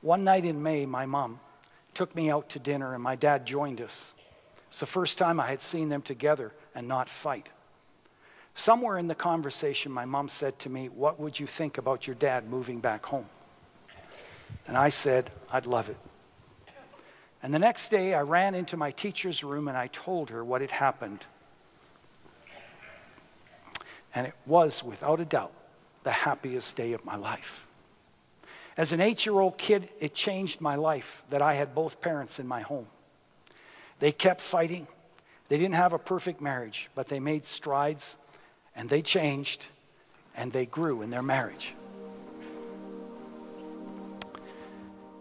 One 0.00 0.24
night 0.24 0.44
in 0.44 0.62
May, 0.62 0.86
my 0.86 1.06
mom 1.06 1.40
took 1.94 2.14
me 2.14 2.30
out 2.30 2.48
to 2.50 2.58
dinner, 2.58 2.94
and 2.94 3.02
my 3.02 3.16
dad 3.16 3.46
joined 3.46 3.80
us. 3.80 4.12
It's 4.68 4.80
the 4.80 4.86
first 4.86 5.18
time 5.18 5.38
I 5.38 5.46
had 5.46 5.60
seen 5.60 5.88
them 5.88 6.02
together 6.02 6.52
and 6.74 6.88
not 6.88 7.08
fight. 7.08 7.48
Somewhere 8.54 8.98
in 8.98 9.08
the 9.08 9.14
conversation, 9.14 9.90
my 9.92 10.04
mom 10.04 10.28
said 10.28 10.58
to 10.60 10.68
me, 10.68 10.88
What 10.88 11.18
would 11.18 11.38
you 11.38 11.46
think 11.46 11.78
about 11.78 12.06
your 12.06 12.16
dad 12.16 12.48
moving 12.48 12.80
back 12.80 13.06
home? 13.06 13.26
And 14.66 14.76
I 14.76 14.88
said, 14.88 15.30
I'd 15.52 15.66
love 15.66 15.88
it. 15.88 15.96
And 17.42 17.52
the 17.52 17.58
next 17.58 17.90
day, 17.90 18.14
I 18.14 18.22
ran 18.22 18.54
into 18.54 18.76
my 18.76 18.90
teacher's 18.90 19.44
room 19.44 19.68
and 19.68 19.76
I 19.76 19.88
told 19.88 20.30
her 20.30 20.42
what 20.42 20.62
had 20.62 20.70
happened. 20.70 21.26
And 24.14 24.26
it 24.26 24.34
was, 24.46 24.82
without 24.82 25.20
a 25.20 25.24
doubt, 25.24 25.52
the 26.04 26.10
happiest 26.10 26.76
day 26.76 26.92
of 26.92 27.04
my 27.04 27.16
life. 27.16 27.66
As 28.76 28.92
an 28.92 29.00
eight 29.00 29.26
year 29.26 29.38
old 29.38 29.58
kid, 29.58 29.88
it 30.00 30.14
changed 30.14 30.60
my 30.60 30.76
life 30.76 31.22
that 31.28 31.42
I 31.42 31.54
had 31.54 31.74
both 31.74 32.00
parents 32.00 32.38
in 32.38 32.46
my 32.46 32.60
home. 32.60 32.86
They 34.00 34.10
kept 34.10 34.40
fighting. 34.40 34.86
They 35.48 35.58
didn't 35.58 35.74
have 35.74 35.92
a 35.92 35.98
perfect 35.98 36.40
marriage, 36.40 36.90
but 36.94 37.06
they 37.06 37.20
made 37.20 37.46
strides 37.46 38.16
and 38.74 38.88
they 38.88 39.02
changed 39.02 39.66
and 40.36 40.52
they 40.52 40.66
grew 40.66 41.02
in 41.02 41.10
their 41.10 41.22
marriage. 41.22 41.74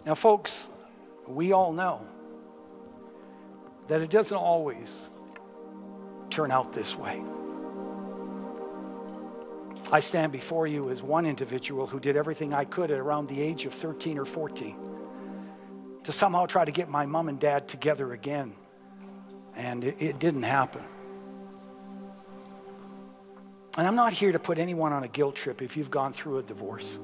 Now, 0.06 0.16
folks, 0.16 0.70
we 1.28 1.54
all 1.54 1.72
know 1.72 2.06
that 3.88 4.02
it 4.02 4.10
doesn't 4.10 4.38
always 4.38 5.10
turn 6.30 6.52
out 6.52 6.74
this 6.74 6.96
way. 6.96 7.24
I 9.92 10.00
stand 10.00 10.32
before 10.32 10.66
you 10.66 10.90
as 10.90 11.04
one 11.04 11.26
individual 11.26 11.86
who 11.86 12.00
did 12.00 12.16
everything 12.16 12.54
I 12.54 12.66
could 12.66 12.90
at 12.92 13.00
around 13.00 13.28
the 13.28 13.42
age 13.42 13.66
of 13.66 13.74
13 13.74 14.18
or 14.18 14.26
14 14.26 14.76
to 16.06 16.12
somehow 16.12 16.46
try 16.46 16.66
to 16.66 16.72
get 16.72 16.90
my 16.90 17.06
mom 17.06 17.30
and 17.30 17.40
dad 17.40 17.68
together 17.68 18.12
again. 18.14 18.54
And 19.56 19.84
it, 19.84 20.02
it 20.02 20.20
didn't 20.20 20.44
happen. 20.44 20.84
And 23.78 23.88
I'm 23.88 23.96
not 23.96 24.14
here 24.14 24.32
to 24.32 24.40
put 24.40 24.58
anyone 24.58 24.94
on 24.94 25.04
a 25.04 25.08
guilt 25.08 25.36
trip 25.36 25.62
if 25.62 25.78
you've 25.78 25.92
gone 25.92 26.14
through 26.14 26.40
a 26.40 26.44
divorce. 26.44 27.00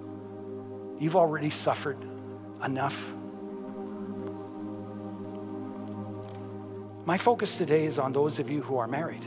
You've 0.99 1.15
already 1.15 1.49
suffered 1.49 1.97
enough. 2.63 3.13
My 7.05 7.17
focus 7.17 7.57
today 7.57 7.85
is 7.85 7.97
on 7.97 8.11
those 8.11 8.39
of 8.39 8.49
you 8.49 8.61
who 8.61 8.77
are 8.77 8.87
married. 8.87 9.25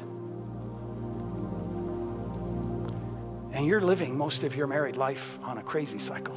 And 3.53 3.67
you're 3.67 3.81
living 3.81 4.17
most 4.17 4.45
of 4.45 4.57
your 4.57 4.67
married 4.67 4.97
life 4.97 5.39
on 5.43 5.59
a 5.59 5.63
crazy 5.63 5.99
cycle. 5.99 6.37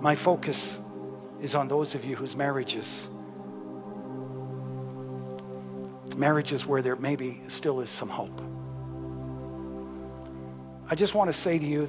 My 0.00 0.14
focus 0.14 0.80
is 1.40 1.54
on 1.54 1.68
those 1.68 1.94
of 1.94 2.04
you 2.04 2.16
whose 2.16 2.36
marriages 2.36 3.10
marriages 6.20 6.66
where 6.66 6.82
there 6.82 6.96
maybe 6.96 7.40
still 7.48 7.80
is 7.80 7.88
some 7.88 8.08
hope. 8.08 8.40
I 10.88 10.94
just 10.94 11.14
want 11.14 11.28
to 11.28 11.32
say 11.32 11.58
to 11.58 11.64
you 11.64 11.88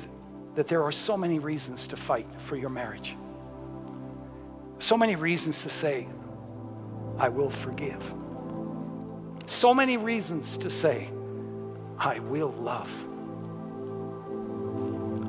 that 0.56 0.68
there 0.68 0.84
are 0.84 0.92
so 0.92 1.16
many 1.16 1.40
reasons 1.40 1.88
to 1.88 1.96
fight 1.96 2.28
for 2.40 2.56
your 2.56 2.70
marriage. 2.70 3.16
So 4.80 4.98
many 4.98 5.16
reasons 5.16 5.62
to 5.64 5.70
say, 5.70 6.08
I 7.18 7.30
will 7.30 7.50
forgive. 7.50 8.14
So 9.46 9.74
many 9.74 9.98
reasons 9.98 10.58
to 10.58 10.70
say, 10.70 11.10
I 11.98 12.20
will 12.20 12.52
love. 12.54 12.90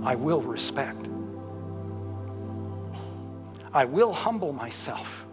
I 0.04 0.14
will 0.14 0.40
respect. 0.40 1.08
I 3.74 3.84
will 3.84 4.12
humble 4.12 4.52
myself. 4.52 5.26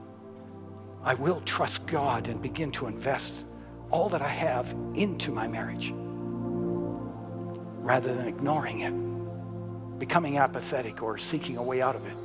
I 1.04 1.14
will 1.14 1.42
trust 1.42 1.88
God 1.88 2.28
and 2.28 2.42
begin 2.42 2.72
to 2.74 2.88
invest 2.88 3.48
all 3.90 4.10
that 4.10 4.22
I 4.22 4.28
have 4.28 4.76
into 4.94 5.32
my 5.32 5.48
marriage 5.48 5.94
rather 7.90 8.14
than 8.14 8.28
ignoring 8.28 8.80
it, 8.80 8.94
becoming 10.00 10.38
apathetic, 10.38 11.04
or 11.04 11.18
seeking 11.18 11.58
a 11.58 11.64
way 11.64 11.82
out 11.82 11.96
of 11.96 12.06
it. 12.06 12.16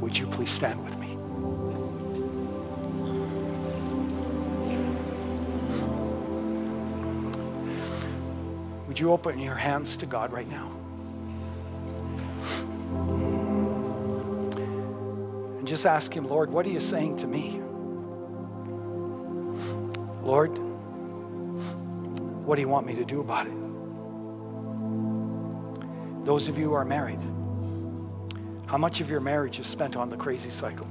Would 0.00 0.16
you 0.16 0.26
please 0.26 0.50
stand 0.50 0.82
with 0.82 0.98
me? 0.98 1.16
Would 8.88 8.98
you 8.98 9.12
open 9.12 9.38
your 9.38 9.54
hands 9.54 9.96
to 9.98 10.06
God 10.06 10.32
right 10.32 10.48
now? 10.48 10.70
And 15.58 15.68
just 15.68 15.84
ask 15.84 16.16
Him, 16.16 16.26
Lord, 16.26 16.50
what 16.50 16.64
are 16.64 16.70
you 16.70 16.80
saying 16.80 17.18
to 17.18 17.26
me? 17.26 17.60
Lord, 20.26 20.58
what 22.44 22.56
do 22.56 22.60
you 22.60 22.68
want 22.68 22.84
me 22.84 22.96
to 22.96 23.04
do 23.04 23.20
about 23.20 23.46
it? 23.46 23.54
Those 26.24 26.48
of 26.48 26.58
you 26.58 26.64
who 26.64 26.74
are 26.74 26.84
married, 26.84 27.20
how 28.66 28.76
much 28.76 29.00
of 29.00 29.08
your 29.08 29.20
marriage 29.20 29.60
is 29.60 29.68
spent 29.68 29.94
on 29.94 30.10
the 30.10 30.16
crazy 30.16 30.50
cycle? 30.50 30.88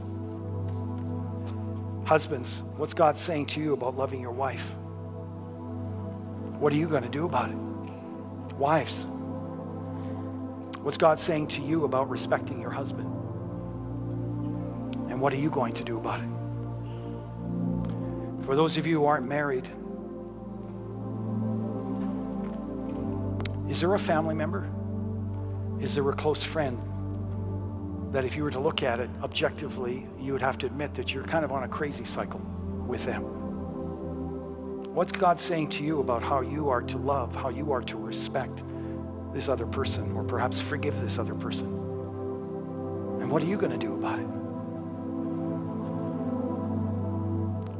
Husbands, 2.05 2.63
what's 2.77 2.93
God 2.93 3.17
saying 3.17 3.47
to 3.47 3.59
you 3.59 3.73
about 3.73 3.97
loving 3.97 4.21
your 4.21 4.31
wife? 4.31 4.71
What 6.57 6.71
are 6.71 6.77
you 6.77 6.87
going 6.87 7.03
to 7.03 7.09
do 7.09 7.25
about 7.25 7.49
it? 7.49 7.57
Wives, 8.55 9.05
what's 10.79 10.97
God 10.97 11.19
saying 11.19 11.47
to 11.47 11.61
you 11.61 11.83
about 11.83 12.09
respecting 12.09 12.61
your 12.61 12.71
husband? 12.71 13.07
And 15.09 15.19
what 15.19 15.33
are 15.33 15.37
you 15.37 15.49
going 15.49 15.73
to 15.73 15.83
do 15.83 15.97
about 15.97 16.21
it? 16.21 16.34
For 18.45 18.55
those 18.55 18.77
of 18.77 18.85
you 18.85 18.99
who 18.99 19.05
aren't 19.05 19.27
married, 19.27 19.65
is 23.67 23.81
there 23.81 23.93
a 23.95 23.99
family 23.99 24.35
member? 24.35 24.69
Is 25.81 25.95
there 25.95 26.07
a 26.09 26.13
close 26.13 26.43
friend 26.43 26.79
that 28.11 28.23
if 28.23 28.35
you 28.35 28.43
were 28.43 28.51
to 28.51 28.59
look 28.59 28.83
at 28.83 28.99
it 28.99 29.09
objectively, 29.23 30.05
you 30.19 30.31
would 30.31 30.41
have 30.41 30.57
to 30.59 30.67
admit 30.67 30.93
that 30.93 31.13
you're 31.13 31.23
kind 31.23 31.43
of 31.43 31.51
on 31.51 31.63
a 31.63 31.67
crazy 31.67 32.05
cycle 32.05 32.39
with 32.87 33.03
them. 33.03 33.23
What's 34.93 35.11
God 35.11 35.39
saying 35.39 35.69
to 35.71 35.83
you 35.83 35.99
about 35.99 36.23
how 36.23 36.41
you 36.41 36.69
are 36.69 36.81
to 36.83 36.97
love, 36.97 37.35
how 37.35 37.49
you 37.49 37.73
are 37.73 37.81
to 37.81 37.97
respect 37.97 38.63
this 39.33 39.49
other 39.49 39.65
person, 39.65 40.15
or 40.15 40.23
perhaps 40.23 40.61
forgive 40.61 41.01
this 41.01 41.19
other 41.19 41.35
person? 41.35 41.67
And 43.19 43.29
what 43.29 43.43
are 43.43 43.47
you 43.47 43.57
going 43.57 43.73
to 43.73 43.77
do 43.77 43.95
about 43.95 44.19
it? 44.19 44.44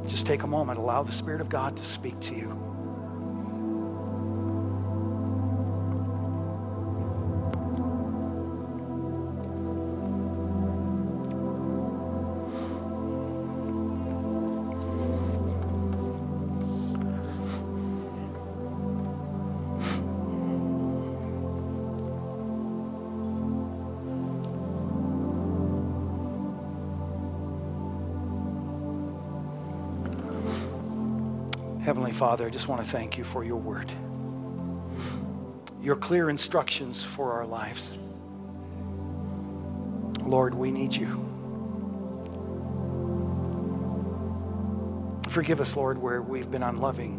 Just 0.06 0.26
take 0.26 0.44
a 0.44 0.46
moment, 0.46 0.78
allow 0.78 1.02
the 1.02 1.12
Spirit 1.12 1.40
of 1.40 1.48
God 1.48 1.76
to 1.76 1.84
speak 1.84 2.18
to 2.20 2.34
you. 2.34 2.75
Father, 32.16 32.46
I 32.46 32.48
just 32.48 32.66
want 32.66 32.82
to 32.82 32.90
thank 32.90 33.18
you 33.18 33.24
for 33.24 33.44
your 33.44 33.58
word, 33.58 33.92
your 35.82 35.96
clear 35.96 36.30
instructions 36.30 37.04
for 37.04 37.32
our 37.32 37.44
lives. 37.44 37.94
Lord, 40.22 40.54
we 40.54 40.70
need 40.70 40.94
you. 40.94 41.08
Forgive 45.28 45.60
us, 45.60 45.76
Lord, 45.76 45.98
where 45.98 46.22
we've 46.22 46.50
been 46.50 46.62
unloving, 46.62 47.18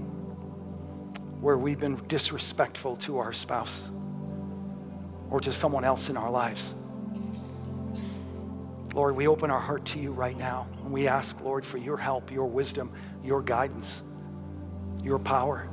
where 1.42 1.60
we've 1.60 1.80
been 1.80 2.02
disrespectful 2.08 2.96
to 2.96 3.20
our 3.20 3.32
spouse 3.32 3.92
or 5.30 5.40
to 5.42 5.52
someone 5.52 5.84
else 5.84 6.10
in 6.10 6.18
our 6.18 6.32
lives. 6.32 6.74
Lord, 8.96 9.16
we 9.16 9.28
open 9.28 9.52
our 9.52 9.60
heart 9.60 9.86
to 9.86 10.00
you 10.00 10.12
right 10.12 10.36
now, 10.36 10.68
and 10.82 10.92
we 10.92 11.08
ask, 11.08 11.40
Lord, 11.42 11.64
for 11.64 11.78
your 11.78 11.98
help, 11.98 12.32
your 12.32 12.48
wisdom, 12.48 12.92
your 13.24 13.44
guidance 13.44 14.02
your 15.08 15.18
power 15.20 15.68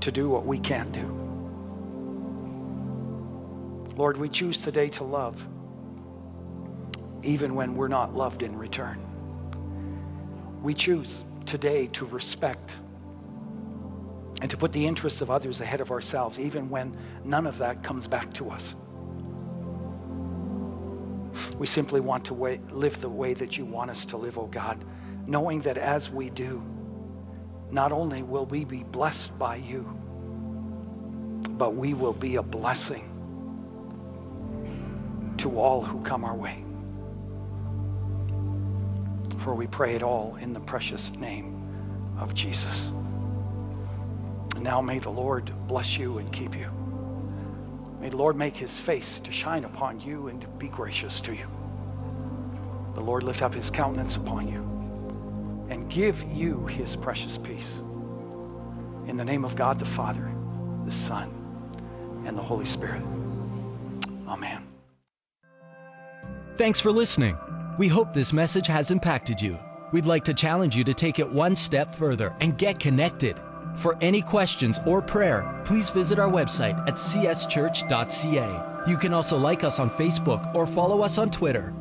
to 0.00 0.12
do 0.12 0.30
what 0.30 0.46
we 0.46 0.58
can't 0.58 0.92
do. 0.92 1.18
Lord, 3.96 4.16
we 4.16 4.28
choose 4.28 4.56
today 4.56 4.88
to 4.90 5.04
love 5.04 5.46
even 7.24 7.54
when 7.54 7.76
we're 7.76 7.88
not 7.88 8.14
loved 8.14 8.42
in 8.42 8.56
return. 8.56 8.98
We 10.62 10.74
choose 10.74 11.24
today 11.44 11.88
to 11.88 12.06
respect 12.06 12.76
and 14.40 14.50
to 14.50 14.56
put 14.56 14.72
the 14.72 14.86
interests 14.86 15.20
of 15.20 15.30
others 15.30 15.60
ahead 15.60 15.80
of 15.80 15.90
ourselves, 15.90 16.38
even 16.38 16.68
when 16.68 16.96
none 17.24 17.46
of 17.46 17.58
that 17.58 17.82
comes 17.82 18.08
back 18.08 18.32
to 18.34 18.50
us. 18.50 18.74
We 21.58 21.66
simply 21.66 22.00
want 22.00 22.24
to 22.26 22.34
live 22.34 23.00
the 23.00 23.08
way 23.08 23.34
that 23.34 23.56
you 23.56 23.64
want 23.64 23.90
us 23.90 24.04
to 24.06 24.16
live, 24.16 24.38
oh 24.38 24.46
God, 24.46 24.84
knowing 25.26 25.60
that 25.60 25.78
as 25.78 26.10
we 26.10 26.30
do, 26.30 26.62
not 27.72 27.90
only 27.90 28.22
will 28.22 28.44
we 28.44 28.64
be 28.64 28.84
blessed 28.84 29.36
by 29.38 29.56
you, 29.56 29.82
but 31.52 31.74
we 31.74 31.94
will 31.94 32.12
be 32.12 32.36
a 32.36 32.42
blessing 32.42 33.08
to 35.38 35.58
all 35.58 35.80
who 35.80 36.02
come 36.02 36.22
our 36.22 36.36
way. 36.36 36.62
For 39.38 39.54
we 39.54 39.66
pray 39.66 39.94
it 39.94 40.02
all 40.02 40.36
in 40.36 40.52
the 40.52 40.60
precious 40.60 41.12
name 41.12 42.14
of 42.18 42.34
Jesus. 42.34 42.92
Now 44.60 44.82
may 44.82 44.98
the 44.98 45.10
Lord 45.10 45.50
bless 45.66 45.96
you 45.96 46.18
and 46.18 46.30
keep 46.30 46.54
you. 46.56 46.70
May 48.00 48.10
the 48.10 48.18
Lord 48.18 48.36
make 48.36 48.56
his 48.56 48.78
face 48.78 49.18
to 49.20 49.32
shine 49.32 49.64
upon 49.64 49.98
you 49.98 50.28
and 50.28 50.46
be 50.58 50.68
gracious 50.68 51.22
to 51.22 51.34
you. 51.34 51.46
The 52.94 53.00
Lord 53.00 53.22
lift 53.22 53.40
up 53.40 53.54
his 53.54 53.70
countenance 53.70 54.16
upon 54.16 54.46
you 54.46 54.71
and 55.68 55.90
give 55.90 56.22
you 56.32 56.66
his 56.66 56.96
precious 56.96 57.38
peace. 57.38 57.80
In 59.06 59.16
the 59.16 59.24
name 59.24 59.44
of 59.44 59.56
God 59.56 59.78
the 59.78 59.84
Father, 59.84 60.32
the 60.84 60.92
Son, 60.92 61.30
and 62.24 62.36
the 62.36 62.42
Holy 62.42 62.66
Spirit. 62.66 63.02
Amen. 64.28 64.66
Thanks 66.56 66.80
for 66.80 66.92
listening. 66.92 67.36
We 67.78 67.88
hope 67.88 68.12
this 68.12 68.32
message 68.32 68.66
has 68.66 68.90
impacted 68.90 69.40
you. 69.40 69.58
We'd 69.92 70.06
like 70.06 70.24
to 70.24 70.34
challenge 70.34 70.76
you 70.76 70.84
to 70.84 70.94
take 70.94 71.18
it 71.18 71.30
one 71.30 71.56
step 71.56 71.94
further 71.94 72.34
and 72.40 72.56
get 72.56 72.78
connected. 72.78 73.40
For 73.76 73.96
any 74.00 74.22
questions 74.22 74.78
or 74.86 75.00
prayer, 75.00 75.62
please 75.64 75.90
visit 75.90 76.18
our 76.18 76.30
website 76.30 76.78
at 76.86 76.94
cschurch.ca. 76.94 78.84
You 78.86 78.96
can 78.96 79.14
also 79.14 79.38
like 79.38 79.64
us 79.64 79.78
on 79.78 79.90
Facebook 79.90 80.54
or 80.54 80.66
follow 80.66 81.02
us 81.02 81.18
on 81.18 81.30
Twitter. 81.30 81.74